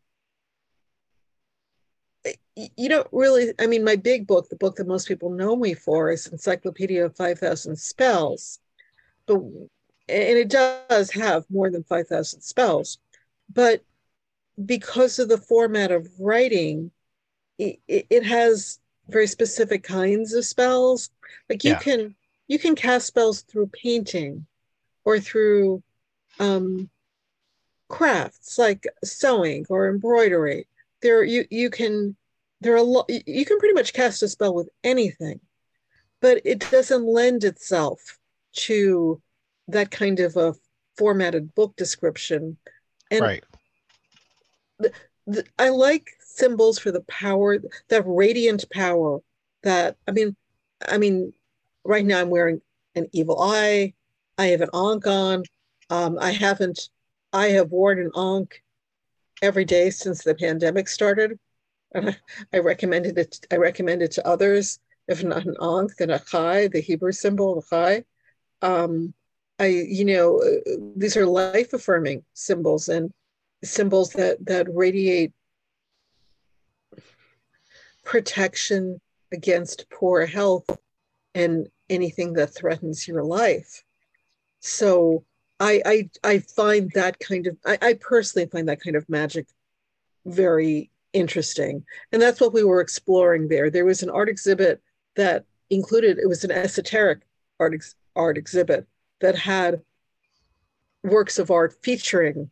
you 2.55 2.89
don't 2.89 3.07
really, 3.11 3.53
I 3.59 3.67
mean, 3.67 3.83
my 3.83 3.95
big 3.95 4.27
book, 4.27 4.49
the 4.49 4.55
book 4.55 4.75
that 4.75 4.87
most 4.87 5.07
people 5.07 5.29
know 5.29 5.55
me 5.55 5.73
for, 5.73 6.11
is 6.11 6.27
Encyclopedia 6.27 7.05
of 7.05 7.15
5,000 7.15 7.77
Spells. 7.77 8.59
But, 9.25 9.37
and 9.37 9.69
it 10.07 10.49
does 10.49 11.11
have 11.11 11.45
more 11.49 11.69
than 11.69 11.83
5,000 11.83 12.41
spells. 12.41 12.97
But 13.53 13.83
because 14.65 15.19
of 15.19 15.29
the 15.29 15.37
format 15.37 15.91
of 15.91 16.07
writing, 16.19 16.91
it, 17.57 17.79
it 17.87 18.25
has 18.25 18.79
very 19.07 19.27
specific 19.27 19.83
kinds 19.83 20.33
of 20.33 20.45
spells. 20.45 21.09
Like 21.49 21.63
you 21.63 21.71
yeah. 21.71 21.79
can 21.79 22.15
you 22.47 22.59
can 22.59 22.75
cast 22.75 23.07
spells 23.07 23.41
through 23.41 23.67
painting 23.67 24.45
or 25.05 25.19
through 25.19 25.83
um, 26.39 26.89
crafts 27.87 28.57
like 28.57 28.87
sewing 29.03 29.65
or 29.69 29.89
embroidery. 29.89 30.67
There 31.01 31.23
you 31.23 31.45
you 31.49 31.69
can 31.69 32.15
there 32.61 32.73
are 32.73 32.77
a 32.77 32.83
lot 32.83 33.09
you 33.09 33.45
can 33.45 33.59
pretty 33.59 33.73
much 33.73 33.93
cast 33.93 34.23
a 34.23 34.27
spell 34.27 34.53
with 34.53 34.69
anything 34.83 35.39
but 36.21 36.41
it 36.45 36.69
doesn't 36.71 37.05
lend 37.05 37.43
itself 37.43 38.19
to 38.51 39.21
that 39.67 39.91
kind 39.91 40.19
of 40.19 40.35
a 40.35 40.53
formatted 40.97 41.53
book 41.55 41.75
description. 41.75 42.57
And 43.11 43.21
right. 43.21 43.43
the, 44.77 44.91
the, 45.25 45.43
i 45.57 45.69
like 45.69 46.07
symbols 46.19 46.77
for 46.77 46.91
the 46.91 47.01
power 47.01 47.57
that 47.89 48.03
radiant 48.05 48.69
power 48.69 49.19
that 49.63 49.97
i 50.07 50.11
mean 50.11 50.35
i 50.87 50.97
mean 50.97 51.33
right 51.83 52.05
now 52.05 52.21
i'm 52.21 52.29
wearing 52.29 52.61
an 52.95 53.07
evil 53.11 53.41
eye. 53.41 53.93
I 54.37 54.47
have 54.47 54.61
an 54.61 54.69
ankh 54.73 55.07
on. 55.07 55.43
Um, 55.89 56.17
i 56.19 56.31
haven't 56.31 56.89
i 57.33 57.47
have 57.47 57.71
worn 57.71 57.99
an 57.99 58.11
ankh 58.15 58.61
every 59.41 59.65
day 59.65 59.89
since 59.89 60.23
the 60.23 60.35
pandemic 60.35 60.87
started 60.87 61.39
I 62.53 62.59
recommended 62.59 63.17
it. 63.17 63.45
I 63.51 63.57
recommend 63.57 64.01
it 64.01 64.11
to 64.11 64.27
others. 64.27 64.79
If 65.07 65.23
not 65.23 65.45
an 65.45 65.55
ankh, 65.61 65.95
then 65.97 66.11
a 66.11 66.19
chai, 66.19 66.67
the 66.67 66.81
Hebrew 66.81 67.11
symbol, 67.11 67.55
the 67.55 67.67
chai. 67.67 68.03
Um, 68.61 69.13
I, 69.57 69.65
you 69.67 70.05
know, 70.05 70.41
uh, 70.41 70.75
these 70.95 71.17
are 71.17 71.25
life 71.25 71.73
affirming 71.73 72.23
symbols 72.33 72.89
and 72.89 73.11
symbols 73.63 74.11
that 74.11 74.45
that 74.45 74.67
radiate 74.73 75.33
protection 78.05 79.01
against 79.31 79.89
poor 79.89 80.25
health 80.25 80.69
and 81.35 81.67
anything 81.89 82.33
that 82.33 82.55
threatens 82.55 83.07
your 83.07 83.23
life. 83.23 83.83
So 84.59 85.25
I 85.59 85.81
I, 85.85 86.09
I 86.23 86.39
find 86.39 86.91
that 86.91 87.19
kind 87.19 87.47
of 87.47 87.57
I, 87.65 87.77
I 87.81 87.93
personally 87.93 88.47
find 88.47 88.67
that 88.69 88.81
kind 88.81 88.95
of 88.95 89.07
magic 89.09 89.47
very 90.25 90.91
interesting. 91.13 91.83
And 92.11 92.21
that's 92.21 92.39
what 92.39 92.53
we 92.53 92.63
were 92.63 92.81
exploring 92.81 93.47
there. 93.47 93.69
There 93.69 93.85
was 93.85 94.03
an 94.03 94.09
art 94.09 94.29
exhibit 94.29 94.81
that 95.15 95.45
included, 95.69 96.17
it 96.17 96.27
was 96.27 96.43
an 96.43 96.51
esoteric 96.51 97.21
art, 97.59 97.73
ex, 97.73 97.95
art 98.15 98.37
exhibit 98.37 98.87
that 99.21 99.35
had 99.35 99.81
works 101.03 101.39
of 101.39 101.51
art 101.51 101.75
featuring, 101.81 102.49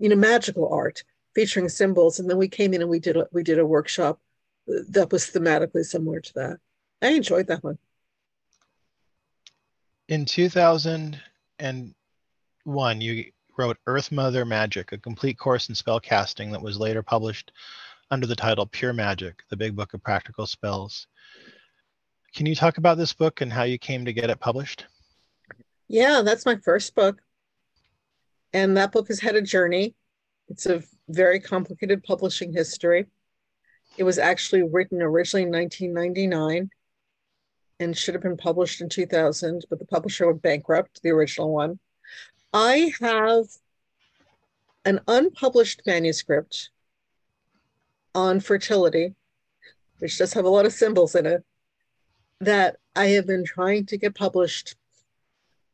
you 0.00 0.08
know, 0.08 0.16
magical 0.16 0.72
art 0.72 1.02
featuring 1.34 1.68
symbols. 1.68 2.18
And 2.18 2.28
then 2.28 2.38
we 2.38 2.48
came 2.48 2.74
in 2.74 2.82
and 2.82 2.90
we 2.90 3.00
did 3.00 3.16
a, 3.16 3.26
we 3.32 3.42
did 3.42 3.58
a 3.58 3.66
workshop 3.66 4.20
that 4.66 5.12
was 5.12 5.24
thematically 5.30 5.84
similar 5.84 6.20
to 6.20 6.34
that. 6.34 6.58
I 7.00 7.08
enjoyed 7.08 7.46
that 7.46 7.64
one. 7.64 7.78
In 11.58 11.94
2001, 12.68 13.00
you 13.00 13.24
wrote 13.56 13.78
Earth 13.86 14.12
Mother 14.12 14.44
Magic, 14.44 14.92
a 14.92 14.98
complete 14.98 15.38
course 15.38 15.70
in 15.70 15.74
spell 15.74 15.98
casting 15.98 16.52
that 16.52 16.60
was 16.60 16.78
later 16.78 17.02
published 17.02 17.50
under 18.10 18.26
the 18.26 18.36
title 18.36 18.66
Pure 18.66 18.92
Magic, 18.92 19.42
the 19.48 19.56
Big 19.56 19.74
Book 19.74 19.94
of 19.94 20.02
Practical 20.02 20.46
Spells. 20.46 21.06
Can 22.34 22.44
you 22.44 22.54
talk 22.54 22.76
about 22.76 22.98
this 22.98 23.14
book 23.14 23.40
and 23.40 23.50
how 23.50 23.62
you 23.62 23.78
came 23.78 24.04
to 24.04 24.12
get 24.12 24.28
it 24.28 24.38
published? 24.38 24.84
Yeah, 25.88 26.20
that's 26.22 26.44
my 26.44 26.56
first 26.56 26.94
book. 26.94 27.22
And 28.52 28.76
that 28.76 28.92
book 28.92 29.08
has 29.08 29.18
had 29.18 29.34
a 29.34 29.40
journey. 29.40 29.94
It's 30.50 30.66
a 30.66 30.82
very 31.08 31.40
complicated 31.40 32.04
publishing 32.04 32.52
history. 32.52 33.06
It 33.96 34.04
was 34.04 34.18
actually 34.18 34.64
written 34.64 35.00
originally 35.00 35.44
in 35.44 35.50
1999 35.50 36.68
and 37.80 37.96
should 37.96 38.14
have 38.14 38.22
been 38.22 38.36
published 38.36 38.82
in 38.82 38.90
2000, 38.90 39.64
but 39.70 39.78
the 39.78 39.86
publisher 39.86 40.26
went 40.26 40.42
bankrupt, 40.42 41.00
the 41.02 41.10
original 41.10 41.50
one. 41.50 41.78
I 42.52 42.92
have 43.00 43.46
an 44.84 45.00
unpublished 45.06 45.82
manuscript 45.86 46.70
on 48.14 48.40
fertility, 48.40 49.14
which 49.98 50.16
does 50.18 50.32
have 50.32 50.44
a 50.44 50.48
lot 50.48 50.66
of 50.66 50.72
symbols 50.72 51.14
in 51.14 51.26
it, 51.26 51.44
that 52.40 52.76
I 52.96 53.06
have 53.08 53.26
been 53.26 53.44
trying 53.44 53.86
to 53.86 53.98
get 53.98 54.14
published 54.14 54.76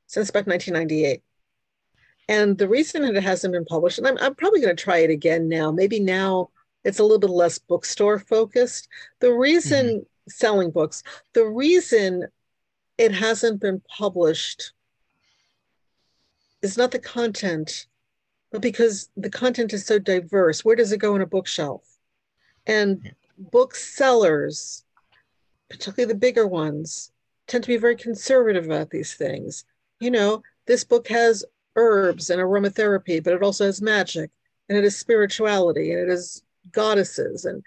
since 0.07 0.31
about 0.31 0.47
1998. 0.47 1.23
And 2.29 2.57
the 2.57 2.69
reason 2.69 3.05
it 3.05 3.23
hasn't 3.23 3.53
been 3.53 3.67
published, 3.67 3.99
and 3.99 4.07
I'm, 4.07 4.19
I'm 4.19 4.35
probably 4.35 4.61
going 4.61 4.75
to 4.75 4.83
try 4.83 4.99
it 4.99 5.11
again 5.11 5.49
now, 5.49 5.71
maybe 5.71 6.01
now 6.01 6.51
it's 6.85 6.99
a 6.99 7.03
little 7.03 7.19
bit 7.19 7.31
less 7.31 7.59
bookstore 7.59 8.19
focused. 8.19 8.89
The 9.21 9.33
reason 9.33 9.87
mm-hmm. 9.87 10.29
selling 10.29 10.71
books, 10.71 11.03
the 11.35 11.47
reason 11.47 12.27
it 12.99 13.13
hasn't 13.13 13.61
been 13.61 13.83
published 13.89 14.73
is 16.65 16.79
not 16.79 16.91
the 16.91 16.99
content, 16.99 17.87
but 18.51 18.63
because 18.63 19.09
the 19.17 19.31
content 19.31 19.73
is 19.73 19.85
so 19.85 19.99
diverse. 19.99 20.65
Where 20.65 20.77
does 20.77 20.93
it 20.93 20.99
go 20.99 21.15
in 21.15 21.23
a 21.23 21.27
bookshelf? 21.27 21.83
And 22.67 23.15
booksellers, 23.39 24.85
particularly 25.69 26.13
the 26.13 26.19
bigger 26.19 26.47
ones, 26.47 27.13
tend 27.47 27.65
to 27.65 27.69
be 27.69 27.77
very 27.77 27.97
conservative 27.97 28.65
about 28.65 28.91
these 28.91 29.15
things. 29.15 29.65
You 30.01 30.11
know, 30.11 30.43
this 30.67 30.85
book 30.85 31.09
has 31.09 31.45
herbs 31.77 32.31
and 32.31 32.41
aromatherapy, 32.41 33.23
but 33.23 33.35
it 33.35 33.43
also 33.43 33.67
has 33.67 33.83
magic 33.83 34.31
and 34.69 34.79
it 34.79 34.85
is 34.85 34.97
spirituality 34.97 35.93
and 35.93 36.01
it 36.01 36.09
is 36.09 36.43
goddesses 36.73 37.45
and 37.45 37.63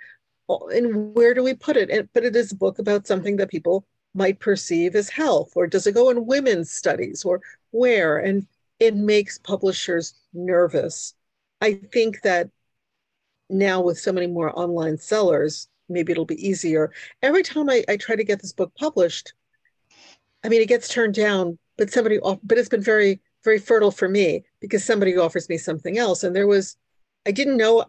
and 0.50 1.14
where 1.14 1.34
do 1.34 1.44
we 1.44 1.54
put 1.54 1.76
it? 1.76 1.90
And, 1.90 2.08
but 2.14 2.24
it 2.24 2.36
is 2.36 2.54
a 2.54 2.56
book 2.56 2.80
about 2.80 3.06
something 3.06 3.36
that 3.36 3.50
people 3.50 3.86
might 4.14 4.40
perceive 4.40 4.96
as 4.96 5.10
health, 5.10 5.52
or 5.56 5.68
does 5.68 5.86
it 5.88 5.94
go 5.94 6.10
in 6.10 6.26
women's 6.26 6.72
studies, 6.72 7.26
or 7.26 7.42
where? 7.72 8.18
And 8.18 8.48
it 8.80 8.96
makes 8.96 9.38
publishers 9.38 10.14
nervous. 10.34 11.14
I 11.62 11.74
think 11.92 12.22
that 12.22 12.50
now 13.50 13.82
with 13.82 14.00
so 14.00 14.12
many 14.12 14.28
more 14.28 14.58
online 14.58 14.98
sellers, 14.98 15.68
maybe 15.90 16.12
it'll 16.12 16.26
be 16.26 16.48
easier. 16.48 16.92
Every 17.22 17.44
time 17.44 17.70
I, 17.70 17.84
I 17.88 17.98
try 17.98 18.16
to 18.16 18.24
get 18.24 18.42
this 18.42 18.54
book 18.54 18.74
published, 18.76 19.34
I 20.44 20.50
mean, 20.50 20.62
it 20.62 20.68
gets 20.68 20.88
turned 20.88 21.16
down, 21.16 21.58
but 21.78 21.92
somebody, 21.92 22.20
off, 22.20 22.40
but 22.44 22.58
it's 22.58 22.70
been 22.70 22.84
very, 22.84 23.20
very 23.44 23.60
fertile 23.60 23.92
for 23.92 24.08
me 24.08 24.44
because 24.60 24.84
somebody 24.84 25.18
offers 25.18 25.50
me 25.50 25.58
something 25.58 25.98
else. 25.98 26.24
And 26.24 26.36
there 26.36 26.48
was, 26.48 26.78
I 27.26 27.32
didn't 27.32 27.58
know, 27.58 27.86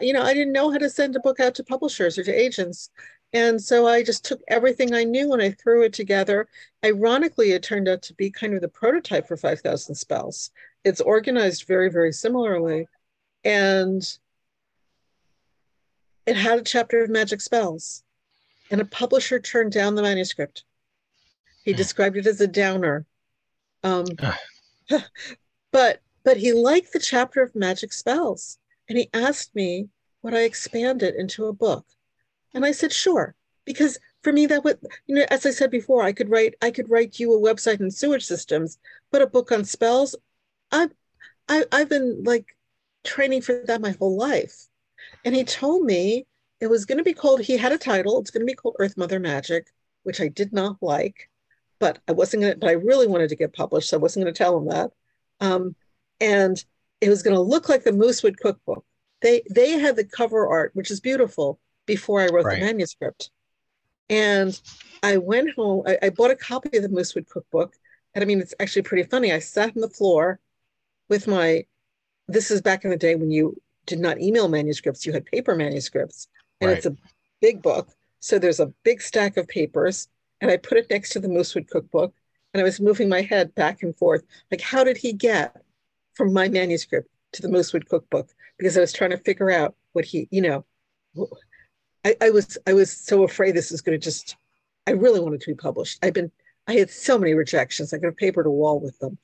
you 0.00 0.12
know, 0.12 0.22
I 0.22 0.34
didn't 0.34 0.52
know 0.52 0.70
how 0.70 0.78
to 0.78 0.90
send 0.90 1.16
a 1.16 1.20
book 1.20 1.40
out 1.40 1.54
to 1.56 1.64
publishers 1.64 2.16
or 2.18 2.24
to 2.24 2.32
agents. 2.32 2.90
And 3.32 3.62
so 3.62 3.86
I 3.86 4.02
just 4.02 4.24
took 4.24 4.42
everything 4.48 4.94
I 4.94 5.04
knew 5.04 5.32
and 5.32 5.40
I 5.40 5.52
threw 5.52 5.82
it 5.82 5.92
together. 5.92 6.48
Ironically, 6.84 7.52
it 7.52 7.62
turned 7.62 7.88
out 7.88 8.02
to 8.02 8.14
be 8.14 8.30
kind 8.30 8.54
of 8.54 8.60
the 8.60 8.68
prototype 8.68 9.26
for 9.26 9.36
5,000 9.36 9.94
Spells. 9.94 10.50
It's 10.84 11.00
organized 11.00 11.64
very, 11.66 11.90
very 11.90 12.12
similarly. 12.12 12.88
And 13.44 14.02
it 16.26 16.36
had 16.36 16.58
a 16.58 16.62
chapter 16.62 17.02
of 17.02 17.10
magic 17.10 17.40
spells, 17.40 18.04
and 18.70 18.80
a 18.80 18.84
publisher 18.84 19.40
turned 19.40 19.72
down 19.72 19.94
the 19.94 20.02
manuscript. 20.02 20.64
He 21.64 21.72
hmm. 21.72 21.76
described 21.76 22.16
it 22.16 22.26
as 22.26 22.40
a 22.40 22.46
downer. 22.46 23.06
Um, 23.82 24.06
but 25.72 26.00
but 26.24 26.36
he 26.36 26.52
liked 26.52 26.92
the 26.92 27.00
chapter 27.00 27.42
of 27.42 27.56
magic 27.56 27.92
spells, 27.92 28.58
and 28.88 28.96
he 28.96 29.10
asked 29.12 29.54
me 29.54 29.88
would 30.22 30.34
I 30.34 30.42
expand 30.42 31.02
it 31.02 31.16
into 31.16 31.46
a 31.46 31.52
book, 31.52 31.84
and 32.54 32.64
I 32.64 32.72
said 32.72 32.92
sure, 32.92 33.34
because 33.64 33.98
for 34.22 34.32
me 34.32 34.46
that 34.46 34.64
would 34.64 34.78
you 35.06 35.16
know 35.16 35.26
as 35.30 35.46
I 35.46 35.50
said 35.50 35.70
before, 35.70 36.02
I 36.02 36.12
could 36.12 36.30
write 36.30 36.54
I 36.62 36.70
could 36.70 36.90
write 36.90 37.18
you 37.18 37.34
a 37.34 37.40
website 37.40 37.80
in 37.80 37.90
sewage 37.90 38.24
systems, 38.24 38.78
but 39.10 39.22
a 39.22 39.26
book 39.26 39.52
on 39.52 39.64
spells, 39.64 40.16
I've 40.70 40.92
I, 41.48 41.64
I've 41.72 41.88
been 41.88 42.22
like 42.24 42.56
training 43.04 43.42
for 43.42 43.62
that 43.66 43.80
my 43.80 43.94
whole 43.98 44.16
life. 44.16 44.68
And 45.24 45.34
he 45.34 45.44
told 45.44 45.84
me 45.84 46.26
it 46.60 46.68
was 46.68 46.84
going 46.84 46.98
to 46.98 47.04
be 47.04 47.14
called, 47.14 47.40
he 47.40 47.56
had 47.56 47.72
a 47.72 47.78
title, 47.78 48.20
it's 48.20 48.30
going 48.30 48.40
to 48.40 48.50
be 48.50 48.54
called 48.54 48.76
Earth 48.78 48.96
Mother 48.96 49.20
Magic, 49.20 49.66
which 50.04 50.20
I 50.20 50.28
did 50.28 50.52
not 50.52 50.76
like, 50.80 51.28
but 51.78 51.98
I 52.08 52.12
wasn't 52.12 52.42
going 52.42 52.54
to, 52.54 52.58
but 52.58 52.70
I 52.70 52.72
really 52.72 53.06
wanted 53.06 53.28
to 53.30 53.36
get 53.36 53.52
published. 53.52 53.90
So 53.90 53.96
I 53.96 54.00
wasn't 54.00 54.24
going 54.24 54.34
to 54.34 54.38
tell 54.38 54.56
him 54.56 54.68
that. 54.68 54.90
Um, 55.40 55.74
and 56.20 56.62
it 57.00 57.08
was 57.08 57.22
going 57.22 57.34
to 57.34 57.40
look 57.40 57.68
like 57.68 57.84
the 57.84 57.92
Moosewood 57.92 58.38
Cookbook. 58.38 58.84
They, 59.22 59.42
they 59.50 59.72
had 59.72 59.96
the 59.96 60.04
cover 60.04 60.48
art, 60.48 60.70
which 60.74 60.90
is 60.90 61.00
beautiful, 61.00 61.58
before 61.86 62.20
I 62.20 62.28
wrote 62.28 62.44
right. 62.44 62.60
the 62.60 62.66
manuscript. 62.66 63.30
And 64.08 64.58
I 65.02 65.16
went 65.16 65.54
home, 65.54 65.84
I, 65.86 65.98
I 66.02 66.10
bought 66.10 66.30
a 66.30 66.36
copy 66.36 66.76
of 66.76 66.82
the 66.82 66.88
Moosewood 66.88 67.28
Cookbook. 67.28 67.74
And 68.14 68.22
I 68.22 68.26
mean, 68.26 68.40
it's 68.40 68.54
actually 68.60 68.82
pretty 68.82 69.08
funny. 69.08 69.32
I 69.32 69.38
sat 69.38 69.74
on 69.74 69.80
the 69.80 69.88
floor 69.88 70.38
with 71.08 71.26
my, 71.26 71.64
this 72.28 72.50
is 72.50 72.60
back 72.60 72.84
in 72.84 72.90
the 72.90 72.96
day 72.96 73.14
when 73.14 73.30
you 73.30 73.56
did 73.86 73.98
not 73.98 74.20
email 74.20 74.48
manuscripts, 74.48 75.06
you 75.06 75.12
had 75.12 75.24
paper 75.24 75.54
manuscripts. 75.54 76.28
And 76.60 76.68
right. 76.68 76.76
it's 76.76 76.86
a 76.86 76.96
big 77.40 77.62
book. 77.62 77.88
So 78.20 78.38
there's 78.38 78.60
a 78.60 78.72
big 78.84 79.02
stack 79.02 79.36
of 79.36 79.48
papers. 79.48 80.08
And 80.40 80.50
I 80.50 80.56
put 80.56 80.78
it 80.78 80.90
next 80.90 81.10
to 81.10 81.20
the 81.20 81.28
Moosewood 81.28 81.68
cookbook. 81.68 82.14
And 82.52 82.60
I 82.60 82.64
was 82.64 82.80
moving 82.80 83.08
my 83.08 83.22
head 83.22 83.54
back 83.54 83.82
and 83.82 83.96
forth. 83.96 84.24
Like, 84.50 84.60
how 84.60 84.84
did 84.84 84.98
he 84.98 85.12
get 85.12 85.56
from 86.14 86.32
my 86.32 86.48
manuscript 86.48 87.08
to 87.32 87.42
the 87.42 87.48
Moosewood 87.48 87.88
cookbook? 87.88 88.28
Because 88.58 88.76
I 88.76 88.80
was 88.80 88.92
trying 88.92 89.10
to 89.10 89.16
figure 89.16 89.50
out 89.50 89.74
what 89.92 90.04
he, 90.04 90.28
you 90.30 90.42
know, 90.42 90.64
I, 92.04 92.16
I 92.20 92.30
was 92.30 92.58
I 92.66 92.72
was 92.72 92.90
so 92.90 93.22
afraid 93.22 93.54
this 93.54 93.70
was 93.70 93.80
going 93.80 93.98
to 93.98 94.04
just 94.04 94.36
I 94.86 94.92
really 94.92 95.20
wanted 95.20 95.40
to 95.42 95.50
be 95.50 95.54
published. 95.54 95.98
I've 96.02 96.14
been 96.14 96.30
I 96.66 96.74
had 96.74 96.90
so 96.90 97.18
many 97.18 97.34
rejections. 97.34 97.92
I 97.92 97.98
could 97.98 98.06
have 98.06 98.16
papered 98.16 98.46
a 98.46 98.50
wall 98.50 98.80
with 98.80 98.98
them. 98.98 99.18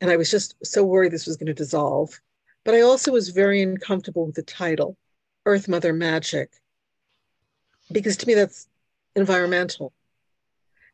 And 0.00 0.10
I 0.10 0.16
was 0.16 0.30
just 0.30 0.54
so 0.64 0.84
worried 0.84 1.12
this 1.12 1.26
was 1.26 1.36
going 1.36 1.46
to 1.46 1.54
dissolve. 1.54 2.20
But 2.64 2.74
I 2.74 2.80
also 2.80 3.12
was 3.12 3.28
very 3.28 3.62
uncomfortable 3.62 4.26
with 4.26 4.34
the 4.34 4.42
title, 4.42 4.96
Earth 5.46 5.68
Mother 5.68 5.92
Magic, 5.92 6.50
because 7.92 8.16
to 8.18 8.26
me 8.26 8.34
that's 8.34 8.68
environmental. 9.14 9.92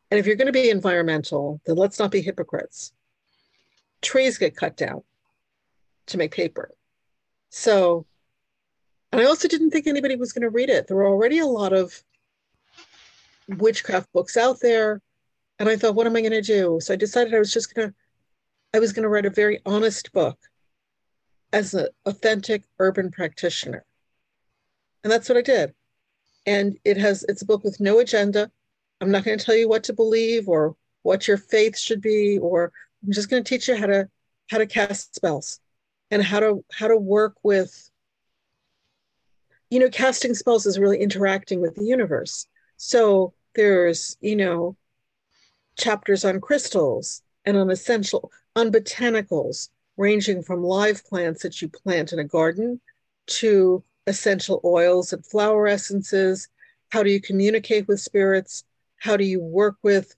And 0.09 0.19
if 0.19 0.25
you're 0.25 0.35
going 0.35 0.47
to 0.47 0.51
be 0.51 0.69
environmental, 0.69 1.61
then 1.65 1.77
let's 1.77 1.97
not 1.97 2.11
be 2.11 2.21
hypocrites. 2.21 2.91
Trees 4.01 4.37
get 4.37 4.57
cut 4.57 4.75
down 4.75 5.03
to 6.07 6.17
make 6.17 6.31
paper. 6.31 6.71
So, 7.49 8.05
and 9.11 9.21
I 9.21 9.25
also 9.25 9.47
didn't 9.47 9.71
think 9.71 9.87
anybody 9.87 10.15
was 10.15 10.33
going 10.33 10.43
to 10.43 10.49
read 10.49 10.69
it. 10.69 10.87
There 10.87 10.97
were 10.97 11.07
already 11.07 11.39
a 11.39 11.45
lot 11.45 11.73
of 11.73 12.03
witchcraft 13.47 14.11
books 14.13 14.37
out 14.37 14.59
there. 14.61 15.01
And 15.59 15.69
I 15.69 15.75
thought, 15.75 15.95
what 15.95 16.07
am 16.07 16.15
I 16.15 16.21
going 16.21 16.31
to 16.31 16.41
do? 16.41 16.79
So 16.81 16.93
I 16.93 16.97
decided 16.97 17.33
I 17.33 17.39
was 17.39 17.53
just 17.53 17.73
going 17.75 17.89
to, 17.89 17.95
I 18.73 18.79
was 18.79 18.93
going 18.93 19.03
to 19.03 19.09
write 19.09 19.25
a 19.25 19.29
very 19.29 19.59
honest 19.65 20.11
book 20.11 20.37
as 21.53 21.73
an 21.73 21.87
authentic 22.05 22.63
urban 22.79 23.11
practitioner. 23.11 23.83
And 25.03 25.11
that's 25.11 25.27
what 25.27 25.37
I 25.37 25.41
did. 25.41 25.73
And 26.45 26.77
it 26.85 26.97
has, 26.97 27.23
it's 27.27 27.41
a 27.41 27.45
book 27.45 27.63
with 27.63 27.79
no 27.79 27.99
agenda. 27.99 28.49
I'm 29.01 29.11
not 29.11 29.23
going 29.23 29.37
to 29.37 29.45
tell 29.45 29.55
you 29.55 29.67
what 29.67 29.83
to 29.85 29.93
believe 29.93 30.47
or 30.47 30.75
what 31.03 31.27
your 31.27 31.37
faith 31.37 31.77
should 31.77 32.01
be, 32.01 32.39
or 32.39 32.71
I'm 33.05 33.11
just 33.11 33.29
going 33.29 33.43
to 33.43 33.47
teach 33.47 33.67
you 33.67 33.75
how 33.75 33.87
to, 33.87 34.09
how 34.49 34.57
to 34.57 34.65
cast 34.65 35.15
spells 35.15 35.59
and 36.09 36.23
how 36.23 36.39
to, 36.39 36.63
how 36.71 36.87
to 36.87 36.97
work 36.97 37.35
with, 37.43 37.90
you 39.71 39.79
know, 39.79 39.89
casting 39.89 40.35
spells 40.35 40.65
is 40.67 40.77
really 40.77 40.99
interacting 40.99 41.61
with 41.61 41.75
the 41.75 41.85
universe. 41.85 42.45
So 42.77 43.33
there's, 43.55 44.17
you 44.19 44.35
know, 44.35 44.75
chapters 45.77 46.25
on 46.25 46.41
crystals 46.41 47.23
and 47.45 47.57
on 47.57 47.71
essential, 47.71 48.31
on 48.55 48.71
botanicals, 48.71 49.69
ranging 49.97 50.43
from 50.43 50.61
live 50.61 51.03
plants 51.05 51.41
that 51.43 51.61
you 51.61 51.69
plant 51.69 52.11
in 52.11 52.19
a 52.19 52.23
garden 52.23 52.81
to 53.27 53.83
essential 54.07 54.59
oils 54.65 55.13
and 55.13 55.25
flower 55.25 55.67
essences. 55.67 56.49
How 56.89 57.01
do 57.01 57.09
you 57.09 57.21
communicate 57.21 57.87
with 57.87 58.01
spirits? 58.01 58.65
How 58.97 59.15
do 59.15 59.23
you 59.23 59.39
work 59.39 59.77
with 59.83 60.15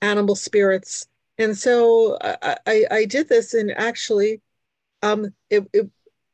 animal 0.00 0.36
spirits? 0.36 1.08
And 1.38 1.58
so 1.58 2.16
I, 2.22 2.56
I, 2.66 2.84
I 2.90 3.04
did 3.04 3.28
this, 3.28 3.52
and 3.52 3.72
actually, 3.72 4.40
um, 5.02 5.34
it, 5.50 5.68
it, 5.72 5.90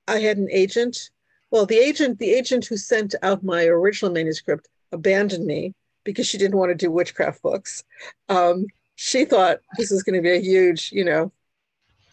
I 0.07 0.19
had 0.21 0.37
an 0.37 0.49
agent 0.51 1.11
well, 1.53 1.67
the 1.67 1.77
agent, 1.77 2.19
the 2.19 2.33
agent 2.33 2.65
who 2.65 2.79
sent 2.79 3.15
out 3.23 3.45
my 3.45 3.67
original 3.67 4.11
manuscript 4.11 4.69
abandoned 4.91 5.47
me 5.47 5.75
because 6.03 6.27
she 6.27 6.39
didn't 6.39 6.57
want 6.57 6.71
to 6.71 6.75
do 6.75 6.91
witchcraft 6.91 7.43
books. 7.43 7.85
Um, 8.31 8.67
she 8.95 9.27
thought 9.27 9.59
this 9.77 9.93
is 9.93 10.03
going 10.03 10.17
to 10.17 10.23
be 10.23 10.35
a 10.35 10.41
huge, 10.41 10.91
you 10.93 11.05
know, 11.05 11.31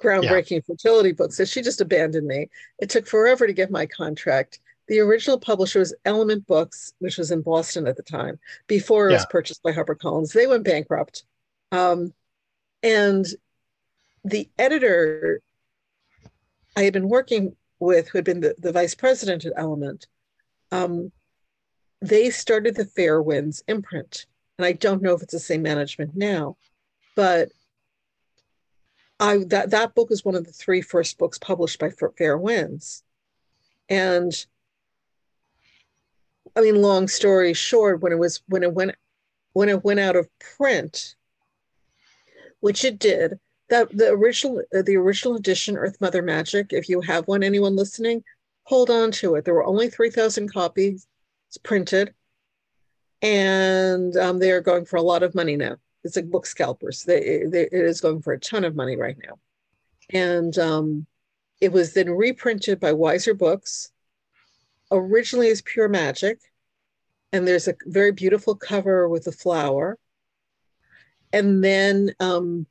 groundbreaking 0.03 0.51
yeah. 0.51 0.59
fertility 0.67 1.13
book. 1.13 1.31
So 1.31 1.45
she 1.45 1.61
just 1.61 1.79
abandoned 1.79 2.27
me. 2.27 2.49
It 2.79 2.89
took 2.89 3.07
forever 3.07 3.47
to 3.47 3.53
get 3.53 3.71
my 3.71 3.85
contract. 3.85 4.59
The 4.89 4.99
original 4.99 5.39
publisher 5.39 5.79
was 5.79 5.95
Element 6.03 6.45
Books, 6.45 6.93
which 6.99 7.17
was 7.17 7.31
in 7.31 7.41
Boston 7.41 7.87
at 7.87 7.95
the 7.95 8.03
time, 8.03 8.39
before 8.67 9.07
it 9.07 9.11
yeah. 9.11 9.17
was 9.19 9.25
purchased 9.27 9.63
by 9.63 9.71
HarperCollins. 9.71 10.33
They 10.33 10.47
went 10.47 10.65
bankrupt. 10.65 11.23
Um, 11.71 12.13
and 12.83 13.25
the 14.25 14.49
editor 14.57 15.41
I 16.75 16.83
had 16.83 16.93
been 16.93 17.07
working 17.07 17.55
with, 17.79 18.09
who 18.09 18.17
had 18.17 18.25
been 18.25 18.41
the, 18.41 18.55
the 18.57 18.71
vice 18.71 18.95
president 18.95 19.45
at 19.45 19.53
Element, 19.55 20.07
um, 20.71 21.11
they 22.01 22.29
started 22.29 22.75
the 22.75 22.85
Fair 22.85 23.21
Winds 23.21 23.63
imprint. 23.67 24.25
And 24.57 24.65
I 24.65 24.73
don't 24.73 25.01
know 25.01 25.13
if 25.13 25.21
it's 25.21 25.33
the 25.33 25.39
same 25.39 25.61
management 25.61 26.15
now, 26.15 26.57
but 27.15 27.49
I 29.19 29.43
that 29.47 29.71
that 29.71 29.95
book 29.95 30.11
is 30.11 30.23
one 30.23 30.35
of 30.35 30.45
the 30.45 30.51
three 30.51 30.81
first 30.81 31.17
books 31.17 31.37
published 31.37 31.79
by 31.79 31.89
Fair 32.17 32.37
Winds. 32.37 33.03
And 33.89 34.33
I 36.55 36.61
mean, 36.61 36.81
long 36.81 37.07
story 37.07 37.53
short, 37.53 38.01
when 38.01 38.11
it 38.11 38.19
was 38.19 38.41
when 38.47 38.63
it 38.63 38.73
went 38.73 38.95
when 39.53 39.69
it 39.69 39.83
went 39.83 39.99
out 39.99 40.15
of 40.15 40.29
print, 40.39 41.15
which 42.59 42.83
it 42.85 42.99
did, 42.99 43.39
that 43.69 43.95
the 43.95 44.09
original 44.09 44.61
uh, 44.75 44.81
the 44.81 44.95
original 44.95 45.35
edition, 45.35 45.77
Earth 45.77 45.97
Mother 46.01 46.21
Magic, 46.21 46.73
if 46.73 46.89
you 46.89 47.01
have 47.01 47.27
one, 47.27 47.43
anyone 47.43 47.75
listening, 47.75 48.23
hold 48.63 48.89
on 48.89 49.11
to 49.11 49.35
it. 49.35 49.45
There 49.45 49.53
were 49.53 49.65
only 49.65 49.89
three 49.89 50.09
thousand 50.09 50.51
copies 50.51 51.07
printed, 51.63 52.13
and 53.21 54.15
um, 54.17 54.39
they 54.39 54.51
are 54.51 54.61
going 54.61 54.85
for 54.85 54.97
a 54.97 55.01
lot 55.01 55.23
of 55.23 55.35
money 55.35 55.55
now. 55.55 55.77
It's 56.03 56.15
like 56.15 56.29
book 56.29 56.45
scalpers. 56.45 57.03
They, 57.03 57.43
they, 57.45 57.63
it 57.63 57.73
is 57.73 58.01
going 58.01 58.21
for 58.21 58.33
a 58.33 58.39
ton 58.39 58.63
of 58.63 58.75
money 58.75 58.95
right 58.95 59.17
now, 59.23 59.39
and 60.11 60.57
um, 60.57 61.05
it 61.61 61.71
was 61.71 61.93
then 61.93 62.09
reprinted 62.09 62.79
by 62.79 62.93
Weiser 62.93 63.37
Books 63.37 63.91
originally 64.91 65.49
as 65.49 65.61
pure 65.61 65.87
magic, 65.87 66.39
and 67.31 67.47
there's 67.47 67.67
a 67.67 67.75
very 67.85 68.11
beautiful 68.11 68.55
cover 68.55 69.07
with 69.07 69.27
a 69.27 69.31
flower. 69.31 69.97
And 71.31 71.63
then 71.63 72.15
um, 72.19 72.65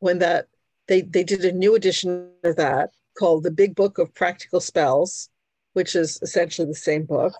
when 0.00 0.18
that 0.18 0.48
they 0.88 1.02
they 1.02 1.24
did 1.24 1.44
a 1.44 1.52
new 1.52 1.74
edition 1.74 2.30
of 2.44 2.56
that 2.56 2.90
called 3.18 3.44
the 3.44 3.50
Big 3.50 3.74
Book 3.74 3.98
of 3.98 4.14
Practical 4.14 4.60
Spells, 4.60 5.28
which 5.72 5.94
is 5.94 6.18
essentially 6.22 6.66
the 6.66 6.74
same 6.74 7.04
book. 7.04 7.32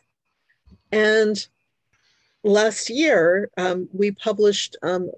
And 0.92 1.46
last 2.42 2.90
year 2.90 3.50
um, 3.56 3.88
we 3.92 4.12
published. 4.12 4.76
Um, 4.82 5.10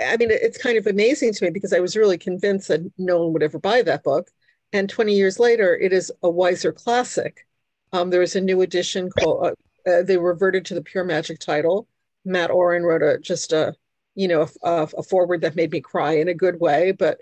I 0.00 0.16
mean, 0.16 0.30
it's 0.30 0.56
kind 0.56 0.78
of 0.78 0.86
amazing 0.86 1.34
to 1.34 1.44
me 1.44 1.50
because 1.50 1.74
I 1.74 1.80
was 1.80 1.94
really 1.94 2.16
convinced 2.16 2.68
that 2.68 2.90
no 2.96 3.22
one 3.22 3.34
would 3.34 3.42
ever 3.42 3.58
buy 3.58 3.82
that 3.82 4.02
book. 4.02 4.30
And 4.72 4.88
20 4.88 5.14
years 5.14 5.38
later, 5.38 5.76
it 5.76 5.92
is 5.92 6.10
a 6.22 6.28
Weiser 6.28 6.74
classic 6.74 7.44
um, 7.92 8.12
a 8.12 8.40
new 8.40 8.62
edition 8.62 9.10
called. 9.10 9.46
Uh, 9.46 9.90
uh, 9.90 10.02
they 10.02 10.18
reverted 10.18 10.64
to 10.66 10.74
the 10.74 10.82
pure 10.82 11.04
magic 11.04 11.38
title. 11.38 11.88
Matt 12.24 12.50
Auryn 12.50 12.82
wrote 12.82 13.02
a 13.02 13.18
just 13.18 13.52
a 13.52 13.74
you 14.14 14.28
know 14.28 14.48
a, 14.62 14.88
a 14.98 15.02
foreword 15.02 15.42
that 15.42 15.56
made 15.56 15.70
me 15.70 15.80
cry 15.80 16.12
in 16.12 16.28
a 16.28 16.34
good 16.34 16.60
way, 16.60 16.92
but 16.92 17.18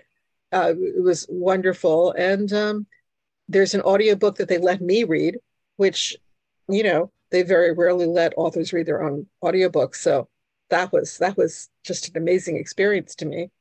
uh, 0.51 0.73
it 0.77 1.03
was 1.03 1.25
wonderful. 1.29 2.11
And 2.13 2.51
um, 2.53 2.87
there's 3.47 3.73
an 3.73 3.81
audiobook 3.81 4.37
that 4.37 4.47
they 4.47 4.57
let 4.57 4.81
me 4.81 5.03
read, 5.03 5.37
which 5.77 6.15
you 6.67 6.83
know 6.83 7.11
they 7.31 7.43
very 7.43 7.73
rarely 7.73 8.05
let 8.05 8.33
authors 8.37 8.73
read 8.73 8.85
their 8.85 9.03
own 9.03 9.27
audiobooks. 9.43 9.97
So 9.97 10.27
that 10.69 10.91
was 10.91 11.17
that 11.17 11.37
was 11.37 11.69
just 11.83 12.09
an 12.09 12.17
amazing 12.17 12.57
experience 12.57 13.15
to 13.15 13.25
me. 13.25 13.51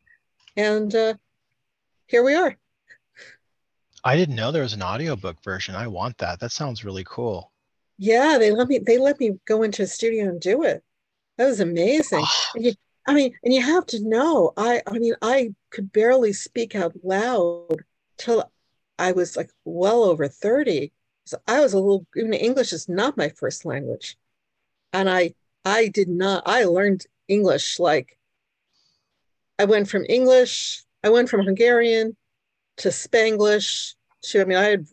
And 0.57 0.95
uh, 0.95 1.15
here 2.07 2.23
we 2.23 2.35
are. 2.35 2.57
I 4.05 4.17
didn't 4.17 4.37
know 4.37 4.53
there 4.53 4.63
was 4.63 4.75
an 4.75 4.83
audiobook 4.83 5.43
version. 5.43 5.75
I 5.75 5.87
want 5.87 6.19
that. 6.19 6.41
That 6.41 6.53
sounds 6.53 6.85
really 6.85 7.05
cool. 7.05 7.53
Yeah, 7.99 8.39
they 8.39 8.53
let 8.53 8.69
me 8.69 8.79
they 8.79 8.99
let 8.99 9.19
me 9.19 9.39
go 9.45 9.63
into 9.63 9.83
a 9.83 9.87
studio 9.87 10.29
and 10.29 10.41
do 10.41 10.63
it. 10.63 10.83
That 11.37 11.47
was 11.47 11.61
amazing. 11.61 12.25
you, 12.55 12.73
I 13.09 13.15
mean, 13.15 13.35
and 13.43 13.55
you 13.55 13.63
have 13.63 13.87
to 13.87 14.01
know, 14.07 14.53
I 14.57 14.83
I 14.87 14.99
mean, 14.99 15.15
I 15.23 15.55
could 15.71 15.93
barely 15.93 16.33
speak 16.33 16.75
out 16.75 16.93
loud 17.03 17.85
till 18.19 18.51
I 18.99 19.13
was 19.13 19.37
like 19.37 19.51
well 19.65 20.05
over 20.05 20.29
30. 20.29 20.93
So 21.27 21.39
I 21.47 21.61
was 21.61 21.73
a 21.73 21.79
little 21.79 22.07
even 22.17 22.33
English 22.35 22.73
is 22.73 22.89
not 22.89 23.17
my 23.17 23.31
first 23.31 23.65
language. 23.65 24.17
And 24.93 25.11
I 25.11 25.35
I 25.65 25.89
did 25.89 26.09
not 26.09 26.43
I 26.47 26.65
learned 26.65 27.07
English 27.29 27.79
like 27.79 28.19
I 29.59 29.65
went 29.65 29.89
from 29.89 30.07
English, 30.09 30.85
I 31.03 31.11
went 31.11 31.29
from 31.29 31.45
Hungarian 31.45 32.17
to 32.79 32.89
Spanglish 32.89 33.95
to, 34.23 34.41
I 34.41 34.45
mean, 34.45 34.59
I 34.59 34.65
had 34.65 34.87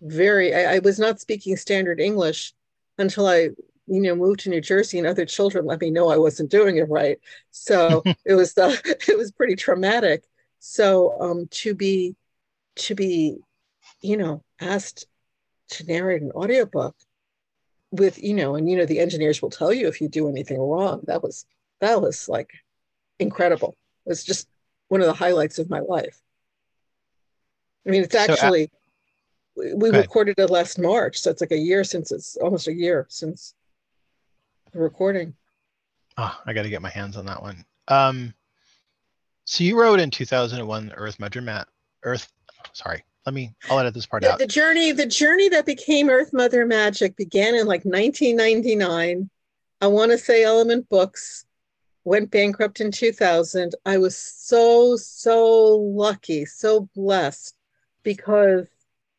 very, 0.00 0.54
I, 0.54 0.76
I, 0.76 0.78
was 0.80 0.98
not 0.98 1.20
speaking 1.20 1.56
standard 1.56 1.98
English 1.98 2.52
until 2.98 3.26
I, 3.26 3.50
you 3.86 4.00
know, 4.00 4.14
moved 4.14 4.40
to 4.40 4.50
New 4.50 4.60
Jersey 4.60 4.98
and 4.98 5.06
other 5.06 5.26
children 5.26 5.66
let 5.66 5.80
me 5.80 5.90
know 5.90 6.08
I 6.08 6.16
wasn't 6.16 6.50
doing 6.50 6.76
it 6.76 6.88
right. 6.88 7.18
So 7.50 8.02
it 8.24 8.34
was, 8.34 8.56
uh, 8.56 8.76
it 8.84 9.18
was 9.18 9.32
pretty 9.32 9.56
traumatic. 9.56 10.24
So 10.58 11.20
um, 11.20 11.48
to 11.50 11.74
be, 11.74 12.16
to 12.76 12.94
be, 12.94 13.36
you 14.00 14.16
know, 14.16 14.42
asked 14.60 15.06
to 15.70 15.84
narrate 15.84 16.22
an 16.22 16.32
audiobook 16.32 16.96
with, 17.90 18.22
you 18.22 18.34
know, 18.34 18.54
and, 18.56 18.68
you 18.68 18.76
know, 18.76 18.86
the 18.86 19.00
engineers 19.00 19.40
will 19.40 19.50
tell 19.50 19.72
you 19.72 19.88
if 19.88 20.00
you 20.00 20.08
do 20.08 20.28
anything 20.28 20.58
wrong. 20.58 21.02
That 21.06 21.22
was, 21.22 21.46
that 21.80 22.00
was 22.00 22.28
like 22.28 22.50
incredible. 23.18 23.76
It 24.06 24.10
was 24.10 24.24
just 24.24 24.48
one 24.88 25.00
of 25.00 25.06
the 25.06 25.14
highlights 25.14 25.58
of 25.58 25.70
my 25.70 25.80
life. 25.80 26.20
I 27.86 27.90
mean, 27.90 28.02
it's 28.02 28.14
actually 28.14 28.70
so, 29.56 29.72
uh, 29.72 29.76
we 29.76 29.90
recorded 29.90 30.38
it 30.38 30.50
last 30.50 30.78
March, 30.78 31.18
so 31.18 31.30
it's 31.30 31.40
like 31.40 31.52
a 31.52 31.58
year 31.58 31.84
since 31.84 32.10
it's 32.10 32.36
almost 32.36 32.66
a 32.66 32.72
year 32.72 33.06
since 33.08 33.54
the 34.74 34.80
recording. 34.80 35.34
Oh, 36.18 36.38
I 36.44 36.52
got 36.52 36.62
to 36.62 36.68
get 36.68 36.82
my 36.82 36.90
hands 36.90 37.16
on 37.16 37.26
that 37.26 37.40
one. 37.40 37.64
Um, 37.88 38.34
so 39.44 39.64
you 39.64 39.80
wrote 39.80 40.00
in 40.00 40.10
2001 40.10 40.92
Earth 40.96 41.18
Mother 41.18 41.40
Mat 41.40 41.68
Earth. 42.02 42.30
Sorry, 42.72 43.02
let 43.24 43.34
me. 43.34 43.54
I'll 43.70 43.78
edit 43.78 43.94
this 43.94 44.06
part 44.06 44.22
the, 44.22 44.32
out. 44.32 44.38
The 44.38 44.46
journey, 44.46 44.92
the 44.92 45.06
journey 45.06 45.48
that 45.50 45.64
became 45.64 46.10
Earth 46.10 46.32
Mother 46.32 46.66
Magic 46.66 47.16
began 47.16 47.54
in 47.54 47.66
like 47.66 47.84
1999. 47.84 49.30
I 49.80 49.86
want 49.86 50.12
to 50.12 50.18
say 50.18 50.44
Element 50.44 50.88
Books 50.88 51.44
went 52.04 52.30
bankrupt 52.30 52.80
in 52.80 52.90
2000. 52.90 53.74
I 53.86 53.98
was 53.98 54.16
so 54.16 54.96
so 54.96 55.76
lucky, 55.76 56.44
so 56.46 56.88
blessed 56.94 57.54
because 58.02 58.68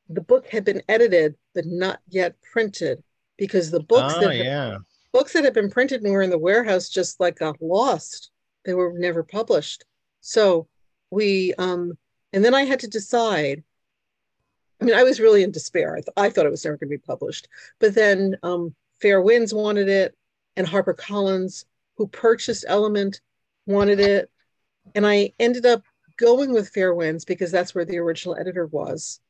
the 0.10 0.22
book 0.22 0.48
had 0.48 0.66
been 0.66 0.84
edited 0.88 1.36
but 1.54 1.66
not 1.66 2.00
yet 2.10 2.36
printed 2.52 3.02
because 3.38 3.72
the 3.72 3.80
books 3.80 4.14
oh, 4.18 4.22
that 4.22 4.36
yeah. 4.36 4.78
Books 5.16 5.32
that 5.32 5.46
had 5.46 5.54
been 5.54 5.70
printed 5.70 6.04
and 6.04 6.12
were 6.12 6.22
in 6.22 6.30
the 6.30 6.38
warehouse 6.38 6.90
just 6.90 7.22
like 7.22 7.40
got 7.40 7.62
lost. 7.62 8.32
They 8.66 8.74
were 8.74 8.92
never 8.98 9.24
published. 9.24 9.86
So 10.20 10.68
we 11.10 11.54
um 11.58 11.98
and 12.34 12.44
then 12.44 12.54
I 12.54 12.64
had 12.64 12.82
to 12.82 12.90
decide. 12.90 13.64
I 14.82 14.84
mean, 14.84 14.94
I 14.94 15.04
was 15.04 15.22
really 15.22 15.42
in 15.42 15.52
despair. 15.52 15.94
I, 15.94 16.02
th- 16.02 16.18
I 16.18 16.30
thought 16.30 16.46
it 16.46 16.52
was 16.52 16.66
never 16.66 16.76
going 16.76 16.90
to 16.90 16.98
be 16.98 17.08
published. 17.14 17.48
But 17.80 17.96
then 17.96 18.36
um, 18.44 18.76
Fair 19.02 19.22
Winds 19.22 19.54
wanted 19.54 19.88
it, 19.88 20.14
and 20.58 20.68
HarperCollins, 20.68 21.64
who 21.96 22.08
purchased 22.08 22.66
Element, 22.68 23.22
wanted 23.66 24.02
it. 24.02 24.30
And 24.94 25.08
I 25.08 25.32
ended 25.40 25.66
up 25.66 25.84
going 26.18 26.52
with 26.52 26.74
Fair 26.74 26.94
Winds 26.94 27.24
because 27.24 27.52
that's 27.52 27.74
where 27.74 27.86
the 27.86 28.00
original 28.00 28.36
editor 28.38 28.66
was. 28.66 29.22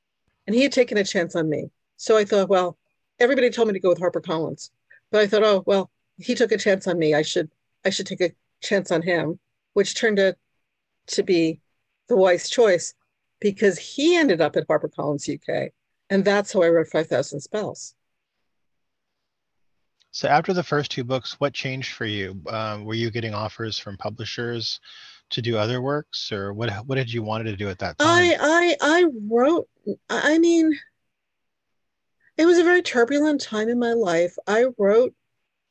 And 0.48 0.56
he 0.56 0.64
had 0.64 0.72
taken 0.72 0.98
a 0.98 1.04
chance 1.04 1.36
on 1.36 1.48
me. 1.48 1.70
So 1.98 2.18
I 2.18 2.26
thought, 2.26 2.50
well, 2.50 2.76
everybody 3.20 3.52
told 3.52 3.68
me 3.68 3.76
to 3.76 3.80
go 3.80 3.90
with 3.90 4.00
HarperCollins. 4.00 4.72
But 5.16 5.22
I 5.22 5.28
thought, 5.28 5.44
oh, 5.44 5.64
well, 5.66 5.90
he 6.18 6.36
took 6.36 6.52
a 6.52 6.58
chance 6.58 6.88
on 6.88 7.00
me. 7.00 7.14
I 7.14 7.22
should 7.22 7.50
I 7.86 7.90
should 7.90 8.06
take 8.06 8.20
a 8.20 8.32
chance 8.62 8.92
on 8.92 9.02
him, 9.02 9.40
which 9.72 9.96
turned 9.96 10.20
out 10.20 10.36
to 11.08 11.24
be 11.24 11.62
the 12.10 12.18
wise 12.18 12.50
choice 12.50 12.94
because 13.40 13.80
he 13.80 14.18
ended 14.18 14.42
up 14.42 14.58
at 14.58 14.68
HarperCollins 14.68 15.34
UK. 15.34 15.72
And 16.10 16.26
that's 16.26 16.52
how 16.52 16.64
I 16.64 16.68
wrote 16.68 16.90
5,000 16.90 17.40
Spells. 17.40 17.96
So 20.12 20.28
after 20.28 20.52
the 20.52 20.64
first 20.64 20.92
two 20.92 21.06
books, 21.06 21.40
what 21.40 21.54
changed 21.54 21.94
for 21.94 22.06
you? 22.06 22.42
Uh, 22.46 22.80
were 22.84 22.94
you 22.94 23.10
getting 23.10 23.34
offers 23.34 23.80
from 23.80 23.96
publishers? 23.96 24.82
to 25.32 25.42
do 25.42 25.58
other 25.58 25.82
works 25.82 26.32
or 26.32 26.54
what 26.54 26.72
what 26.86 26.98
did 26.98 27.12
you 27.12 27.24
wanted 27.24 27.46
to 27.46 27.56
do 27.56 27.68
at 27.68 27.80
that 27.80 27.98
time 27.98 28.08
i 28.08 28.38
i 28.40 28.76
i 28.80 29.06
wrote 29.28 29.68
i 30.08 30.38
mean 30.38 30.72
it 32.38 32.46
was 32.46 32.58
a 32.58 32.64
very 32.64 32.82
turbulent 32.82 33.42
time 33.42 33.70
in 33.70 33.80
my 33.80 33.94
life 33.94 34.36
i 34.48 34.66
wrote 34.78 35.14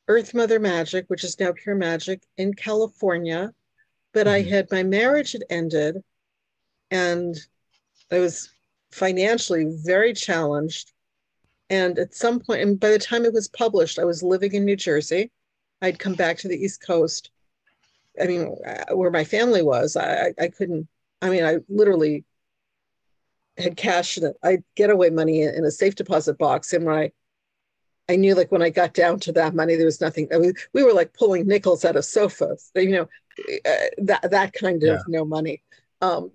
earth 0.07 0.33
mother 0.33 0.59
magic 0.59 1.05
which 1.07 1.23
is 1.23 1.39
now 1.39 1.51
pure 1.53 1.75
magic 1.75 2.23
in 2.37 2.53
california 2.53 3.51
but 4.13 4.27
mm-hmm. 4.27 4.35
i 4.35 4.41
had 4.41 4.71
my 4.71 4.83
marriage 4.83 5.31
had 5.33 5.43
ended 5.49 6.03
and 6.91 7.35
i 8.11 8.19
was 8.19 8.49
financially 8.91 9.65
very 9.83 10.13
challenged 10.13 10.91
And 11.69 11.97
at 11.99 12.13
some 12.15 12.39
point, 12.39 12.61
and 12.61 12.79
by 12.79 12.91
the 12.91 12.99
time 12.99 13.25
it 13.25 13.33
was 13.33 13.47
published, 13.49 13.99
I 13.99 14.05
was 14.05 14.21
living 14.23 14.53
in 14.53 14.65
New 14.65 14.75
Jersey. 14.75 15.31
I'd 15.81 15.99
come 15.99 16.15
back 16.15 16.37
to 16.39 16.47
the 16.47 16.57
East 16.57 16.81
Coast. 16.81 17.31
I 18.21 18.27
mean, 18.27 18.55
uh, 18.65 18.95
where 18.95 19.11
my 19.11 19.23
family 19.25 19.63
was, 19.63 19.97
I, 19.97 20.33
I 20.39 20.49
couldn't, 20.49 20.87
I 21.21 21.29
mean, 21.29 21.43
I 21.43 21.57
literally 21.69 22.23
had 23.57 23.77
cash 23.77 24.15
that 24.15 24.35
I 24.43 24.59
getaway 24.75 25.09
money 25.09 25.41
in 25.43 25.63
a 25.63 25.71
safe 25.71 25.95
deposit 25.95 26.37
box. 26.37 26.73
And 26.73 26.85
when 26.85 26.95
I, 26.95 27.11
I 28.09 28.15
knew 28.15 28.35
like 28.35 28.51
when 28.51 28.61
I 28.61 28.69
got 28.69 28.93
down 28.93 29.19
to 29.21 29.31
that 29.33 29.55
money, 29.55 29.75
there 29.75 29.85
was 29.85 30.01
nothing. 30.01 30.27
I 30.33 30.37
mean, 30.37 30.53
we 30.73 30.83
were 30.83 30.93
like 30.93 31.13
pulling 31.13 31.47
nickels 31.47 31.85
out 31.85 31.95
of 31.95 32.05
sofas, 32.05 32.71
you 32.75 32.91
know, 32.91 33.07
uh, 33.65 33.87
that, 33.99 34.29
that 34.31 34.53
kind 34.53 34.83
of 34.83 34.89
yeah. 34.89 34.99
no 35.07 35.25
money. 35.25 35.61
Um, 36.01 36.31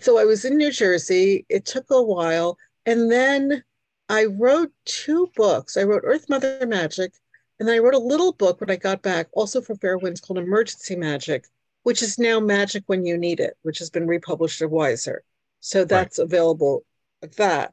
so 0.00 0.18
I 0.18 0.24
was 0.24 0.44
in 0.44 0.56
New 0.56 0.72
Jersey. 0.72 1.44
It 1.48 1.66
took 1.66 1.90
a 1.90 2.02
while. 2.02 2.56
And 2.86 3.10
then 3.10 3.62
I 4.08 4.26
wrote 4.26 4.72
two 4.84 5.30
books. 5.36 5.76
I 5.76 5.84
wrote 5.84 6.02
Earth 6.04 6.28
Mother 6.28 6.66
Magic, 6.66 7.12
and 7.58 7.68
then 7.68 7.76
I 7.76 7.78
wrote 7.78 7.94
a 7.94 7.98
little 7.98 8.32
book 8.32 8.60
when 8.60 8.70
I 8.70 8.76
got 8.76 9.02
back, 9.02 9.28
also 9.32 9.60
for 9.60 9.74
Fair 9.76 9.96
Winds, 9.96 10.20
called 10.20 10.38
Emergency 10.38 10.96
Magic, 10.96 11.46
which 11.84 12.02
is 12.02 12.18
now 12.18 12.40
Magic 12.40 12.82
When 12.86 13.06
You 13.06 13.16
Need 13.16 13.40
It, 13.40 13.56
which 13.62 13.78
has 13.78 13.88
been 13.88 14.06
republished 14.06 14.60
at 14.60 14.68
Weiser. 14.68 15.20
So 15.62 15.84
that's 15.84 16.18
right. 16.18 16.24
available 16.24 16.84
like 17.22 17.36
that. 17.36 17.72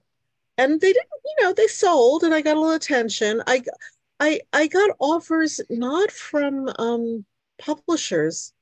And 0.58 0.80
they 0.80 0.94
didn't, 0.94 1.10
you 1.26 1.44
know, 1.44 1.54
they 1.54 1.68
sold 1.68 2.24
and 2.24 2.34
I 2.36 2.42
got 2.42 2.56
a 2.56 2.60
little 2.60 2.76
attention. 2.76 3.42
I 3.48 3.64
I 4.20 4.42
I 4.54 4.68
got 4.68 4.92
offers 5.00 5.60
not 5.70 6.12
from 6.12 6.70
um 6.78 7.26
publishers, 7.58 8.54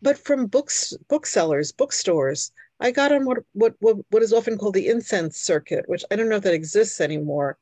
but 0.00 0.16
from 0.18 0.46
books 0.46 0.94
booksellers, 1.08 1.72
bookstores. 1.72 2.52
I 2.78 2.92
got 2.92 3.12
on 3.12 3.24
what, 3.26 3.38
what 3.54 3.74
what 3.80 3.96
what 4.10 4.22
is 4.22 4.32
often 4.32 4.56
called 4.56 4.74
the 4.74 4.88
incense 4.88 5.36
circuit, 5.36 5.88
which 5.88 6.04
I 6.10 6.16
don't 6.16 6.28
know 6.28 6.36
if 6.36 6.44
that 6.44 6.54
exists 6.54 7.00
anymore 7.00 7.58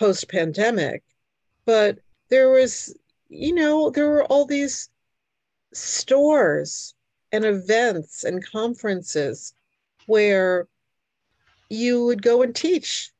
post 0.00 0.28
pandemic, 0.28 1.04
but 1.66 1.98
there 2.30 2.50
was, 2.50 2.94
you 3.28 3.54
know, 3.54 3.90
there 3.90 4.08
were 4.10 4.24
all 4.24 4.44
these 4.44 4.90
stores 5.72 6.94
and 7.32 7.44
events 7.44 8.24
and 8.24 8.44
conferences 8.44 9.54
where 10.08 10.66
you 11.68 12.06
would 12.06 12.22
go 12.22 12.42
and 12.42 12.56
teach. 12.56 13.12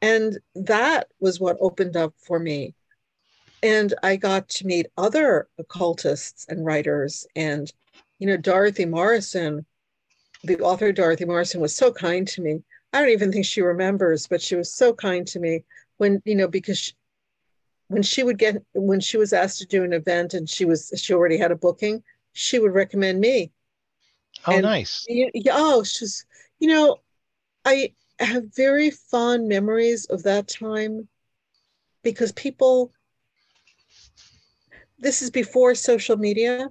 And 0.00 0.38
that 0.54 1.08
was 1.20 1.38
what 1.38 1.58
opened 1.60 1.96
up 1.96 2.14
for 2.16 2.38
me. 2.38 2.74
And 3.62 3.92
I 4.02 4.16
got 4.16 4.48
to 4.50 4.66
meet 4.66 4.86
other 4.96 5.48
occultists 5.58 6.46
and 6.48 6.64
writers. 6.64 7.26
And, 7.36 7.70
you 8.18 8.26
know, 8.26 8.38
Dorothy 8.38 8.86
Morrison, 8.86 9.66
the 10.44 10.58
author 10.60 10.92
Dorothy 10.92 11.26
Morrison, 11.26 11.60
was 11.60 11.74
so 11.74 11.92
kind 11.92 12.26
to 12.28 12.40
me. 12.40 12.62
I 12.92 13.00
don't 13.00 13.10
even 13.10 13.30
think 13.30 13.44
she 13.44 13.60
remembers, 13.60 14.26
but 14.26 14.40
she 14.40 14.56
was 14.56 14.72
so 14.72 14.94
kind 14.94 15.26
to 15.26 15.40
me 15.40 15.64
when, 15.98 16.22
you 16.24 16.36
know, 16.36 16.48
because 16.48 16.78
she, 16.78 16.92
when 17.88 18.02
she 18.02 18.22
would 18.22 18.38
get 18.38 18.62
when 18.72 19.00
she 19.00 19.18
was 19.18 19.32
asked 19.32 19.58
to 19.58 19.66
do 19.66 19.84
an 19.84 19.92
event 19.92 20.32
and 20.32 20.48
she 20.48 20.64
was 20.64 20.92
she 20.96 21.12
already 21.12 21.36
had 21.36 21.50
a 21.50 21.56
booking, 21.56 22.02
she 22.32 22.58
would 22.58 22.72
recommend 22.72 23.20
me 23.20 23.50
Oh, 24.46 24.52
and, 24.52 24.62
nice. 24.62 25.04
Yeah, 25.08 25.28
oh, 25.52 25.82
she's, 25.82 26.24
you 26.58 26.68
know, 26.68 27.00
I 27.64 27.92
have 28.18 28.54
very 28.54 28.90
fond 28.90 29.48
memories 29.48 30.06
of 30.06 30.22
that 30.24 30.48
time 30.48 31.08
because 32.02 32.32
people, 32.32 32.92
this 34.98 35.22
is 35.22 35.30
before 35.30 35.74
social 35.74 36.16
media. 36.16 36.70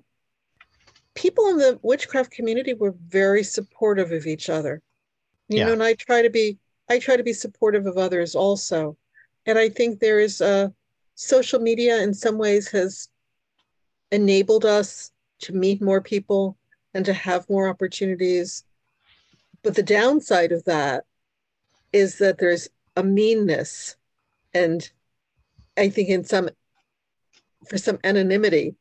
People 1.15 1.47
in 1.47 1.57
the 1.57 1.79
witchcraft 1.81 2.31
community 2.31 2.73
were 2.73 2.95
very 3.07 3.43
supportive 3.43 4.11
of 4.11 4.25
each 4.25 4.49
other. 4.49 4.81
You 5.49 5.59
yeah. 5.59 5.65
know, 5.67 5.73
and 5.73 5.83
I 5.83 5.93
try 5.93 6.21
to 6.21 6.29
be, 6.29 6.57
I 6.89 6.99
try 6.99 7.15
to 7.17 7.23
be 7.23 7.33
supportive 7.33 7.85
of 7.85 7.97
others 7.97 8.35
also. 8.35 8.97
And 9.45 9.57
I 9.57 9.69
think 9.69 9.99
there 9.99 10.19
is 10.19 10.41
a 10.41 10.73
social 11.15 11.59
media 11.59 12.01
in 12.01 12.13
some 12.13 12.37
ways 12.37 12.69
has 12.69 13.07
enabled 14.11 14.65
us 14.65 15.11
to 15.39 15.53
meet 15.53 15.81
more 15.81 16.01
people 16.01 16.57
and 16.93 17.05
to 17.05 17.13
have 17.13 17.49
more 17.49 17.67
opportunities. 17.67 18.63
But 19.63 19.75
the 19.75 19.83
downside 19.83 20.51
of 20.51 20.63
that 20.65 21.05
is 21.93 22.17
that 22.19 22.37
there's 22.37 22.69
a 22.95 23.03
meanness 23.03 23.95
and 24.53 24.89
I 25.77 25.89
think 25.89 26.09
in 26.09 26.23
some 26.23 26.49
for 27.67 27.77
some 27.77 27.99
anonymity 28.03 28.75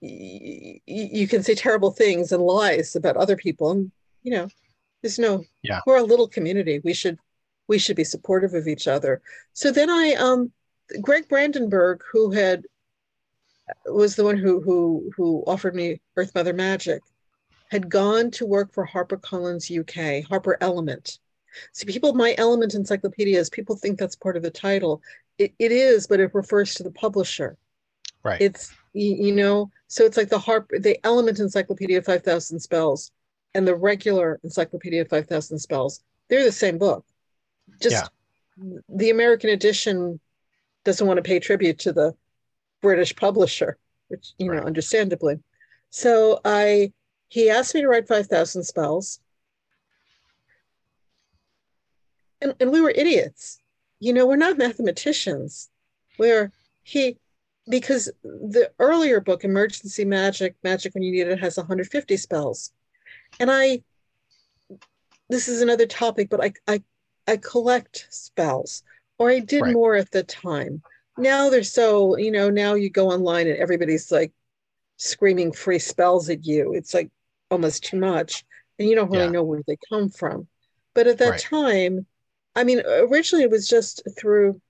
y- 0.00 0.80
you 0.86 1.28
can 1.28 1.42
say 1.42 1.54
terrible 1.54 1.90
things 1.90 2.32
and 2.32 2.42
lies 2.42 2.96
about 2.96 3.16
other 3.16 3.36
people 3.36 3.70
and 3.70 3.92
you 4.22 4.30
know 4.32 4.48
there's 5.02 5.18
no 5.18 5.44
yeah. 5.62 5.80
we're 5.86 5.98
a 5.98 6.02
little 6.02 6.28
community. 6.28 6.80
We 6.84 6.94
should 6.94 7.18
we 7.68 7.78
should 7.78 7.96
be 7.96 8.04
supportive 8.04 8.54
of 8.54 8.66
each 8.66 8.88
other. 8.88 9.22
So 9.52 9.70
then 9.70 9.90
i 9.90 10.14
um 10.14 10.52
greg 11.00 11.28
brandenburgh 11.28 12.02
who 12.10 12.30
had 12.30 12.64
was 13.86 14.16
the 14.16 14.24
one 14.24 14.36
who 14.36 14.60
who 14.60 15.10
who 15.16 15.44
offered 15.46 15.74
me 15.74 16.00
earth 16.16 16.34
mother 16.34 16.52
magic 16.52 17.00
had 17.70 17.88
gone 17.88 18.30
to 18.32 18.46
work 18.46 18.72
for 18.72 18.86
HarperCollins 18.86 19.70
UK, 19.70 20.26
Harper 20.28 20.58
Element. 20.60 21.18
See, 21.72 21.86
people, 21.86 22.12
my 22.14 22.34
Element 22.36 22.74
encyclopedias, 22.74 23.48
people 23.50 23.76
think 23.76 23.98
that's 23.98 24.16
part 24.16 24.36
of 24.36 24.42
the 24.42 24.50
title. 24.50 25.02
It, 25.38 25.54
it 25.58 25.72
is, 25.72 26.06
but 26.06 26.20
it 26.20 26.34
refers 26.34 26.74
to 26.74 26.82
the 26.82 26.90
publisher. 26.90 27.56
Right. 28.22 28.40
It's, 28.40 28.72
you, 28.92 29.14
you 29.14 29.34
know, 29.34 29.70
so 29.86 30.04
it's 30.04 30.16
like 30.16 30.28
the 30.28 30.38
Harper, 30.38 30.78
the 30.78 30.98
Element 31.04 31.38
Encyclopedia 31.38 32.02
5000 32.02 32.60
Spells 32.60 33.12
and 33.54 33.66
the 33.66 33.74
regular 33.74 34.40
Encyclopedia 34.44 35.04
5000 35.04 35.58
Spells. 35.58 36.02
They're 36.28 36.44
the 36.44 36.52
same 36.52 36.78
book. 36.78 37.04
Just 37.80 38.10
yeah. 38.58 38.78
the 38.88 39.10
American 39.10 39.50
edition 39.50 40.20
doesn't 40.84 41.06
want 41.06 41.16
to 41.16 41.22
pay 41.22 41.38
tribute 41.38 41.78
to 41.80 41.92
the 41.92 42.14
British 42.82 43.14
publisher, 43.14 43.78
which, 44.08 44.32
you 44.38 44.50
right. 44.50 44.60
know, 44.60 44.66
understandably. 44.66 45.38
So 45.90 46.40
I, 46.44 46.92
he 47.30 47.48
asked 47.48 47.74
me 47.74 47.80
to 47.80 47.88
write 47.88 48.08
5,000 48.08 48.64
spells. 48.64 49.20
And, 52.42 52.54
and 52.58 52.72
we 52.72 52.80
were 52.80 52.90
idiots. 52.90 53.60
You 54.00 54.12
know, 54.12 54.26
we're 54.26 54.36
not 54.36 54.58
mathematicians. 54.58 55.70
Where 56.16 56.50
he, 56.82 57.18
because 57.68 58.10
the 58.24 58.72
earlier 58.80 59.20
book, 59.20 59.44
Emergency 59.44 60.04
Magic, 60.04 60.56
Magic 60.64 60.92
When 60.92 61.04
You 61.04 61.12
Need 61.12 61.28
It, 61.28 61.38
has 61.38 61.56
150 61.56 62.16
spells. 62.16 62.72
And 63.38 63.48
I, 63.48 63.82
this 65.28 65.46
is 65.46 65.62
another 65.62 65.86
topic, 65.86 66.30
but 66.30 66.42
I, 66.42 66.52
I, 66.66 66.82
I 67.28 67.36
collect 67.36 68.08
spells, 68.10 68.82
or 69.18 69.30
I 69.30 69.38
did 69.38 69.62
right. 69.62 69.72
more 69.72 69.94
at 69.94 70.10
the 70.10 70.24
time. 70.24 70.82
Now 71.16 71.48
they're 71.48 71.62
so, 71.62 72.16
you 72.16 72.32
know, 72.32 72.50
now 72.50 72.74
you 72.74 72.90
go 72.90 73.10
online 73.10 73.46
and 73.46 73.56
everybody's 73.56 74.10
like 74.10 74.32
screaming 74.96 75.52
free 75.52 75.78
spells 75.78 76.28
at 76.28 76.44
you. 76.44 76.74
It's 76.74 76.92
like, 76.92 77.10
almost 77.50 77.84
too 77.84 77.98
much 77.98 78.44
and 78.78 78.88
you 78.88 78.94
don't 78.94 79.10
really 79.10 79.24
yeah. 79.24 79.30
know 79.30 79.42
where 79.42 79.62
they 79.66 79.76
come 79.88 80.08
from. 80.08 80.48
But 80.94 81.06
at 81.06 81.18
that 81.18 81.30
right. 81.30 81.40
time 81.40 82.06
i 82.56 82.64
mean 82.64 82.82
originally 82.84 83.44
it 83.44 83.50
was 83.50 83.68
just 83.68 84.02
through 84.18 84.60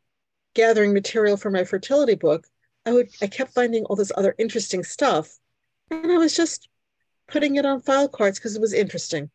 gathering 0.54 0.92
material 0.92 1.36
for 1.36 1.50
my 1.50 1.64
fertility 1.64 2.14
book 2.14 2.46
i 2.86 2.92
would 2.92 3.08
i 3.22 3.26
kept 3.26 3.54
finding 3.54 3.84
all 3.84 3.96
this 3.96 4.12
other 4.16 4.34
interesting 4.38 4.84
stuff 4.84 5.38
and 5.90 6.12
i 6.12 6.18
was 6.18 6.36
just 6.36 6.68
putting 7.28 7.56
it 7.56 7.64
on 7.64 7.80
file 7.80 8.08
cards 8.08 8.38
because 8.38 8.56
it 8.56 8.60
was 8.60 8.72
interesting. 8.72 9.30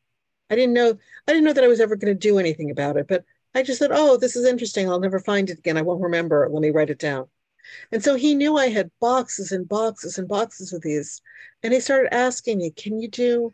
I 0.49 0.55
didn't 0.55 0.73
know 0.73 0.97
i 1.27 1.31
didn't 1.31 1.45
know 1.45 1.53
that 1.53 1.63
i 1.63 1.67
was 1.67 1.79
ever 1.79 1.95
going 1.95 2.13
to 2.13 2.27
do 2.27 2.37
anything 2.37 2.69
about 2.69 2.97
it 2.97 3.07
but 3.07 3.23
i 3.55 3.63
just 3.63 3.79
said 3.79 3.91
oh 3.91 4.17
this 4.17 4.35
is 4.35 4.45
interesting. 4.45 4.89
I'll 4.89 4.99
never 4.99 5.19
find 5.19 5.49
it 5.49 5.59
again. 5.59 5.77
I 5.77 5.81
won't 5.81 6.03
remember. 6.03 6.47
Let 6.51 6.61
me 6.61 6.69
write 6.69 6.91
it 6.91 6.99
down 6.99 7.27
and 7.91 8.03
so 8.03 8.16
he 8.16 8.36
knew 8.36 8.57
I 8.57 8.70
had 8.70 8.91
boxes 8.99 9.51
and 9.51 9.68
boxes 9.68 10.18
and 10.18 10.28
boxes 10.28 10.74
of 10.74 10.82
these. 10.82 11.22
And 11.63 11.74
he 11.74 11.80
started 11.80 12.13
asking 12.13 12.59
me, 12.59 12.72
Can 12.72 12.99
you 12.99 13.07
do 13.07 13.53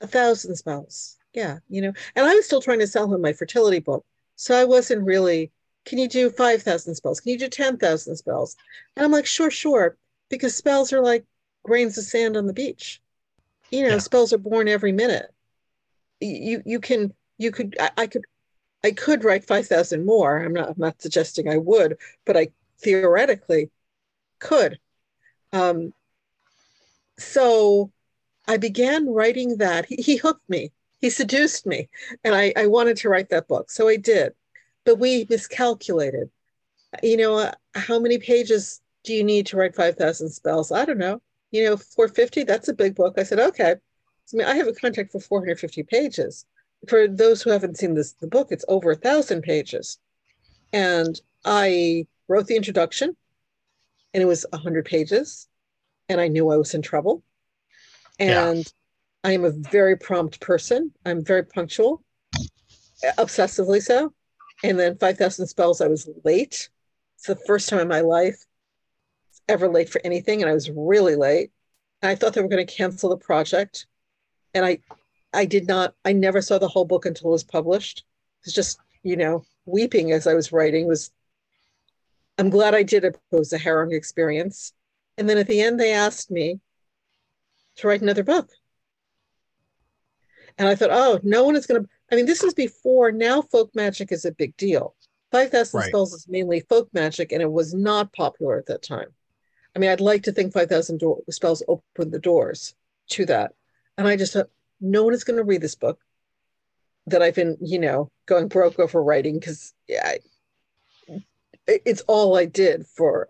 a 0.00 0.06
thousand 0.06 0.56
spells? 0.56 1.16
Yeah, 1.32 1.58
you 1.68 1.82
know. 1.82 1.92
And 2.14 2.26
I 2.26 2.34
was 2.34 2.46
still 2.46 2.62
trying 2.62 2.78
to 2.80 2.86
sell 2.86 3.12
him 3.12 3.20
my 3.20 3.32
fertility 3.32 3.80
book. 3.80 4.04
So 4.36 4.58
I 4.58 4.64
wasn't 4.64 5.04
really, 5.04 5.50
Can 5.84 5.98
you 5.98 6.08
do 6.08 6.30
5,000 6.30 6.94
spells? 6.94 7.20
Can 7.20 7.32
you 7.32 7.38
do 7.38 7.48
10,000 7.48 8.16
spells? 8.16 8.56
And 8.96 9.04
I'm 9.04 9.12
like, 9.12 9.26
Sure, 9.26 9.50
sure. 9.50 9.96
Because 10.28 10.54
spells 10.56 10.92
are 10.92 11.00
like 11.02 11.24
grains 11.64 11.98
of 11.98 12.04
sand 12.04 12.36
on 12.36 12.46
the 12.46 12.52
beach. 12.52 13.00
You 13.70 13.82
know, 13.82 13.94
yeah. 13.94 13.98
spells 13.98 14.32
are 14.32 14.38
born 14.38 14.68
every 14.68 14.92
minute. 14.92 15.26
You 16.20 16.62
you 16.64 16.80
can 16.80 17.12
you 17.36 17.50
could 17.50 17.76
I, 17.78 17.90
I 17.98 18.06
could 18.06 18.24
I 18.84 18.92
could 18.92 19.24
write 19.24 19.44
5,000 19.44 20.06
more. 20.06 20.44
I'm 20.44 20.52
not, 20.52 20.68
I'm 20.68 20.74
not 20.78 21.02
suggesting 21.02 21.48
I 21.48 21.56
would, 21.56 21.98
but 22.24 22.36
I 22.36 22.48
theoretically 22.78 23.70
could. 24.38 24.78
Um, 25.52 25.92
so 27.18 27.90
I 28.46 28.56
began 28.56 29.08
writing 29.08 29.58
that. 29.58 29.86
He, 29.86 29.96
he, 29.96 30.16
hooked 30.16 30.48
me, 30.48 30.72
he 31.00 31.10
seduced 31.10 31.66
me, 31.66 31.88
and 32.24 32.34
I, 32.34 32.52
I, 32.56 32.66
wanted 32.66 32.96
to 32.98 33.08
write 33.08 33.30
that 33.30 33.48
book. 33.48 33.70
So 33.70 33.88
I 33.88 33.96
did. 33.96 34.34
But 34.84 34.98
we 34.98 35.26
miscalculated. 35.28 36.30
You 37.02 37.16
know, 37.16 37.38
uh, 37.38 37.52
how 37.74 37.98
many 37.98 38.18
pages 38.18 38.80
do 39.04 39.12
you 39.12 39.24
need 39.24 39.46
to 39.46 39.56
write 39.56 39.74
5,000 39.74 40.28
spells? 40.30 40.70
I 40.70 40.84
don't 40.84 40.98
know. 40.98 41.20
You 41.50 41.64
know, 41.64 41.76
450, 41.76 42.44
that's 42.44 42.68
a 42.68 42.74
big 42.74 42.94
book. 42.94 43.14
I 43.18 43.22
said, 43.22 43.40
okay. 43.40 43.72
I 43.72 44.36
mean, 44.36 44.46
I 44.46 44.56
have 44.56 44.68
a 44.68 44.72
contract 44.72 45.12
for 45.12 45.20
450 45.20 45.82
pages. 45.84 46.44
for 46.88 47.08
those 47.08 47.42
who 47.42 47.50
haven't 47.50 47.78
seen 47.78 47.94
this, 47.94 48.12
the 48.12 48.26
book, 48.26 48.48
it's 48.50 48.64
over 48.68 48.90
a 48.90 48.96
thousand 48.96 49.42
pages. 49.42 49.98
And 50.72 51.20
I 51.44 52.06
wrote 52.28 52.46
the 52.46 52.56
introduction, 52.56 53.16
and 54.14 54.22
it 54.22 54.26
was 54.26 54.46
a 54.52 54.58
hundred 54.58 54.84
pages, 54.84 55.48
and 56.08 56.20
I 56.20 56.28
knew 56.28 56.50
I 56.50 56.56
was 56.56 56.74
in 56.74 56.82
trouble. 56.82 57.22
And 58.18 58.58
yeah. 58.58 58.64
I 59.24 59.32
am 59.32 59.44
a 59.44 59.50
very 59.50 59.96
prompt 59.96 60.40
person. 60.40 60.92
I'm 61.04 61.24
very 61.24 61.44
punctual, 61.44 62.02
obsessively 63.18 63.82
so. 63.82 64.12
And 64.64 64.78
then 64.78 64.96
5,000 64.96 65.46
spells, 65.46 65.80
I 65.80 65.88
was 65.88 66.08
late. 66.24 66.70
It's 67.16 67.26
the 67.26 67.36
first 67.36 67.68
time 67.68 67.80
in 67.80 67.88
my 67.88 68.00
life 68.00 68.46
ever 69.48 69.68
late 69.68 69.88
for 69.88 70.00
anything. 70.04 70.42
And 70.42 70.50
I 70.50 70.54
was 70.54 70.70
really 70.70 71.16
late. 71.16 71.50
And 72.02 72.10
I 72.10 72.14
thought 72.14 72.32
they 72.32 72.40
were 72.40 72.48
going 72.48 72.66
to 72.66 72.74
cancel 72.74 73.10
the 73.10 73.16
project. 73.16 73.86
And 74.54 74.64
I, 74.64 74.78
I 75.34 75.44
did 75.44 75.66
not, 75.66 75.94
I 76.04 76.12
never 76.12 76.40
saw 76.40 76.58
the 76.58 76.68
whole 76.68 76.84
book 76.84 77.04
until 77.04 77.28
it 77.28 77.32
was 77.32 77.44
published. 77.44 77.98
It 77.98 78.46
was 78.46 78.54
just, 78.54 78.78
you 79.02 79.16
know, 79.16 79.44
weeping 79.66 80.12
as 80.12 80.26
I 80.26 80.34
was 80.34 80.52
writing 80.52 80.86
was, 80.86 81.10
I'm 82.38 82.50
glad 82.50 82.74
I 82.74 82.82
did 82.82 83.04
it. 83.04 83.18
It 83.32 83.36
was 83.36 83.52
a 83.52 83.58
harrowing 83.58 83.92
experience. 83.92 84.72
And 85.16 85.28
then 85.28 85.38
at 85.38 85.46
the 85.46 85.60
end, 85.60 85.80
they 85.80 85.92
asked 85.92 86.30
me 86.30 86.60
to 87.76 87.88
write 87.88 88.02
another 88.02 88.24
book. 88.24 88.50
And 90.58 90.68
I 90.68 90.74
thought, 90.74 90.90
oh, 90.92 91.20
no 91.22 91.44
one 91.44 91.56
is 91.56 91.66
going 91.66 91.82
to. 91.82 91.88
I 92.10 92.16
mean, 92.16 92.26
this 92.26 92.42
is 92.42 92.54
before 92.54 93.12
now 93.12 93.42
folk 93.42 93.74
magic 93.74 94.12
is 94.12 94.24
a 94.24 94.32
big 94.32 94.56
deal. 94.56 94.94
5,000 95.32 95.78
right. 95.78 95.88
Spells 95.88 96.14
is 96.14 96.26
mainly 96.28 96.60
folk 96.60 96.88
magic, 96.92 97.32
and 97.32 97.42
it 97.42 97.50
was 97.50 97.74
not 97.74 98.12
popular 98.12 98.58
at 98.58 98.66
that 98.66 98.82
time. 98.82 99.08
I 99.74 99.78
mean, 99.78 99.90
I'd 99.90 100.00
like 100.00 100.22
to 100.22 100.32
think 100.32 100.52
5,000 100.52 100.98
do- 100.98 101.22
Spells 101.30 101.62
opened 101.68 102.12
the 102.12 102.18
doors 102.18 102.74
to 103.10 103.26
that. 103.26 103.52
And 103.98 104.06
I 104.06 104.16
just 104.16 104.32
thought, 104.32 104.48
no 104.80 105.04
one 105.04 105.14
is 105.14 105.24
going 105.24 105.36
to 105.36 105.44
read 105.44 105.60
this 105.60 105.74
book 105.74 106.00
that 107.06 107.22
I've 107.22 107.34
been, 107.34 107.56
you 107.60 107.78
know, 107.78 108.10
going 108.26 108.48
broke 108.48 108.78
over 108.78 109.02
writing 109.02 109.38
because 109.38 109.72
yeah, 109.88 110.14
it's 111.66 112.02
all 112.06 112.36
I 112.36 112.44
did 112.44 112.86
for 112.86 113.28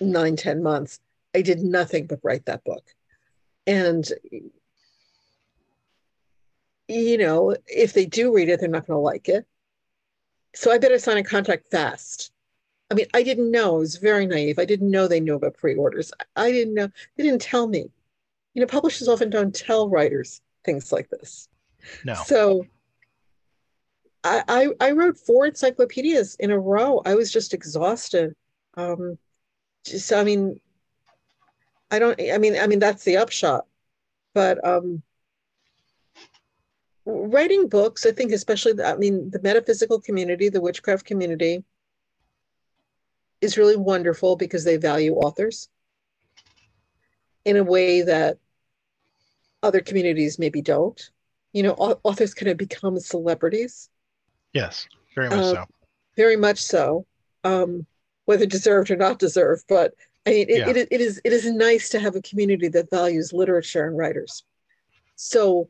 nine, 0.00 0.36
ten 0.36 0.62
months. 0.62 1.00
I 1.34 1.42
did 1.42 1.60
nothing 1.60 2.06
but 2.06 2.20
write 2.22 2.46
that 2.46 2.64
book. 2.64 2.84
And 3.66 4.08
you 6.88 7.18
know, 7.18 7.56
if 7.66 7.92
they 7.92 8.06
do 8.06 8.34
read 8.34 8.48
it, 8.48 8.60
they're 8.60 8.68
not 8.68 8.86
going 8.86 8.98
to 8.98 9.00
like 9.00 9.28
it. 9.28 9.46
So 10.54 10.70
I 10.70 10.78
better 10.78 10.98
sign 10.98 11.16
a 11.16 11.24
contract 11.24 11.70
fast. 11.70 12.32
I 12.90 12.94
mean, 12.94 13.06
I 13.14 13.22
didn't 13.22 13.50
know. 13.50 13.76
I 13.76 13.78
was 13.78 13.96
very 13.96 14.26
naive. 14.26 14.58
I 14.58 14.66
didn't 14.66 14.90
know 14.90 15.08
they 15.08 15.20
knew 15.20 15.34
about 15.34 15.56
pre-orders. 15.56 16.12
I 16.36 16.50
didn't 16.50 16.74
know. 16.74 16.88
They 17.16 17.22
didn't 17.22 17.40
tell 17.40 17.66
me. 17.66 17.90
You 18.52 18.60
know, 18.60 18.66
publishers 18.66 19.08
often 19.08 19.30
don't 19.30 19.54
tell 19.54 19.88
writers 19.88 20.42
things 20.64 20.92
like 20.92 21.08
this. 21.08 21.48
No. 22.04 22.14
So 22.14 22.66
I, 24.24 24.68
I, 24.80 24.92
wrote 24.92 25.18
four 25.18 25.46
encyclopedias 25.46 26.36
in 26.36 26.52
a 26.52 26.58
row. 26.58 27.02
I 27.04 27.14
was 27.16 27.32
just 27.32 27.54
exhausted. 27.54 28.34
Um, 28.76 29.18
just, 29.84 30.12
I 30.12 30.22
mean, 30.22 30.60
I 31.90 31.98
don't. 31.98 32.20
I 32.32 32.38
mean, 32.38 32.56
I 32.56 32.66
mean 32.66 32.78
that's 32.78 33.04
the 33.04 33.16
upshot. 33.16 33.66
But 34.32 34.64
um, 34.66 35.02
writing 37.04 37.68
books, 37.68 38.06
I 38.06 38.12
think, 38.12 38.32
especially, 38.32 38.82
I 38.82 38.96
mean, 38.96 39.30
the 39.30 39.42
metaphysical 39.42 40.00
community, 40.00 40.48
the 40.48 40.60
witchcraft 40.60 41.04
community, 41.04 41.64
is 43.40 43.58
really 43.58 43.76
wonderful 43.76 44.36
because 44.36 44.64
they 44.64 44.76
value 44.76 45.14
authors 45.14 45.68
in 47.44 47.56
a 47.56 47.64
way 47.64 48.02
that 48.02 48.38
other 49.62 49.80
communities 49.80 50.38
maybe 50.38 50.62
don't. 50.62 51.10
You 51.52 51.64
know, 51.64 51.72
authors 51.72 52.34
kind 52.34 52.50
of 52.50 52.56
become 52.56 52.98
celebrities. 52.98 53.90
Yes, 54.52 54.86
very 55.14 55.28
much 55.28 55.38
uh, 55.38 55.52
so. 55.54 55.66
Very 56.16 56.36
much 56.36 56.62
so, 56.62 57.06
um, 57.44 57.86
whether 58.26 58.46
deserved 58.46 58.90
or 58.90 58.96
not 58.96 59.18
deserved. 59.18 59.64
But 59.68 59.94
I 60.26 60.30
mean, 60.30 60.50
it, 60.50 60.58
yeah. 60.58 60.68
it, 60.68 60.88
it 60.90 61.00
is 61.00 61.20
it 61.24 61.32
is 61.32 61.46
nice 61.46 61.88
to 61.90 62.00
have 62.00 62.16
a 62.16 62.22
community 62.22 62.68
that 62.68 62.90
values 62.90 63.32
literature 63.32 63.86
and 63.86 63.96
writers. 63.96 64.44
So, 65.16 65.68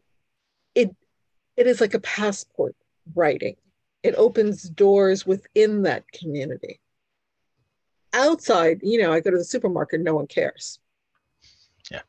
it 0.75 0.95
it 1.57 1.67
is 1.67 1.81
like 1.81 1.95
a 1.95 2.01
passport 2.01 2.75
writing. 3.15 3.57
It 4.03 4.15
opens 4.17 4.65
doors 4.65 5.25
within 5.25 5.83
that 5.83 6.11
community. 6.11 6.81
Outside, 8.13 8.81
you 8.83 9.01
know, 9.01 9.13
I 9.13 9.21
go 9.21 9.31
to 9.31 9.39
the 9.39 9.45
supermarket, 9.45 10.01
no 10.01 10.15
one 10.15 10.27
cares. 10.27 10.81
Yeah. 11.91 12.03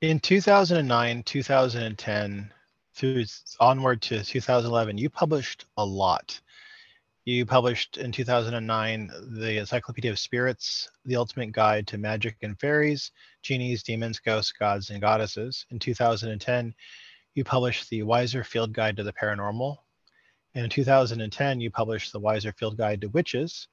In 0.00 0.18
2009, 0.18 1.22
2010, 1.22 2.52
through 3.00 3.24
onward 3.60 4.02
to 4.02 4.22
2011, 4.22 4.98
you 4.98 5.08
published 5.08 5.64
a 5.78 5.84
lot. 5.84 6.38
You 7.24 7.46
published 7.46 7.96
in 7.96 8.12
2009 8.12 9.10
the 9.38 9.58
Encyclopedia 9.58 10.10
of 10.10 10.18
Spirits, 10.18 10.90
The 11.06 11.16
Ultimate 11.16 11.52
Guide 11.52 11.86
to 11.86 11.98
Magic 11.98 12.36
and 12.42 12.60
Fairies, 12.60 13.10
Genies, 13.42 13.82
Demons, 13.82 14.18
Ghosts, 14.18 14.52
Gods, 14.52 14.90
and 14.90 15.00
Goddesses. 15.00 15.64
In 15.70 15.78
2010, 15.78 16.74
you 17.34 17.42
published 17.42 17.88
the 17.88 18.02
Weiser 18.02 18.44
Field 18.44 18.74
Guide 18.74 18.98
to 18.98 19.02
the 19.02 19.14
Paranormal. 19.14 19.78
And 20.54 20.64
in 20.64 20.70
2010, 20.70 21.60
you 21.60 21.70
published 21.70 22.12
the 22.12 22.20
Weiser 22.20 22.54
Field 22.54 22.76
Guide 22.76 23.00
to 23.00 23.08
Witches. 23.08 23.68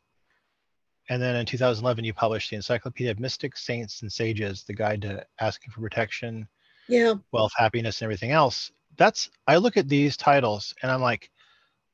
And 1.10 1.22
then 1.22 1.36
in 1.36 1.46
2011, 1.46 2.06
you 2.06 2.14
published 2.14 2.50
the 2.50 2.56
Encyclopedia 2.56 3.12
of 3.12 3.20
Mystics, 3.20 3.66
Saints, 3.66 4.04
and 4.04 4.12
Sages, 4.12 4.64
the 4.64 4.74
guide 4.74 5.02
to 5.02 5.26
asking 5.42 5.72
for 5.72 5.82
protection, 5.82 6.48
yeah, 6.88 7.16
wealth, 7.34 7.52
happiness, 7.58 8.00
and 8.00 8.06
everything 8.06 8.32
else. 8.32 8.72
That's 8.98 9.30
I 9.48 9.58
look 9.58 9.78
at 9.78 9.88
these 9.88 10.18
titles 10.18 10.74
and 10.82 10.91
I'm 10.91 11.02
like, 11.02 11.30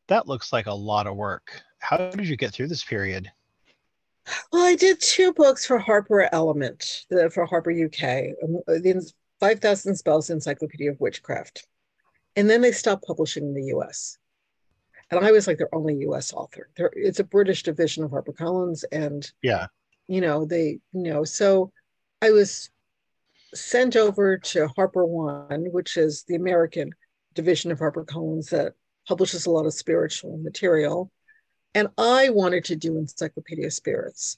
that 0.08 0.28
looks 0.28 0.51
like 0.54 0.68
a 0.68 0.74
lot 0.74 1.08
of 1.08 1.16
work. 1.16 1.62
How 1.80 1.97
did 1.97 2.28
you 2.28 2.38
get 2.38 2.51
through 2.51 2.68
this 2.68 2.84
period? 2.84 3.32
Well, 4.51 4.66
I 4.66 4.76
did 4.76 5.01
two 5.01 5.34
books 5.34 5.66
for 5.66 5.78
Harper 5.78 6.30
Element, 6.32 7.06
for 7.32 7.45
Harper 7.45 7.72
UK. 7.72 8.34
Um, 8.41 8.60
the 8.68 9.12
5,000 9.39 9.95
Spells 9.95 10.30
Encyclopedia 10.30 10.91
of 10.91 10.99
Witchcraft. 11.01 11.68
And 12.38 12.49
then 12.49 12.62
they 12.62 12.72
stopped 12.72 13.06
publishing 13.06 13.43
in 13.43 13.54
the 13.54 13.76
US. 13.76 14.18
And 15.12 15.26
I 15.26 15.32
was 15.32 15.45
like 15.45 15.58
their 15.58 15.74
only 15.76 15.95
US 16.08 16.32
author. 16.34 16.70
They're, 16.76 16.91
it's 16.95 17.20
a 17.20 17.26
British 17.26 17.64
division 17.64 18.04
of 18.04 18.12
HarperCollins. 18.12 18.86
And, 18.91 19.30
yeah, 19.41 19.68
you 20.08 20.22
know, 20.22 20.45
they, 20.45 20.80
you 20.93 21.12
know, 21.12 21.24
so 21.24 21.72
I 22.22 22.32
was 22.32 22.70
sent 23.54 23.95
over 23.95 24.38
to 24.38 24.68
Harper 24.70 25.06
One, 25.06 25.66
which 25.72 25.97
is 25.97 26.24
the 26.24 26.36
American 26.36 26.91
division 27.34 27.72
of 27.72 27.80
HarperCollins 27.80 28.49
that 28.49 28.74
publishes 29.08 29.45
a 29.45 29.51
lot 29.51 29.66
of 29.66 29.74
spiritual 29.74 30.38
material. 30.38 31.12
And 31.76 31.88
I 31.97 32.30
wanted 32.30 32.66
to 32.66 32.76
do 32.76 32.97
Encyclopedia 32.97 33.72
Spirits. 33.72 34.38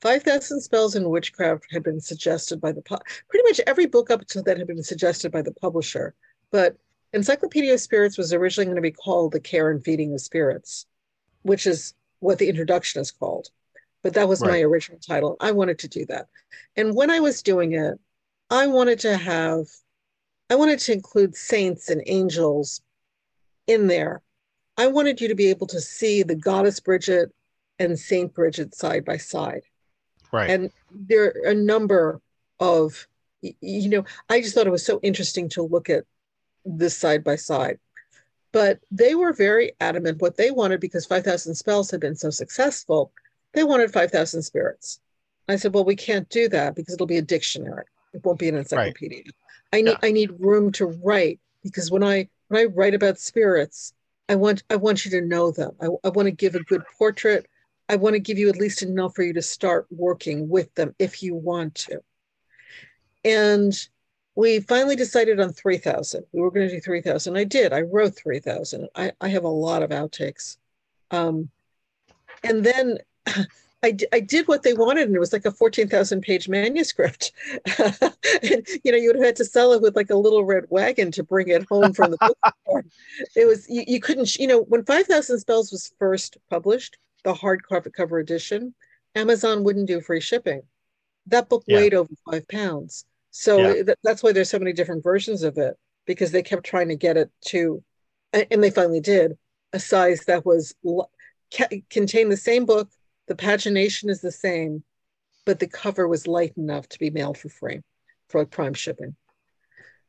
5,000 0.00 0.60
Spells 0.60 0.96
in 0.96 1.08
Witchcraft 1.08 1.64
had 1.70 1.82
been 1.82 2.00
suggested 2.00 2.60
by 2.60 2.72
the, 2.72 2.82
pretty 2.82 3.44
much 3.44 3.60
every 3.66 3.86
book 3.86 4.10
up 4.10 4.26
to 4.26 4.42
that 4.42 4.58
had 4.58 4.66
been 4.66 4.82
suggested 4.82 5.32
by 5.32 5.40
the 5.40 5.52
publisher. 5.52 6.14
But 6.50 6.76
Encyclopedia 7.14 7.72
of 7.72 7.80
Spirits 7.80 8.18
was 8.18 8.32
originally 8.32 8.66
going 8.66 8.76
to 8.76 8.82
be 8.82 8.90
called 8.90 9.32
The 9.32 9.40
Care 9.40 9.70
and 9.70 9.82
Feeding 9.82 10.12
of 10.12 10.20
Spirits, 10.20 10.86
which 11.42 11.66
is 11.66 11.94
what 12.18 12.38
the 12.38 12.48
introduction 12.48 13.00
is 13.00 13.10
called. 13.10 13.48
But 14.02 14.14
that 14.14 14.28
was 14.28 14.42
right. 14.42 14.50
my 14.50 14.60
original 14.60 14.98
title. 14.98 15.36
I 15.40 15.52
wanted 15.52 15.78
to 15.78 15.88
do 15.88 16.04
that. 16.06 16.28
And 16.76 16.94
when 16.94 17.10
I 17.10 17.20
was 17.20 17.42
doing 17.42 17.72
it, 17.72 17.98
I 18.50 18.66
wanted 18.66 19.00
to 19.00 19.16
have, 19.16 19.66
I 20.50 20.54
wanted 20.54 20.78
to 20.80 20.92
include 20.92 21.34
saints 21.34 21.88
and 21.88 22.02
angels 22.06 22.82
in 23.66 23.86
there. 23.86 24.22
I 24.76 24.88
wanted 24.88 25.20
you 25.20 25.28
to 25.28 25.34
be 25.34 25.50
able 25.50 25.66
to 25.68 25.80
see 25.80 26.22
the 26.22 26.34
goddess 26.34 26.80
Bridget 26.80 27.32
and 27.78 27.98
Saint 27.98 28.34
Bridget 28.34 28.74
side 28.74 29.04
by 29.04 29.16
side. 29.16 29.62
Right. 30.32 30.50
And 30.50 30.70
there 30.90 31.26
are 31.26 31.50
a 31.50 31.54
number 31.54 32.20
of, 32.60 33.06
you 33.40 33.88
know, 33.88 34.04
I 34.28 34.40
just 34.40 34.54
thought 34.54 34.66
it 34.66 34.70
was 34.70 34.84
so 34.84 35.00
interesting 35.02 35.48
to 35.50 35.62
look 35.62 35.88
at 35.88 36.04
this 36.64 36.96
side 36.96 37.22
by 37.22 37.36
side. 37.36 37.78
But 38.52 38.80
they 38.90 39.14
were 39.14 39.32
very 39.32 39.72
adamant 39.80 40.20
what 40.20 40.36
they 40.36 40.50
wanted 40.50 40.80
because 40.80 41.06
5,000 41.06 41.54
spells 41.54 41.90
had 41.90 42.00
been 42.00 42.16
so 42.16 42.30
successful. 42.30 43.12
They 43.52 43.64
wanted 43.64 43.92
5,000 43.92 44.42
spirits. 44.42 45.00
I 45.48 45.56
said, 45.56 45.74
well, 45.74 45.84
we 45.84 45.96
can't 45.96 46.28
do 46.28 46.48
that 46.48 46.74
because 46.74 46.94
it'll 46.94 47.06
be 47.06 47.18
a 47.18 47.22
dictionary. 47.22 47.84
It 48.14 48.24
won't 48.24 48.38
be 48.38 48.48
an 48.48 48.56
encyclopedia. 48.56 49.18
Right. 49.18 49.32
I 49.72 49.82
need 49.82 49.90
yeah. 49.90 50.08
I 50.08 50.12
need 50.12 50.30
room 50.38 50.72
to 50.72 50.86
write 50.86 51.40
because 51.62 51.90
when 51.90 52.02
I 52.02 52.28
when 52.48 52.62
I 52.62 52.64
write 52.66 52.94
about 52.94 53.18
spirits, 53.18 53.92
I 54.28 54.36
want 54.36 54.62
I 54.70 54.76
want 54.76 55.04
you 55.04 55.10
to 55.12 55.20
know 55.20 55.50
them. 55.50 55.72
I, 55.80 55.86
I 56.04 56.08
want 56.08 56.26
to 56.26 56.32
give 56.32 56.54
a 56.54 56.62
good 56.64 56.82
portrait. 56.96 57.46
I 57.88 57.96
want 57.96 58.14
to 58.14 58.20
give 58.20 58.38
you 58.38 58.48
at 58.48 58.56
least 58.56 58.82
enough 58.82 59.14
for 59.14 59.22
you 59.22 59.34
to 59.34 59.42
start 59.42 59.86
working 59.90 60.48
with 60.48 60.74
them 60.74 60.94
if 60.98 61.22
you 61.22 61.34
want 61.34 61.74
to. 61.74 62.00
And 63.24 63.74
we 64.36 64.60
finally 64.60 64.96
decided 64.96 65.38
on 65.38 65.52
3,000. 65.52 66.24
We 66.32 66.40
were 66.40 66.50
going 66.50 66.68
to 66.68 66.74
do 66.74 66.80
3,000. 66.80 67.36
I 67.36 67.44
did. 67.44 67.72
I 67.72 67.82
wrote 67.82 68.16
3,000. 68.16 68.88
I, 68.94 69.12
I 69.20 69.28
have 69.28 69.44
a 69.44 69.48
lot 69.48 69.82
of 69.82 69.90
outtakes. 69.90 70.56
Um, 71.10 71.50
and 72.42 72.64
then 72.64 72.98
I, 73.84 73.94
I 74.12 74.20
did 74.20 74.48
what 74.48 74.62
they 74.62 74.72
wanted, 74.72 75.08
and 75.08 75.14
it 75.14 75.20
was 75.20 75.34
like 75.34 75.44
a 75.44 75.50
14,000 75.50 76.22
page 76.22 76.48
manuscript. 76.48 77.32
and, 77.78 78.66
you 78.82 78.90
know, 78.90 78.96
you 78.96 79.08
would 79.08 79.16
have 79.16 79.24
had 79.26 79.36
to 79.36 79.44
sell 79.44 79.74
it 79.74 79.82
with 79.82 79.94
like 79.94 80.08
a 80.08 80.16
little 80.16 80.42
red 80.44 80.64
wagon 80.70 81.10
to 81.12 81.22
bring 81.22 81.48
it 81.48 81.66
home 81.68 81.92
from 81.92 82.12
the 82.12 82.16
bookstore. 82.16 82.84
it 83.36 83.46
was, 83.46 83.68
you, 83.68 83.84
you 83.86 84.00
couldn't, 84.00 84.36
you 84.36 84.46
know, 84.46 84.62
when 84.62 84.86
5,000 84.86 85.38
Spells 85.38 85.70
was 85.70 85.92
first 85.98 86.38
published, 86.48 86.96
the 87.24 87.34
hardcover 87.34 87.92
cover 87.92 88.18
edition, 88.18 88.74
Amazon 89.14 89.64
wouldn't 89.64 89.86
do 89.86 90.00
free 90.00 90.20
shipping. 90.20 90.62
That 91.26 91.50
book 91.50 91.64
yeah. 91.66 91.76
weighed 91.76 91.94
over 91.94 92.12
five 92.30 92.48
pounds. 92.48 93.04
So 93.32 93.58
yeah. 93.58 93.82
th- 93.82 93.98
that's 94.02 94.22
why 94.22 94.32
there's 94.32 94.50
so 94.50 94.58
many 94.58 94.72
different 94.72 95.04
versions 95.04 95.42
of 95.42 95.58
it 95.58 95.76
because 96.06 96.32
they 96.32 96.42
kept 96.42 96.64
trying 96.64 96.88
to 96.88 96.96
get 96.96 97.18
it 97.18 97.30
to, 97.48 97.82
and 98.32 98.62
they 98.62 98.70
finally 98.70 99.00
did, 99.00 99.36
a 99.74 99.78
size 99.78 100.24
that 100.24 100.46
was 100.46 100.74
contained 101.90 102.32
the 102.32 102.36
same 102.36 102.64
book 102.64 102.88
the 103.26 103.34
pagination 103.34 104.10
is 104.10 104.20
the 104.20 104.32
same, 104.32 104.82
but 105.44 105.58
the 105.58 105.66
cover 105.66 106.06
was 106.08 106.26
light 106.26 106.52
enough 106.56 106.88
to 106.90 106.98
be 106.98 107.10
mailed 107.10 107.38
for 107.38 107.48
free 107.48 107.82
for 108.28 108.40
like 108.40 108.50
prime 108.50 108.74
shipping. 108.74 109.14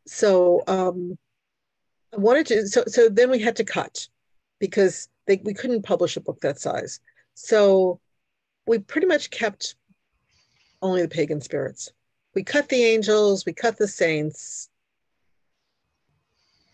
So 0.07 0.63
um, 0.68 1.18
I 2.13 2.18
wanted 2.18 2.47
to, 2.47 2.68
so, 2.68 2.84
so 2.88 3.09
then 3.09 3.30
we 3.30 3.39
had 3.39 3.55
to 3.57 3.63
cut 3.63 4.07
because 4.59 5.09
they, 5.28 5.41
we 5.43 5.53
couldn't 5.53 5.84
publish 5.84 6.18
a 6.18 6.22
book 6.22 6.39
that 6.41 6.59
size. 6.59 6.99
So 7.34 7.99
we 8.68 8.80
pretty 8.80 9.07
much 9.07 9.30
kept 9.30 9.76
only 10.82 11.01
the 11.01 11.07
pagan 11.07 11.41
spirits. 11.41 11.91
We 12.34 12.43
cut 12.43 12.70
the 12.70 12.84
angels, 12.84 13.45
we 13.45 13.53
cut 13.53 13.78
the 13.78 13.88
saints, 13.88 14.70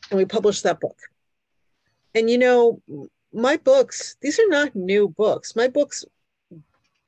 and 0.09 0.17
we 0.17 0.25
published 0.25 0.63
that 0.63 0.79
book. 0.79 0.97
And 2.13 2.29
you 2.29 2.37
know, 2.37 2.81
my 3.31 3.57
books, 3.57 4.17
these 4.21 4.39
are 4.39 4.47
not 4.49 4.75
new 4.75 5.07
books. 5.07 5.55
My 5.55 5.67
books 5.67 6.03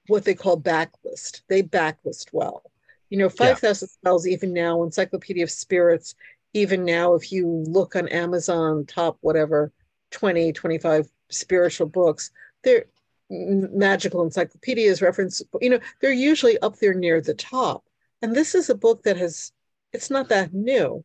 what 0.08 0.26
they 0.26 0.34
call 0.34 0.60
backlist. 0.60 1.42
They 1.48 1.64
backlist 1.64 2.28
well. 2.32 2.64
You 3.10 3.18
know, 3.20 3.30
5,000 3.30 3.88
yeah. 3.88 3.92
spells, 3.92 4.28
even 4.28 4.54
now, 4.54 4.84
Encyclopedia 4.84 5.44
of 5.44 5.52
Spirits, 5.52 6.16
even 6.54 6.86
now, 6.86 7.16
if 7.16 7.32
you 7.32 7.48
look 7.48 7.96
on 7.96 8.08
Amazon, 8.10 8.86
top 8.86 9.18
whatever, 9.22 9.72
20, 10.12 10.54
25 10.54 11.08
spiritual 11.30 11.88
books, 11.88 12.32
they're 12.64 12.86
magical 13.30 14.24
encyclopedias, 14.24 15.02
reference, 15.02 15.42
you 15.62 15.70
know, 15.70 15.80
they're 16.00 16.12
usually 16.14 16.60
up 16.60 16.78
there 16.78 16.94
near 16.94 17.22
the 17.22 17.34
top. 17.34 17.84
And 18.22 18.36
this 18.36 18.54
is 18.56 18.70
a 18.70 18.76
book 18.76 19.04
that 19.04 19.18
has, 19.18 19.52
it's 19.92 20.10
not 20.10 20.30
that 20.30 20.54
new, 20.54 21.04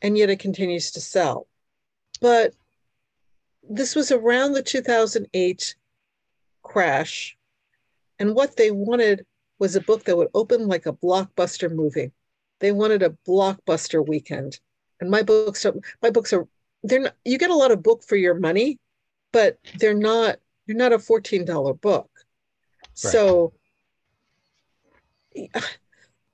and 0.00 0.18
yet 0.18 0.30
it 0.30 0.40
continues 0.40 0.90
to 0.92 1.00
sell. 1.00 1.46
But 2.20 2.54
this 3.68 3.94
was 3.94 4.10
around 4.10 4.52
the 4.52 4.62
2008 4.62 5.76
crash 6.62 7.36
and 8.22 8.36
what 8.36 8.56
they 8.56 8.70
wanted 8.70 9.26
was 9.58 9.74
a 9.74 9.80
book 9.80 10.04
that 10.04 10.16
would 10.16 10.28
open 10.32 10.68
like 10.68 10.86
a 10.86 10.92
blockbuster 10.92 11.68
movie. 11.68 12.12
They 12.60 12.70
wanted 12.70 13.02
a 13.02 13.16
blockbuster 13.26 14.06
weekend. 14.06 14.60
And 15.00 15.10
my 15.10 15.24
books 15.24 15.66
my 16.00 16.10
books 16.10 16.32
are 16.32 16.46
they're 16.84 17.00
not 17.00 17.16
you 17.24 17.36
get 17.36 17.50
a 17.50 17.56
lot 17.56 17.72
of 17.72 17.82
book 17.82 18.04
for 18.04 18.14
your 18.14 18.34
money, 18.34 18.78
but 19.32 19.58
they're 19.80 19.92
not 19.92 20.36
you're 20.66 20.76
not 20.76 20.92
a 20.92 20.98
$14 20.98 21.80
book. 21.80 22.08
Right. 22.14 22.94
So 22.94 23.54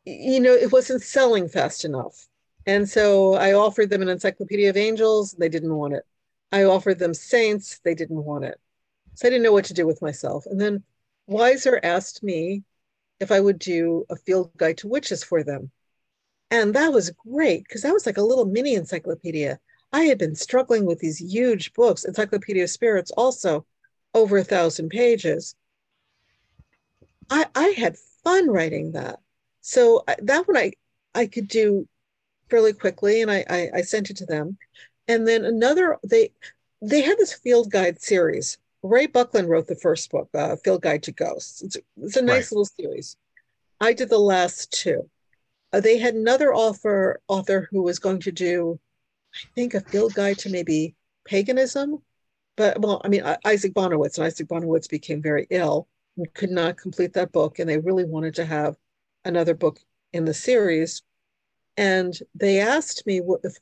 you 0.05 0.41
know, 0.41 0.53
it 0.53 0.71
wasn't 0.71 1.03
selling 1.03 1.49
fast 1.49 1.87
enough. 1.87 2.29
And 2.67 2.87
so 2.87 3.33
I 3.33 3.55
offered 3.55 3.89
them 3.89 4.03
an 4.03 4.11
Encyclopedia 4.11 4.69
of 4.69 4.77
Angels, 4.77 5.33
they 5.39 5.49
didn't 5.49 5.75
want 5.75 5.95
it. 5.95 6.05
I 6.53 6.65
offered 6.65 6.99
them 6.99 7.15
Saints, 7.15 7.81
they 7.83 7.95
didn't 7.95 8.23
want 8.25 8.45
it. 8.45 8.61
So 9.15 9.27
I 9.27 9.31
didn't 9.31 9.45
know 9.45 9.53
what 9.53 9.65
to 9.65 9.75
do 9.75 9.87
with 9.87 10.03
myself. 10.03 10.45
And 10.45 10.61
then 10.61 10.85
Weiser 11.29 11.79
asked 11.83 12.23
me 12.23 12.65
if 13.21 13.31
I 13.31 13.41
would 13.41 13.59
do 13.59 14.05
a 14.09 14.17
field 14.17 14.57
guide 14.57 14.79
to 14.79 14.89
witches 14.89 15.23
for 15.23 15.43
them. 15.43 15.71
And 16.51 16.75
that 16.75 16.93
was 16.93 17.11
great 17.11 17.65
because 17.65 17.83
that 17.83 17.93
was 17.93 18.07
like 18.07 18.17
a 18.17 18.23
little 18.23 18.47
mini 18.47 18.75
encyclopedia. 18.75 19.59
I 19.93 20.05
had 20.05 20.19
been 20.19 20.35
struggling 20.35 20.87
with 20.87 20.99
these 20.99 21.19
huge 21.19 21.73
books, 21.75 22.05
Encyclopedia 22.05 22.65
of 22.65 22.71
Spirits, 22.71 23.11
also 23.11 23.67
over 24.15 24.39
a 24.39 24.45
thousand 24.45 24.89
pages. 24.89 25.55
I, 27.31 27.47
I 27.55 27.69
had 27.69 27.97
fun 28.25 28.49
writing 28.49 28.93
that. 28.93 29.19
So 29.61 30.05
I, 30.09 30.17
that 30.23 30.49
one 30.49 30.57
I, 30.57 30.73
I 31.15 31.27
could 31.27 31.49
do 31.49 31.87
fairly 32.49 32.73
quickly 32.73 33.21
and 33.21 33.31
I, 33.31 33.45
I, 33.49 33.71
I 33.77 33.81
sent 33.83 34.11
it 34.11 34.17
to 34.19 34.27
them. 34.27 34.57
And 35.07 35.27
then 35.27 35.45
another, 35.45 35.99
they, 36.03 36.33
they 36.81 37.03
had 37.03 37.19
this 37.19 37.35
field 37.35 37.71
guide 37.71 38.01
series 38.01 38.59
Ray 38.83 39.07
Buckland 39.07 39.49
wrote 39.49 39.67
the 39.67 39.75
first 39.77 40.11
book, 40.11 40.29
uh, 40.35 40.57
Field 40.57 40.83
Guide 40.83 41.03
to 41.05 41.13
Ghosts. 41.13 41.63
It's, 41.63 41.77
it's 42.01 42.17
a 42.17 42.23
nice 42.23 42.45
right. 42.45 42.53
little 42.53 42.65
series. 42.65 43.17
I 43.81 43.93
did 43.93 44.09
the 44.09 44.19
last 44.19 44.73
two. 44.73 45.09
Uh, 45.73 45.81
they 45.81 45.99
had 45.99 46.15
another 46.15 46.55
author 46.55 47.21
author 47.29 47.69
who 47.71 47.83
was 47.83 47.99
going 47.99 48.21
to 48.21 48.33
do, 48.33 48.79
I 49.35 49.39
think, 49.55 49.75
a 49.75 49.81
field 49.81 50.15
guide 50.15 50.39
to 50.39 50.51
maybe 50.51 50.95
paganism. 51.25 52.03
But 52.57 52.81
well, 52.81 53.01
I 53.05 53.09
mean, 53.09 53.23
Isaac 53.45 53.75
Bonewits, 53.75 54.17
and 54.17 54.27
Isaac 54.27 54.49
Bonewits 54.49 54.89
became 54.89 55.23
very 55.23 55.47
ill 55.51 55.87
and 56.17 56.33
could 56.35 56.51
not 56.51 56.77
complete 56.77 57.13
that 57.13 57.33
book, 57.33 57.59
and 57.59 57.69
they 57.69 57.79
really 57.79 58.05
wanted 58.05 58.35
to 58.37 58.45
have 58.45 58.77
another 59.25 59.55
book 59.55 59.79
in 60.13 60.25
the 60.25 60.35
series. 60.35 61.03
And 61.77 62.19
they 62.35 62.61
asked 62.61 63.07
me 63.07 63.21
what 63.21 63.41
if, 63.45 63.59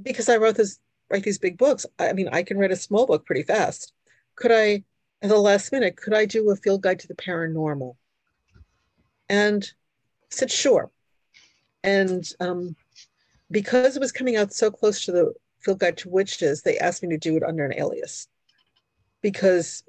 because 0.00 0.28
I 0.28 0.36
wrote 0.36 0.56
this 0.56 0.78
write 1.10 1.24
these 1.24 1.38
big 1.38 1.58
books. 1.58 1.84
I 1.98 2.12
mean, 2.14 2.28
I 2.32 2.42
can 2.42 2.56
write 2.56 2.72
a 2.72 2.76
small 2.76 3.06
book 3.06 3.26
pretty 3.26 3.42
fast 3.42 3.92
could 4.36 4.52
I, 4.52 4.84
at 5.22 5.28
the 5.28 5.38
last 5.38 5.72
minute, 5.72 5.96
could 5.96 6.14
I 6.14 6.24
do 6.24 6.50
a 6.50 6.56
field 6.56 6.82
guide 6.82 7.00
to 7.00 7.08
the 7.08 7.14
paranormal? 7.14 7.96
And 9.28 9.64
I 9.64 10.26
said, 10.30 10.50
sure. 10.50 10.90
And 11.84 12.24
um, 12.40 12.76
because 13.50 13.96
it 13.96 14.00
was 14.00 14.12
coming 14.12 14.36
out 14.36 14.52
so 14.52 14.70
close 14.70 15.04
to 15.04 15.12
the 15.12 15.32
field 15.60 15.78
guide 15.78 15.96
to 15.98 16.08
witches, 16.08 16.62
they 16.62 16.78
asked 16.78 17.02
me 17.02 17.08
to 17.10 17.18
do 17.18 17.36
it 17.36 17.42
under 17.42 17.64
an 17.64 17.78
alias. 17.78 18.28
Because 19.20 19.84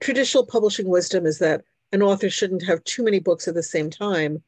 traditional 0.00 0.46
publishing 0.46 0.88
wisdom 0.88 1.26
is 1.26 1.38
that 1.38 1.62
an 1.92 2.02
author 2.02 2.28
shouldn't 2.28 2.66
have 2.66 2.84
too 2.84 3.02
many 3.02 3.18
books 3.18 3.48
at 3.48 3.54
the 3.54 3.62
same 3.62 3.90
time 3.90 4.42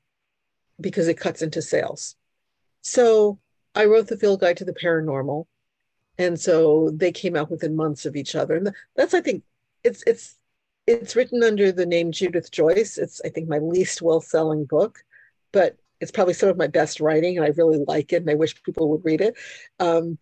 because 0.81 1.09
it 1.09 1.15
cuts 1.15 1.43
into 1.43 1.63
sales. 1.63 2.17
So 2.83 3.39
I 3.75 3.85
wrote 3.87 4.09
the 4.09 4.17
field 4.17 4.41
guide 4.41 4.59
to 4.59 4.65
the 4.65 4.75
paranormal 4.75 5.47
and 6.21 6.39
so 6.39 6.91
they 6.93 7.11
came 7.11 7.35
out 7.35 7.51
within 7.51 7.75
months 7.75 8.05
of 8.05 8.15
each 8.15 8.35
other. 8.35 8.55
And 8.55 8.73
that's 8.95 9.15
i 9.15 9.21
think 9.21 9.43
it's 9.83 10.05
it's 10.07 10.37
it's 10.87 11.17
written 11.17 11.43
under 11.43 11.73
the 11.73 11.87
name 11.87 12.13
judith 12.13 12.51
joyce. 12.51 12.99
It's 12.99 13.21
i 13.25 13.31
think 13.31 13.49
my 13.49 13.59
least 13.59 14.03
well-selling 14.03 14.67
book 14.67 15.03
but 15.53 15.77
it's 16.01 16.13
probably 16.13 16.35
some 16.35 16.49
of 16.49 16.57
my 16.57 16.67
best 16.67 17.01
writing 17.01 17.37
and 17.37 17.47
i 17.47 17.51
really 17.51 17.83
like 17.89 18.13
it 18.13 18.23
and 18.23 18.31
i 18.31 18.35
wish 18.35 18.63
people 18.63 18.91
would 18.91 19.05
read 19.05 19.21
it. 19.21 19.35
Um, 19.81 20.19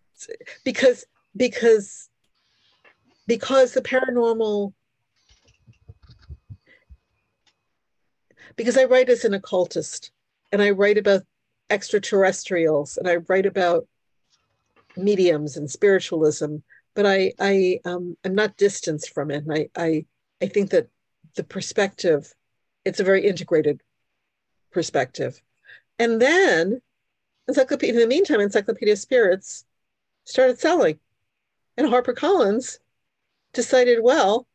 because 0.65 1.05
because 1.37 2.09
because 3.27 3.73
the 3.75 3.83
paranormal 3.83 4.73
because 8.57 8.77
i 8.79 8.85
write 8.85 9.09
as 9.09 9.25
an 9.25 9.35
occultist 9.35 10.13
and 10.53 10.63
i 10.63 10.71
write 10.71 10.99
about 10.99 11.23
extraterrestrials 11.71 12.97
and 12.97 13.09
i 13.09 13.17
write 13.29 13.47
about 13.47 13.87
mediums 14.97 15.57
and 15.57 15.71
spiritualism, 15.71 16.57
but 16.95 17.07
I 17.07 17.33
I 17.39 17.81
um, 17.85 18.17
I'm 18.25 18.35
not 18.35 18.57
distanced 18.57 19.11
from 19.11 19.31
it. 19.31 19.45
And 19.45 19.53
I 19.53 19.69
I 19.77 20.07
I 20.43 20.47
think 20.47 20.71
that 20.71 20.89
the 21.37 21.45
perspective, 21.45 22.35
it's 22.85 23.01
a 23.01 23.05
very 23.05 23.27
integrated 23.27 23.81
perspective. 24.73 25.41
And 25.99 26.21
then 26.21 26.81
Encyclopedia, 27.49 27.95
in 27.95 28.01
the 28.01 28.07
meantime, 28.07 28.41
Encyclopedia 28.41 28.93
of 28.93 28.99
Spirits 28.99 29.65
started 30.25 30.59
selling. 30.59 30.99
And 31.77 31.89
HarperCollins 31.89 32.79
decided, 33.53 34.01
well, 34.03 34.47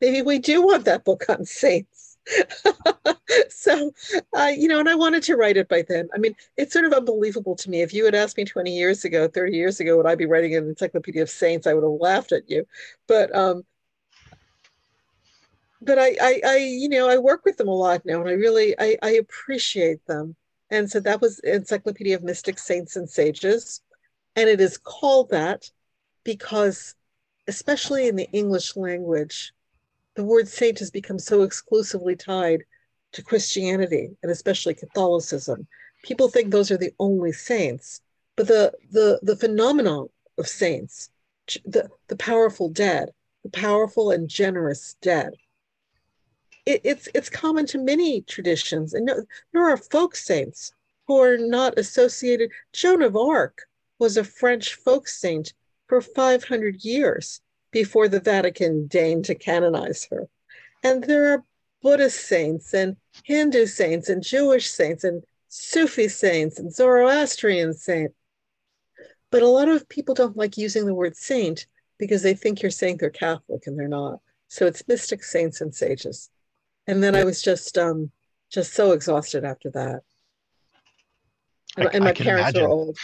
maybe 0.00 0.22
we 0.22 0.38
do 0.38 0.62
want 0.62 0.84
that 0.84 1.04
book 1.04 1.24
on 1.28 1.44
saints. 1.44 2.13
so, 3.48 3.90
uh, 4.36 4.52
you 4.56 4.68
know, 4.68 4.80
and 4.80 4.88
I 4.88 4.94
wanted 4.94 5.22
to 5.24 5.36
write 5.36 5.56
it 5.56 5.68
by 5.68 5.82
then. 5.86 6.08
I 6.14 6.18
mean, 6.18 6.34
it's 6.56 6.72
sort 6.72 6.84
of 6.84 6.92
unbelievable 6.92 7.56
to 7.56 7.70
me. 7.70 7.82
If 7.82 7.92
you 7.92 8.04
had 8.04 8.14
asked 8.14 8.36
me 8.36 8.44
20 8.44 8.76
years 8.76 9.04
ago, 9.04 9.28
30 9.28 9.56
years 9.56 9.80
ago, 9.80 9.96
would 9.96 10.06
I 10.06 10.14
be 10.14 10.26
writing 10.26 10.56
an 10.56 10.68
encyclopedia 10.68 11.22
of 11.22 11.30
saints? 11.30 11.66
I 11.66 11.74
would 11.74 11.84
have 11.84 12.00
laughed 12.00 12.32
at 12.32 12.48
you. 12.48 12.66
But, 13.06 13.34
um, 13.34 13.64
but 15.80 15.98
I, 15.98 16.16
I, 16.20 16.40
I, 16.46 16.56
you 16.56 16.88
know, 16.88 17.08
I 17.08 17.18
work 17.18 17.44
with 17.44 17.56
them 17.58 17.68
a 17.68 17.74
lot 17.74 18.06
now, 18.06 18.20
and 18.20 18.28
I 18.28 18.32
really, 18.32 18.74
I, 18.78 18.96
I 19.02 19.10
appreciate 19.12 20.04
them. 20.06 20.34
And 20.70 20.90
so 20.90 20.98
that 21.00 21.20
was 21.20 21.40
Encyclopedia 21.40 22.16
of 22.16 22.22
Mystic 22.22 22.58
Saints 22.58 22.96
and 22.96 23.08
Sages, 23.08 23.82
and 24.34 24.48
it 24.48 24.60
is 24.60 24.78
called 24.78 25.30
that 25.30 25.70
because, 26.24 26.94
especially 27.46 28.08
in 28.08 28.16
the 28.16 28.28
English 28.32 28.76
language, 28.76 29.52
the 30.14 30.24
word 30.24 30.48
saint 30.48 30.78
has 30.78 30.90
become 30.90 31.18
so 31.18 31.42
exclusively 31.42 32.16
tied 32.16 32.64
to 33.12 33.22
Christianity 33.22 34.10
and 34.22 34.30
especially 34.30 34.74
Catholicism. 34.74 35.66
People 36.02 36.28
think 36.28 36.50
those 36.50 36.70
are 36.70 36.76
the 36.76 36.92
only 36.98 37.32
saints, 37.32 38.00
but 38.36 38.46
the 38.46 38.72
the 38.90 39.18
the 39.22 39.36
phenomenon 39.36 40.08
of 40.38 40.48
saints, 40.48 41.10
the, 41.64 41.88
the 42.08 42.16
powerful 42.16 42.68
dead, 42.68 43.10
the 43.42 43.50
powerful 43.50 44.10
and 44.10 44.28
generous 44.28 44.96
dead, 45.00 45.34
it, 46.66 46.80
it's 46.84 47.08
it's 47.14 47.30
common 47.30 47.66
to 47.66 47.78
many 47.78 48.22
traditions, 48.22 48.94
and 48.94 49.06
no, 49.06 49.24
there 49.52 49.68
are 49.68 49.76
folk 49.76 50.16
saints 50.16 50.72
who 51.06 51.20
are 51.20 51.38
not 51.38 51.78
associated. 51.78 52.50
Joan 52.72 53.02
of 53.02 53.16
Arc 53.16 53.62
was 53.98 54.16
a 54.16 54.24
French 54.24 54.74
folk 54.74 55.08
saint 55.08 55.52
for 55.86 56.00
500 56.00 56.84
years 56.84 57.40
before 57.74 58.06
the 58.06 58.20
Vatican 58.20 58.86
deigned 58.86 59.24
to 59.24 59.34
canonize 59.34 60.06
her. 60.08 60.28
And 60.84 61.02
there 61.02 61.32
are 61.32 61.44
Buddhist 61.82 62.24
saints 62.24 62.72
and 62.72 62.96
Hindu 63.24 63.66
saints 63.66 64.08
and 64.08 64.22
Jewish 64.22 64.70
saints 64.70 65.02
and 65.02 65.24
Sufi 65.48 66.06
saints 66.06 66.60
and 66.60 66.72
Zoroastrian 66.72 67.74
saints. 67.74 68.14
But 69.32 69.42
a 69.42 69.48
lot 69.48 69.68
of 69.68 69.88
people 69.88 70.14
don't 70.14 70.36
like 70.36 70.56
using 70.56 70.86
the 70.86 70.94
word 70.94 71.16
saint 71.16 71.66
because 71.98 72.22
they 72.22 72.34
think 72.34 72.62
you're 72.62 72.70
saying 72.70 72.98
they're 72.98 73.10
Catholic 73.10 73.66
and 73.66 73.76
they're 73.76 73.88
not. 73.88 74.20
So 74.46 74.66
it's 74.66 74.86
mystic 74.86 75.24
saints 75.24 75.60
and 75.60 75.74
sages. 75.74 76.30
And 76.86 77.02
then 77.02 77.16
I 77.16 77.24
was 77.24 77.42
just 77.42 77.76
um 77.76 78.12
just 78.52 78.72
so 78.72 78.92
exhausted 78.92 79.44
after 79.44 79.70
that. 79.70 80.02
And, 81.76 81.88
I, 81.88 81.90
and 81.92 82.04
my 82.04 82.12
parents 82.12 82.50
imagine. 82.50 82.62
were 82.62 82.68
old. 82.68 82.98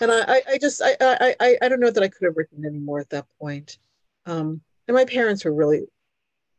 and 0.00 0.10
I, 0.10 0.42
I 0.48 0.58
just 0.58 0.82
I, 0.82 0.96
I 1.00 1.36
I 1.38 1.58
I 1.62 1.68
don't 1.68 1.78
know 1.78 1.92
that 1.92 2.02
I 2.02 2.08
could 2.08 2.24
have 2.24 2.36
written 2.36 2.66
any 2.66 2.80
more 2.80 2.98
at 2.98 3.10
that 3.10 3.26
point. 3.40 3.78
Um 4.28 4.60
and 4.86 4.94
my 4.94 5.04
parents 5.04 5.44
were 5.44 5.54
really 5.54 5.86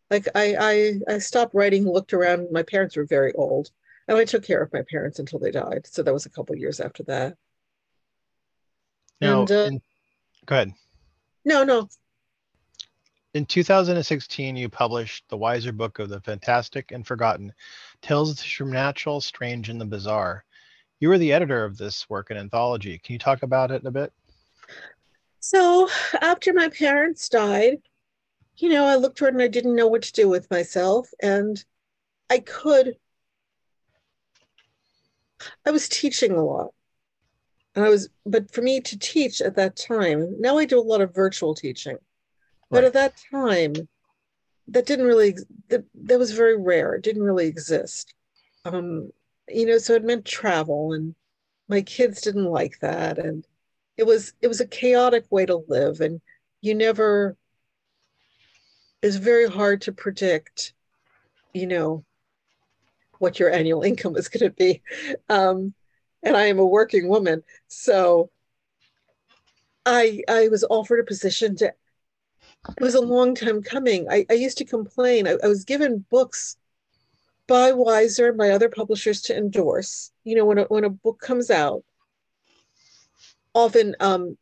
like 0.10 0.28
I 0.36 0.56
I 0.60 1.14
I 1.16 1.18
stopped 1.20 1.54
writing, 1.54 1.86
looked 1.86 2.14
around. 2.14 2.48
My 2.52 2.64
parents 2.64 2.98
were 2.98 3.06
very 3.06 3.34
old. 3.34 3.72
And 4.08 4.18
I 4.18 4.26
took 4.26 4.44
care 4.44 4.64
of 4.64 4.74
my 4.74 4.82
parents 4.90 5.20
until 5.20 5.38
they 5.38 5.52
died. 5.52 5.86
So 5.86 6.02
that 6.02 6.14
was 6.14 6.26
a 6.26 6.32
couple 6.32 6.56
years 6.56 6.80
after 6.80 7.04
that. 7.04 7.38
Now, 9.22 9.42
and, 9.42 9.52
uh, 9.52 9.64
in, 9.66 9.82
go 10.48 10.56
ahead. 10.56 10.74
No, 11.46 11.64
no. 11.64 11.88
In 13.36 13.46
2016, 13.46 14.56
you 14.56 14.68
published 14.68 15.26
the 15.30 15.38
Weiser 15.38 15.76
Book 15.76 16.00
of 16.00 16.10
the 16.10 16.20
Fantastic 16.22 16.92
and 16.92 17.06
Forgotten 17.06 17.54
Tales 18.02 18.32
of 18.32 18.38
the 18.38 18.44
Supernatural, 18.44 19.22
Strange, 19.22 19.70
and 19.70 19.80
the 19.80 19.86
Bizarre. 19.86 20.44
You 21.00 21.10
were 21.10 21.20
the 21.20 21.32
editor 21.32 21.64
of 21.64 21.78
this 21.78 22.10
work 22.10 22.32
and 22.32 22.40
anthology. 22.40 22.98
Can 22.98 23.14
you 23.14 23.20
talk 23.20 23.44
about 23.44 23.70
it 23.70 23.86
a 23.86 23.92
bit? 23.92 24.12
So, 25.40 25.90
after 26.22 26.54
my 26.54 26.70
parents 26.70 27.30
died, 27.30 27.78
you 28.58 28.70
know, 28.70 28.86
I 28.86 28.96
looked 28.96 29.22
around 29.22 29.36
and 29.36 29.44
I 29.44 29.48
didn't 29.48 29.76
know 29.76 29.88
what 29.88 30.04
to 30.04 30.14
do 30.14 30.28
with 30.28 30.50
myself. 30.52 31.10
And 31.22 31.64
I 32.30 32.40
could, 32.40 32.98
I 35.66 35.72
was 35.72 35.88
teaching 35.88 36.32
a 36.32 36.44
lot. 36.44 36.74
And 37.76 37.86
I 37.86 37.90
was, 37.90 38.10
but 38.26 38.52
for 38.52 38.62
me 38.62 38.82
to 38.82 39.00
teach 39.00 39.42
at 39.42 39.56
that 39.56 39.78
time, 39.78 40.36
now 40.40 40.58
I 40.58 40.66
do 40.66 40.80
a 40.80 40.82
lot 40.82 41.02
of 41.02 41.16
virtual 41.16 41.56
teaching. 41.56 41.98
But 42.70 42.84
at 42.84 42.94
that 42.94 43.16
time, 43.32 43.74
that 44.68 44.86
didn't 44.86 45.08
really 45.08 45.36
that, 45.70 45.84
that 46.04 46.20
was 46.20 46.32
very 46.32 46.58
rare. 46.58 46.94
It 46.94 47.04
didn't 47.04 47.24
really 47.24 47.48
exist. 47.48 48.14
Um, 48.66 49.12
you 49.48 49.66
know, 49.66 49.78
so 49.78 49.94
it 49.96 50.04
meant 50.04 50.26
travel 50.26 50.94
and 50.94 51.16
my 51.68 51.82
kids 51.82 52.22
didn't 52.22 52.46
like 52.46 52.80
that. 52.80 53.18
And 53.18 53.46
it 54.00 54.06
was 54.06 54.34
it 54.42 54.48
was 54.48 54.62
a 54.62 54.68
chaotic 54.68 55.26
way 55.30 55.46
to 55.46 55.64
live. 55.68 56.00
And 56.00 56.22
you 56.62 56.74
never 56.74 57.36
it's 59.02 59.18
very 59.18 59.48
hard 59.50 59.82
to 59.82 59.92
predict, 59.92 60.74
you 61.54 61.68
know, 61.68 62.06
what 63.20 63.40
your 63.40 63.52
annual 63.52 63.82
income 63.90 64.16
is 64.16 64.30
going 64.30 64.50
to 64.50 64.56
be. 64.56 64.82
Um, 65.28 65.74
and 66.24 66.36
I 66.36 66.46
am 66.46 66.60
a 66.60 66.66
working 66.66 67.10
woman. 67.10 67.44
So 67.68 68.32
I 69.86 70.22
I 70.30 70.48
was 70.48 70.64
offered 70.70 71.02
a 71.02 71.04
position 71.04 71.58
to 71.58 71.74
it 72.70 72.82
was 72.82 72.96
a 72.96 73.02
long 73.02 73.36
time 73.36 73.62
coming. 73.62 74.08
I, 74.10 74.26
I 74.30 74.34
used 74.34 74.58
to 74.60 74.66
complain. 74.66 75.28
I, 75.28 75.36
I, 75.44 75.48
was 75.48 75.64
given 75.64 76.06
books 76.10 76.58
by 77.48 77.72
Weiser, 77.72 78.36
my 78.36 78.50
other 78.52 78.70
publishers, 78.70 79.22
to 79.24 79.38
endorse. 79.38 80.12
You 80.26 80.36
know, 80.36 80.46
when 80.46 80.58
a, 80.58 80.64
when 80.64 80.84
a 80.84 80.90
book 80.90 81.20
comes 81.20 81.50
out, 81.50 81.84
often 83.54 83.96
um, 84.00 84.38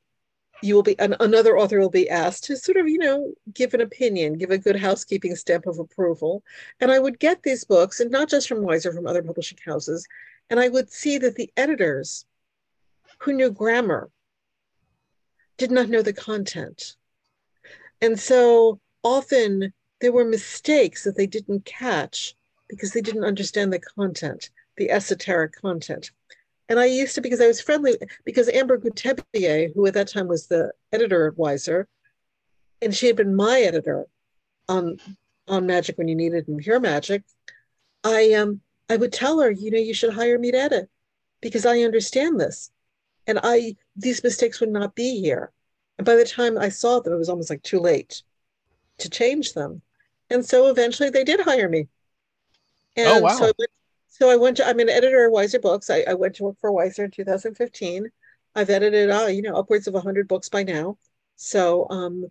you 0.61 0.75
will 0.75 0.83
be 0.83 0.97
an, 0.99 1.15
another 1.19 1.57
author 1.57 1.79
will 1.79 1.89
be 1.89 2.09
asked 2.09 2.45
to 2.45 2.57
sort 2.57 2.77
of 2.77 2.87
you 2.87 2.97
know 2.97 3.33
give 3.53 3.73
an 3.73 3.81
opinion, 3.81 4.37
give 4.37 4.51
a 4.51 4.57
good 4.57 4.75
housekeeping 4.75 5.35
stamp 5.35 5.65
of 5.65 5.79
approval. 5.79 6.43
And 6.79 6.91
I 6.91 6.99
would 6.99 7.19
get 7.19 7.43
these 7.43 7.63
books, 7.63 7.99
and 7.99 8.11
not 8.11 8.29
just 8.29 8.47
from 8.47 8.59
Weiser, 8.59 8.93
from 8.93 9.07
other 9.07 9.23
publishing 9.23 9.59
houses, 9.65 10.07
and 10.49 10.59
I 10.59 10.69
would 10.69 10.91
see 10.91 11.17
that 11.19 11.35
the 11.35 11.51
editors, 11.57 12.25
who 13.19 13.33
knew 13.33 13.51
grammar, 13.51 14.09
did 15.57 15.71
not 15.71 15.89
know 15.89 16.01
the 16.01 16.13
content 16.13 16.95
and 18.01 18.19
so 18.19 18.79
often 19.03 19.73
there 19.99 20.11
were 20.11 20.25
mistakes 20.25 21.03
that 21.03 21.15
they 21.15 21.27
didn't 21.27 21.65
catch 21.65 22.35
because 22.69 22.91
they 22.91 23.01
didn't 23.01 23.23
understand 23.23 23.73
the 23.73 23.79
content, 23.79 24.49
the 24.75 24.91
esoteric 24.91 25.53
content. 25.53 26.11
And 26.69 26.79
I 26.79 26.85
used 26.85 27.15
to, 27.15 27.21
because 27.21 27.39
I 27.39 27.47
was 27.47 27.61
friendly, 27.61 27.97
because 28.25 28.49
Amber 28.49 28.77
Guetebier, 28.77 29.69
who 29.73 29.85
at 29.85 29.93
that 29.93 30.09
time 30.09 30.27
was 30.27 30.47
the 30.47 30.71
editor 30.91 31.27
at 31.27 31.37
Weiser, 31.37 31.85
and 32.81 32.93
she 32.93 33.07
had 33.07 33.15
been 33.15 33.35
my 33.35 33.61
editor 33.61 34.07
on 34.67 34.99
on 35.47 35.65
Magic 35.65 35.97
when 35.97 36.07
you 36.07 36.15
need 36.15 36.33
it 36.33 36.47
and 36.47 36.59
Pure 36.59 36.81
Magic, 36.81 37.23
I 38.03 38.33
um 38.33 38.61
I 38.89 38.97
would 38.97 39.13
tell 39.13 39.39
her, 39.39 39.51
you 39.51 39.71
know, 39.71 39.77
you 39.77 39.93
should 39.93 40.13
hire 40.13 40.37
me 40.37 40.51
to 40.51 40.57
edit 40.57 40.89
because 41.41 41.65
I 41.65 41.81
understand 41.81 42.39
this. 42.39 42.71
And 43.25 43.39
I 43.43 43.75
these 43.95 44.23
mistakes 44.23 44.59
would 44.59 44.69
not 44.69 44.95
be 44.95 45.19
here. 45.21 45.51
And 45.97 46.05
by 46.05 46.15
the 46.15 46.25
time 46.25 46.57
I 46.57 46.69
saw 46.69 46.99
them, 46.99 47.13
it 47.13 47.17
was 47.17 47.29
almost 47.29 47.49
like 47.49 47.63
too 47.63 47.79
late 47.79 48.21
to 48.99 49.09
change 49.09 49.53
them. 49.53 49.81
And 50.29 50.45
so 50.45 50.67
eventually 50.67 51.09
they 51.09 51.23
did 51.23 51.39
hire 51.41 51.69
me. 51.69 51.87
Oh, 52.97 53.01
and 53.01 53.07
oh, 53.09 53.21
wow. 53.21 53.35
so, 53.35 53.45
I 53.45 53.51
went, 53.57 53.71
so 54.17 54.31
I 54.31 54.35
went 54.35 54.57
to, 54.57 54.67
I'm 54.67 54.79
an 54.79 54.89
editor 54.89 55.27
of 55.27 55.31
Weiser 55.31 55.61
Books. 55.61 55.91
I, 55.91 56.03
I 56.07 56.15
went 56.15 56.35
to 56.37 56.43
work 56.43 56.57
for 56.59 56.71
Weiser 56.71 57.05
in 57.05 57.11
2015. 57.11 58.09
I've 58.55 58.69
edited, 58.71 59.11
uh, 59.11 59.27
you 59.27 59.43
know, 59.43 59.55
upwards 59.55 59.85
of 59.85 59.93
100 59.93 60.27
books 60.27 60.49
by 60.49 60.63
now. 60.63 60.97
So 61.35 61.85
um, 61.91 62.25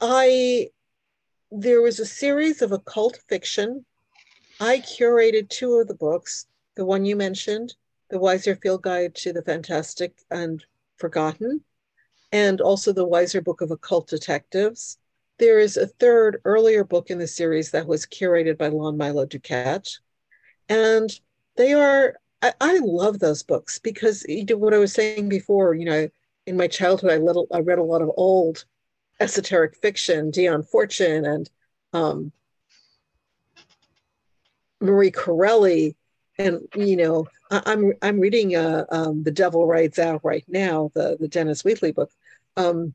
I, 0.00 0.70
there 1.50 1.82
was 1.82 2.00
a 2.00 2.06
series 2.06 2.62
of 2.62 2.72
occult 2.72 3.18
fiction. 3.28 3.84
I 4.58 4.78
curated 4.78 5.50
two 5.50 5.74
of 5.74 5.86
the 5.86 5.94
books, 5.94 6.46
the 6.76 6.86
one 6.86 7.04
you 7.04 7.14
mentioned, 7.14 7.74
the 8.08 8.16
Weiser 8.16 8.58
Field 8.58 8.80
Guide 8.80 9.14
to 9.16 9.34
the 9.34 9.42
Fantastic 9.42 10.16
and 10.30 10.64
Forgotten, 10.96 11.60
and 12.32 12.62
also 12.62 12.90
the 12.90 13.06
Weiser 13.06 13.44
Book 13.44 13.60
of 13.60 13.70
Occult 13.70 14.08
Detectives. 14.08 14.96
There 15.36 15.58
is 15.58 15.76
a 15.76 15.86
third 15.86 16.40
earlier 16.46 16.84
book 16.84 17.10
in 17.10 17.18
the 17.18 17.26
series 17.26 17.70
that 17.72 17.86
was 17.86 18.06
curated 18.06 18.56
by 18.56 18.68
Lon 18.68 18.96
Milo 18.96 19.26
DuQuette. 19.26 19.98
And 20.68 21.10
they 21.56 21.72
are, 21.72 22.16
I, 22.42 22.52
I 22.60 22.78
love 22.78 23.18
those 23.18 23.42
books 23.42 23.78
because 23.78 24.24
you 24.28 24.44
know, 24.44 24.56
what 24.56 24.74
I 24.74 24.78
was 24.78 24.92
saying 24.92 25.28
before, 25.28 25.74
you 25.74 25.84
know, 25.84 26.08
in 26.46 26.56
my 26.56 26.68
childhood, 26.68 27.12
I, 27.12 27.16
little, 27.16 27.46
I 27.52 27.60
read 27.60 27.78
a 27.78 27.82
lot 27.82 28.02
of 28.02 28.10
old 28.16 28.64
esoteric 29.20 29.76
fiction, 29.76 30.30
Dion 30.30 30.62
Fortune 30.62 31.24
and 31.24 31.50
um, 31.92 32.32
Marie 34.80 35.10
Corelli, 35.10 35.96
and 36.38 36.66
you 36.74 36.96
know 36.96 37.26
i'm 37.50 37.92
i'm 38.02 38.20
reading 38.20 38.56
uh, 38.56 38.84
um, 38.90 39.22
the 39.22 39.30
devil 39.30 39.66
rides 39.66 39.98
out 39.98 40.20
right 40.24 40.44
now 40.48 40.90
the 40.94 41.16
the 41.18 41.28
dennis 41.28 41.64
wheatley 41.64 41.92
book. 41.92 42.10
Um, 42.56 42.94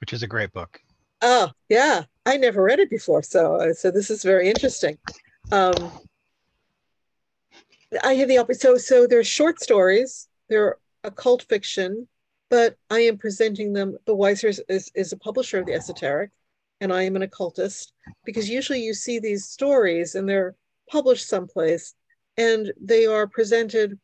which 0.00 0.12
is 0.12 0.22
a 0.22 0.26
great 0.26 0.52
book. 0.52 0.80
Oh 1.22 1.50
yeah. 1.68 2.04
I 2.26 2.36
never 2.36 2.62
read 2.62 2.80
it 2.80 2.90
before 2.90 3.22
so 3.22 3.56
uh, 3.56 3.72
so 3.72 3.90
this 3.90 4.10
is 4.10 4.22
very 4.22 4.48
interesting. 4.48 4.98
Um, 5.52 5.74
i 8.02 8.14
have 8.14 8.28
the 8.28 8.38
opposite 8.38 8.60
so 8.60 8.76
so 8.76 9.06
they're 9.06 9.24
short 9.24 9.60
stories 9.60 10.28
they're 10.48 10.76
occult 11.04 11.42
fiction 11.42 12.06
but 12.50 12.76
i 12.90 13.00
am 13.00 13.16
presenting 13.18 13.72
them 13.72 13.96
the 14.06 14.16
weiser 14.16 14.48
is, 14.48 14.62
is, 14.68 14.90
is 14.94 15.12
a 15.12 15.16
publisher 15.18 15.58
of 15.58 15.66
the 15.66 15.72
esoteric 15.72 16.30
and 16.80 16.92
i 16.92 17.02
am 17.02 17.16
an 17.16 17.22
occultist 17.22 17.92
because 18.24 18.48
usually 18.48 18.80
you 18.80 18.94
see 18.94 19.18
these 19.18 19.46
stories 19.46 20.14
and 20.14 20.28
they're 20.28 20.54
published 20.90 21.28
someplace 21.28 21.94
and 22.36 22.72
they 22.80 23.06
are 23.06 23.26
presented 23.26 23.98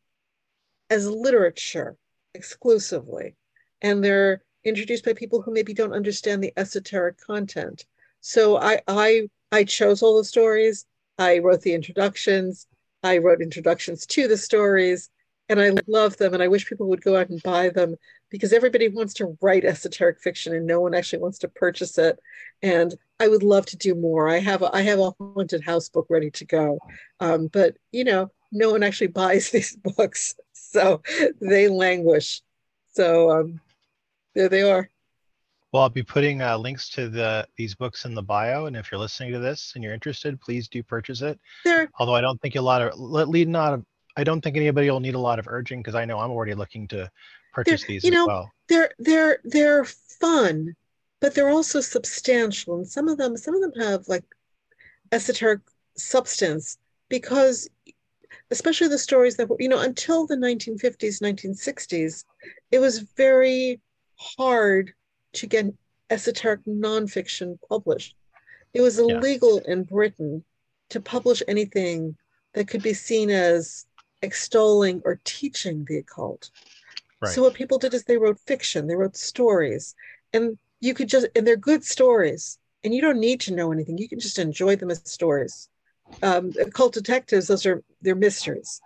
as 0.89 1.07
literature 1.07 1.95
exclusively 2.33 3.35
and 3.81 4.03
they're 4.03 4.43
introduced 4.63 5.05
by 5.05 5.13
people 5.13 5.41
who 5.41 5.51
maybe 5.51 5.73
don't 5.73 5.93
understand 5.93 6.43
the 6.43 6.53
esoteric 6.57 7.19
content. 7.19 7.85
So 8.21 8.57
i 8.57 8.81
i 8.87 9.29
i 9.51 9.63
chose 9.63 10.01
all 10.01 10.17
the 10.17 10.23
stories 10.23 10.85
i 11.17 11.39
wrote 11.39 11.61
the 11.61 11.73
introductions 11.73 12.67
i 13.03 13.17
wrote 13.17 13.41
introductions 13.41 14.05
to 14.05 14.27
the 14.27 14.37
stories 14.37 15.09
and 15.49 15.59
i 15.61 15.71
love 15.87 16.17
them 16.17 16.33
and 16.33 16.41
i 16.41 16.47
wish 16.47 16.67
people 16.67 16.87
would 16.87 17.03
go 17.03 17.15
out 17.15 17.29
and 17.29 17.41
buy 17.43 17.69
them 17.69 17.95
because 18.29 18.53
everybody 18.53 18.87
wants 18.87 19.13
to 19.13 19.37
write 19.41 19.65
esoteric 19.65 20.19
fiction 20.19 20.53
and 20.55 20.65
no 20.65 20.79
one 20.79 20.93
actually 20.95 21.19
wants 21.19 21.37
to 21.37 21.47
purchase 21.47 21.97
it 21.97 22.19
and 22.61 22.95
i 23.19 23.27
would 23.27 23.43
love 23.43 23.65
to 23.65 23.77
do 23.77 23.93
more. 23.95 24.27
I 24.27 24.39
have 24.39 24.61
a, 24.61 24.75
i 24.75 24.81
have 24.81 24.99
a 24.99 25.13
haunted 25.19 25.63
house 25.63 25.89
book 25.89 26.07
ready 26.09 26.31
to 26.31 26.45
go 26.45 26.79
um, 27.19 27.47
but 27.47 27.75
you 27.91 28.03
know 28.03 28.31
no 28.51 28.71
one 28.71 28.83
actually 28.83 29.07
buys 29.21 29.49
these 29.49 29.75
books 29.75 30.35
so 30.73 31.01
they 31.39 31.69
languish. 31.69 32.41
So 32.93 33.31
um, 33.31 33.61
there 34.33 34.49
they 34.49 34.63
are 34.63 34.89
Well, 35.73 35.81
I'll 35.81 35.89
be 35.89 36.03
putting 36.03 36.43
uh, 36.43 36.55
links 36.55 36.87
to 36.89 37.09
the 37.09 37.47
these 37.57 37.73
books 37.73 38.05
in 38.05 38.13
the 38.13 38.21
bio, 38.21 38.67
and 38.67 38.77
if 38.77 38.91
you're 38.91 38.99
listening 38.99 39.33
to 39.33 39.39
this 39.39 39.71
and 39.73 39.83
you're 39.83 39.93
interested, 39.93 40.39
please 40.39 40.67
do 40.67 40.83
purchase 40.83 41.23
it. 41.23 41.39
There, 41.65 41.89
Although 41.97 42.13
I 42.13 42.21
don't 42.21 42.39
think 42.41 42.55
a 42.55 42.61
lot 42.61 42.83
of 42.83 42.97
let 42.99 43.27
lead 43.27 43.49
not. 43.49 43.79
I 44.15 44.23
don't 44.23 44.41
think 44.41 44.55
anybody 44.55 44.91
will 44.91 44.99
need 44.99 45.15
a 45.15 45.19
lot 45.19 45.39
of 45.39 45.47
urging 45.47 45.79
because 45.79 45.95
I 45.95 46.05
know 46.05 46.19
I'm 46.19 46.29
already 46.29 46.53
looking 46.53 46.87
to 46.89 47.09
purchase 47.53 47.83
these 47.85 48.03
you 48.03 48.11
as 48.11 48.13
know, 48.13 48.27
well. 48.27 48.51
they're 48.69 48.91
they're 48.99 49.39
they're 49.45 49.85
fun, 49.85 50.75
but 51.19 51.33
they're 51.33 51.49
also 51.49 51.81
substantial, 51.81 52.75
and 52.75 52.87
some 52.87 53.07
of 53.07 53.17
them 53.17 53.35
some 53.35 53.55
of 53.55 53.61
them 53.61 53.73
have 53.81 54.07
like 54.07 54.25
esoteric 55.11 55.61
substance 55.97 56.77
because 57.09 57.67
especially 58.51 58.89
the 58.89 58.97
stories 58.99 59.37
that 59.37 59.49
were 59.49 59.57
you 59.59 59.69
know 59.69 59.79
until 59.79 60.27
the 60.27 60.35
1950s 60.35 61.21
1960s 61.21 62.23
it 62.71 62.79
was 62.79 62.99
very 63.15 63.79
hard 64.17 64.93
to 65.33 65.47
get 65.47 65.65
esoteric 66.09 66.63
nonfiction 66.65 67.57
published 67.69 68.15
it 68.73 68.81
was 68.81 68.97
Yeah. 68.97 69.05
illegal 69.05 69.59
in 69.59 69.83
britain 69.83 70.43
to 70.89 70.99
publish 71.01 71.41
anything 71.47 72.15
that 72.53 72.67
could 72.67 72.81
be 72.81 72.93
seen 72.93 73.29
as 73.29 73.85
extolling 74.21 75.01
or 75.05 75.19
teaching 75.23 75.85
the 75.85 75.97
occult 75.97 76.51
Right. 77.21 77.33
so 77.33 77.41
what 77.41 77.53
people 77.53 77.77
did 77.77 77.93
is 77.93 78.03
they 78.03 78.17
wrote 78.17 78.37
fiction, 78.39 78.87
they 78.87 78.95
wrote 78.97 79.15
stories, 79.15 79.95
and 80.33 80.57
you 80.81 80.93
could 80.93 81.07
just 81.07 81.27
and 81.35 81.47
they're 81.47 81.55
good 81.55 81.85
stories, 81.85 82.59
and 82.83 82.93
you 82.93 83.01
don't 83.01 83.19
need 83.19 83.39
to 83.41 83.53
know 83.53 83.71
anything. 83.71 83.97
You 83.97 84.09
can 84.09 84.19
just 84.19 84.37
enjoy 84.37 84.75
them 84.75 84.91
as 84.91 85.01
stories. 85.09 85.69
Um, 86.21 86.53
occult 86.59 86.93
detectives, 86.93 87.47
those 87.47 87.65
are 87.65 87.81
they're 88.01 88.15
mysteries. 88.15 88.81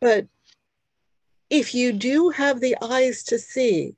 But 0.00 0.26
if 1.50 1.74
you 1.74 1.92
do 1.92 2.30
have 2.30 2.60
the 2.60 2.76
eyes 2.80 3.22
to 3.24 3.38
see, 3.38 3.94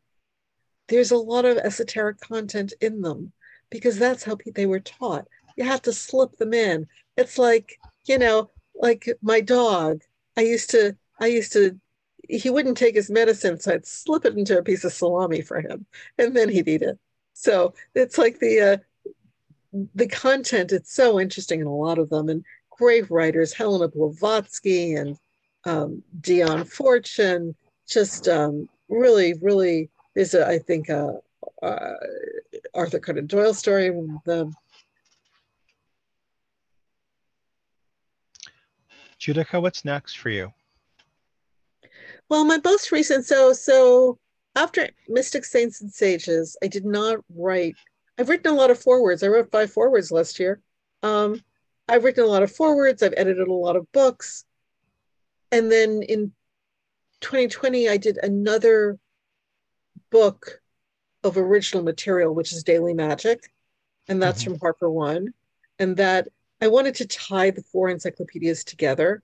there's 0.93 1.11
a 1.11 1.17
lot 1.17 1.47
of 1.47 1.57
esoteric 1.57 2.21
content 2.21 2.75
in 2.83 3.01
them 3.01 3.33
because 3.71 3.99
that's 3.99 4.23
how 4.23 4.37
they 4.55 4.67
were 4.67 4.81
taught. 4.81 5.27
You 5.57 5.65
have 5.65 5.81
to 5.83 5.93
slip 5.93 6.37
them 6.37 6.53
in. 6.53 6.87
It's 7.17 7.39
like 7.39 7.79
you 8.07 8.19
know, 8.19 8.51
like 8.75 9.09
my 9.23 9.41
dog. 9.41 10.03
I 10.37 10.43
used 10.43 10.71
to 10.71 10.97
I 11.19 11.27
used 11.27 11.53
to 11.55 11.79
he 12.29 12.51
wouldn't 12.51 12.77
take 12.77 12.95
his 12.95 13.11
medicine, 13.11 13.59
so 13.59 13.73
I'd 13.73 13.87
slip 13.87 14.27
it 14.27 14.37
into 14.37 14.59
a 14.59 14.63
piece 14.63 14.85
of 14.85 14.93
salami 14.93 15.41
for 15.41 15.61
him, 15.61 15.87
and 16.19 16.37
then 16.37 16.51
he'd 16.51 16.69
eat 16.69 16.83
it. 16.83 16.99
So 17.33 17.73
it's 17.95 18.19
like 18.19 18.39
the 18.39 18.61
uh, 18.61 18.77
the 19.95 20.09
content. 20.09 20.73
It's 20.73 20.95
so 20.95 21.19
interesting 21.19 21.61
in 21.61 21.67
a 21.67 21.75
lot 21.75 21.99
of 21.99 22.11
them, 22.11 22.29
and 22.29 22.45
great 22.71 23.11
writers, 23.11 23.55
Helena 23.55 23.89
Blavatsky 23.89 24.95
and 24.95 25.17
um, 25.65 26.03
Dion 26.21 26.65
Fortune. 26.65 27.55
Just 27.89 28.29
um, 28.29 28.69
really, 28.89 29.35
really, 29.41 29.91
there's 30.15 30.35
a 30.35 30.47
I 30.47 30.59
think 30.59 30.89
a, 30.89 31.19
uh 31.63 31.95
Arthur 32.75 32.99
Conan 32.99 33.27
Doyle 33.27 33.55
story. 33.55 33.91
One 33.91 34.17
of 34.17 34.25
them. 34.25 34.55
Judika, 39.21 39.63
what's 39.63 39.85
next 39.85 40.19
for 40.19 40.31
you? 40.31 40.53
Well, 42.29 42.45
my 42.45 42.59
most 42.65 42.91
recent, 42.93 43.25
so 43.25 43.53
so 43.53 44.19
after 44.57 44.89
Mystic 45.09 45.45
Saints 45.45 45.81
and 45.81 45.93
Sages, 45.93 46.57
I 46.63 46.67
did 46.67 46.85
not 46.85 47.19
write. 47.35 47.77
I've 48.19 48.29
written 48.29 48.53
a 48.53 48.57
lot 48.57 48.71
of 48.71 48.81
forewords. 48.81 49.23
I 49.23 49.29
wrote 49.29 49.51
five 49.51 49.73
forewords 49.73 50.11
last 50.11 50.39
year. 50.39 50.61
Um, 51.03 51.41
I've 51.89 52.05
written 52.05 52.25
a 52.25 52.29
lot 52.29 52.43
of 52.43 52.53
forewords. 52.53 53.03
I've 53.03 53.15
edited 53.17 53.49
a 53.49 53.53
lot 53.53 53.77
of 53.77 53.91
books, 53.93 54.45
and 55.51 55.71
then 55.71 56.03
in 56.03 56.33
2020, 57.21 57.89
I 57.89 57.97
did 57.97 58.19
another 58.23 58.99
book 60.13 60.63
of 61.25 61.37
original 61.37 61.83
material, 61.83 62.33
which 62.35 62.53
is 62.53 62.63
Daily 62.63 62.95
Magic, 62.95 63.53
and 64.07 64.23
that's 64.23 64.43
Mhm. 64.43 64.45
from 64.45 64.59
Harper 64.61 64.91
One, 64.91 65.35
and 65.81 65.97
that 65.97 66.29
I 66.61 66.69
wanted 66.69 66.95
to 66.97 67.07
tie 67.07 67.51
the 67.51 67.63
four 67.63 67.89
encyclopedias 67.89 68.63
together. 68.63 69.23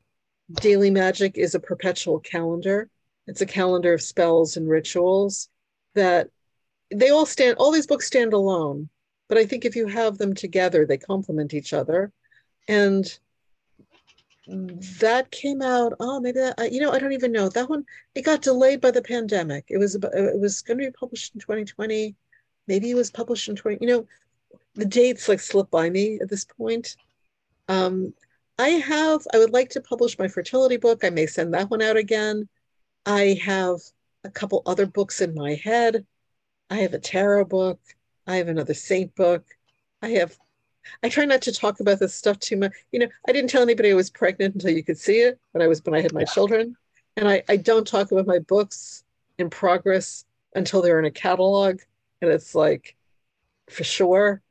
Daily 0.50 0.90
Magic 0.90 1.38
is 1.38 1.54
a 1.54 1.60
perpetual 1.60 2.18
calendar. 2.18 2.88
It's 3.26 3.42
a 3.42 3.46
calendar 3.46 3.92
of 3.92 4.02
spells 4.02 4.56
and 4.56 4.68
rituals 4.68 5.48
that 5.94 6.30
they 6.90 7.10
all 7.10 7.26
stand, 7.26 7.58
all 7.58 7.70
these 7.70 7.86
books 7.86 8.06
stand 8.06 8.32
alone. 8.32 8.88
But 9.28 9.38
I 9.38 9.44
think 9.44 9.64
if 9.64 9.76
you 9.76 9.86
have 9.86 10.16
them 10.16 10.34
together, 10.34 10.86
they 10.86 10.96
complement 10.96 11.52
each 11.52 11.72
other. 11.74 12.12
And 12.66 13.18
that 14.48 15.30
came 15.30 15.60
out, 15.60 15.92
oh, 16.00 16.20
maybe 16.20 16.40
that, 16.40 16.72
you 16.72 16.80
know, 16.80 16.90
I 16.90 16.98
don't 16.98 17.12
even 17.12 17.32
know. 17.32 17.48
That 17.48 17.68
one, 17.68 17.84
it 18.14 18.22
got 18.22 18.42
delayed 18.42 18.80
by 18.80 18.90
the 18.90 19.02
pandemic. 19.02 19.66
It 19.68 19.76
was, 19.76 19.94
it 19.94 20.40
was 20.40 20.62
going 20.62 20.78
to 20.78 20.86
be 20.86 20.90
published 20.90 21.34
in 21.34 21.40
2020. 21.40 22.14
Maybe 22.66 22.90
it 22.90 22.94
was 22.94 23.10
published 23.10 23.48
in 23.48 23.56
20, 23.56 23.78
you 23.80 23.86
know, 23.86 24.06
the 24.74 24.86
dates 24.86 25.28
like 25.28 25.40
slip 25.40 25.70
by 25.70 25.90
me 25.90 26.18
at 26.20 26.30
this 26.30 26.44
point. 26.44 26.96
Um, 27.68 28.14
I 28.58 28.70
have, 28.70 29.20
I 29.34 29.38
would 29.38 29.52
like 29.52 29.68
to 29.70 29.80
publish 29.82 30.18
my 30.18 30.28
fertility 30.28 30.78
book. 30.78 31.04
I 31.04 31.10
may 31.10 31.26
send 31.26 31.52
that 31.54 31.70
one 31.70 31.82
out 31.82 31.96
again. 31.96 32.48
I 33.04 33.38
have 33.42 33.78
a 34.24 34.30
couple 34.30 34.62
other 34.64 34.86
books 34.86 35.20
in 35.20 35.34
my 35.34 35.54
head. 35.54 36.06
I 36.70 36.76
have 36.76 36.94
a 36.94 36.98
tarot 36.98 37.44
book. 37.46 37.80
I 38.26 38.36
have 38.36 38.48
another 38.48 38.74
saint 38.74 39.14
book. 39.14 39.44
I 40.02 40.08
have, 40.10 40.36
I 41.02 41.08
try 41.08 41.24
not 41.24 41.42
to 41.42 41.52
talk 41.52 41.80
about 41.80 41.98
this 41.98 42.14
stuff 42.14 42.38
too 42.38 42.56
much. 42.56 42.72
You 42.92 43.00
know, 43.00 43.08
I 43.28 43.32
didn't 43.32 43.50
tell 43.50 43.62
anybody 43.62 43.90
I 43.90 43.94
was 43.94 44.10
pregnant 44.10 44.54
until 44.54 44.70
you 44.70 44.82
could 44.84 44.98
see 44.98 45.20
it 45.20 45.38
when 45.52 45.62
I 45.62 45.66
was, 45.66 45.84
when 45.84 45.94
I 45.94 46.00
had 46.00 46.12
my 46.12 46.20
Yeah. 46.20 46.26
children. 46.26 46.76
And 47.16 47.28
I, 47.28 47.42
I 47.48 47.56
don't 47.56 47.86
talk 47.86 48.12
about 48.12 48.26
my 48.26 48.38
books 48.38 49.04
in 49.38 49.50
progress 49.50 50.24
until 50.54 50.82
they're 50.82 50.98
in 50.98 51.04
a 51.04 51.10
catalog. 51.10 51.80
And 52.22 52.30
it's 52.30 52.54
like, 52.54 52.96
for 53.68 53.84
sure. 53.84 54.42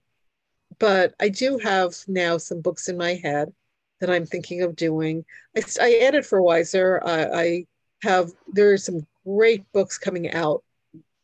But 0.79 1.15
I 1.19 1.29
do 1.29 1.57
have 1.57 1.95
now 2.07 2.37
some 2.37 2.61
books 2.61 2.87
in 2.87 2.97
my 2.97 3.15
head 3.15 3.53
that 3.99 4.09
I'm 4.09 4.25
thinking 4.25 4.61
of 4.61 4.75
doing. 4.75 5.25
I, 5.55 5.63
I 5.81 5.99
added 6.03 6.25
for 6.25 6.41
Weiser. 6.41 7.01
I, 7.03 7.25
I 7.41 7.65
have 8.03 8.31
there 8.53 8.71
are 8.73 8.77
some 8.77 9.07
great 9.25 9.63
books 9.71 9.97
coming 9.97 10.31
out. 10.31 10.63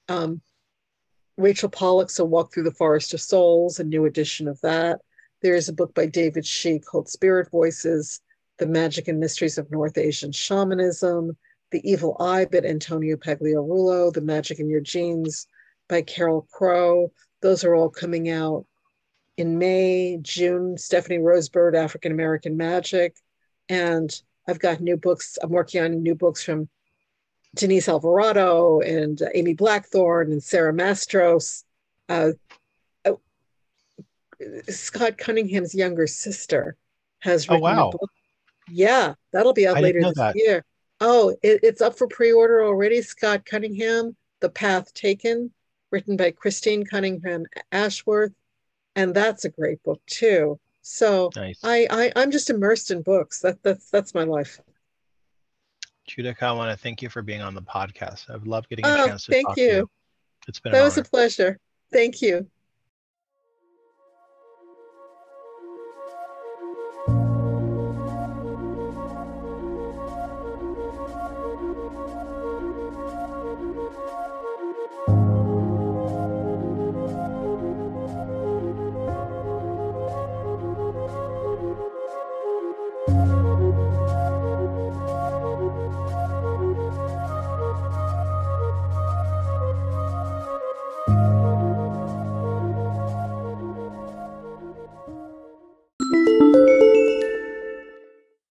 Um, 0.10 0.42
Rachel 1.38 1.70
Pollack's 1.70 2.20
A 2.20 2.26
Walk 2.26 2.54
Through 2.54 2.64
the 2.64 2.72
Forest 2.72 3.14
of 3.14 3.22
Souls, 3.22 3.80
a 3.80 3.84
new 3.84 4.06
edition 4.06 4.48
of 4.48 4.62
that. 4.62 5.02
There 5.42 5.56
is 5.56 5.68
a 5.68 5.74
book 5.74 5.94
by 5.96 6.06
David 6.06 6.46
Shee 6.46 6.80
called 6.80 7.10
Spirit 7.10 7.50
Voices, 7.50 8.22
The 8.60 8.68
Magic 8.68 9.08
and 9.08 9.20
Mysteries 9.20 9.58
of 9.58 9.72
North 9.72 9.98
Asian 9.98 10.32
Shamanism, 10.32 11.36
The 11.72 11.90
Evil 11.90 12.16
Eye 12.20 12.46
by 12.46 12.60
Antonio 12.60 13.18
Pagliarulo, 13.18 14.14
The 14.14 14.22
Magic 14.22 14.60
in 14.60 14.70
Your 14.70 14.82
Genes 14.82 15.48
by 15.90 16.04
Carol 16.04 16.48
Crow. 16.52 17.12
Those 17.42 17.64
are 17.64 17.74
all 17.74 17.90
coming 17.90 18.30
out 18.30 18.66
in 19.36 19.58
May, 19.58 20.20
June, 20.22 20.78
Stephanie 20.78 21.18
Rosebird, 21.18 21.76
African 21.76 22.12
American 22.12 22.56
Magic. 22.56 23.16
And 23.70 24.14
I've 24.48 24.60
got 24.60 24.82
new 24.82 24.98
books. 24.98 25.38
I'm 25.42 25.50
working 25.50 25.82
on 25.82 26.04
new 26.04 26.16
books 26.16 26.44
from 26.44 26.70
Denise 27.56 27.88
Alvarado 27.88 28.80
and 28.82 29.22
uh, 29.22 29.28
Amy 29.34 29.54
Blackthorne 29.54 30.32
and 30.32 30.42
Sara 30.44 30.74
Mastros. 30.74 31.64
Uh, 32.10 32.32
uh, 33.06 33.14
Scott 34.70 35.18
Cunningham's 35.18 35.76
younger 35.76 36.08
sister 36.08 36.76
has 37.20 37.48
Oh, 37.48 37.54
written 37.54 37.64
wow. 37.64 37.90
a 37.90 37.92
book. 37.98 38.12
Yeah, 38.70 39.14
that'll 39.32 39.54
be 39.54 39.68
out 39.68 39.78
I 39.78 39.82
later 39.82 40.02
this 40.02 40.16
that. 40.16 40.36
year. 40.36 40.66
Oh, 41.00 41.36
it, 41.44 41.60
it's 41.64 41.82
up 41.82 41.98
for 41.98 42.08
pre-order 42.08 42.64
already. 42.64 43.02
Scott 43.02 43.46
Cunningham, 43.46 44.16
The 44.40 44.50
Path 44.50 44.94
Taken, 44.94 45.52
written 45.92 46.16
by 46.18 46.32
Christine 46.32 46.86
Cunningham 46.86 47.46
Ashworth, 47.72 48.32
and 48.96 49.14
that's 49.14 49.46
a 49.46 49.50
great 49.50 49.84
book 49.84 50.02
too. 50.08 50.60
So 50.82 51.30
Nice. 51.36 51.60
I, 51.64 51.88
I 51.90 52.12
I'm 52.16 52.32
just 52.32 52.50
immersed 52.50 52.92
in 52.92 53.02
books. 53.02 53.40
That 53.40 53.62
that's 53.64 53.90
that's 53.90 54.14
my 54.14 54.24
life. 54.24 54.60
Judika, 56.08 56.44
I 56.44 56.52
want 56.52 56.72
to 56.72 56.82
thank 56.82 57.02
you 57.02 57.10
for 57.10 57.22
being 57.22 57.42
on 57.42 57.54
the 57.54 57.62
podcast. 57.62 58.30
I've 58.30 58.46
loved 58.46 58.70
getting 58.70 58.86
a 58.86 58.90
Oh, 58.90 59.06
chance 59.08 59.26
to 59.26 59.32
thank 59.32 59.48
talk 59.48 59.56
to 59.56 59.62
you. 59.62 59.76
you. 59.78 59.90
It's 60.48 60.60
been 60.60 60.74
That 60.74 60.84
was 60.84 60.98
a 60.98 61.04
pleasure. 61.04 61.60
Thank 61.92 62.22
you. 62.22 62.48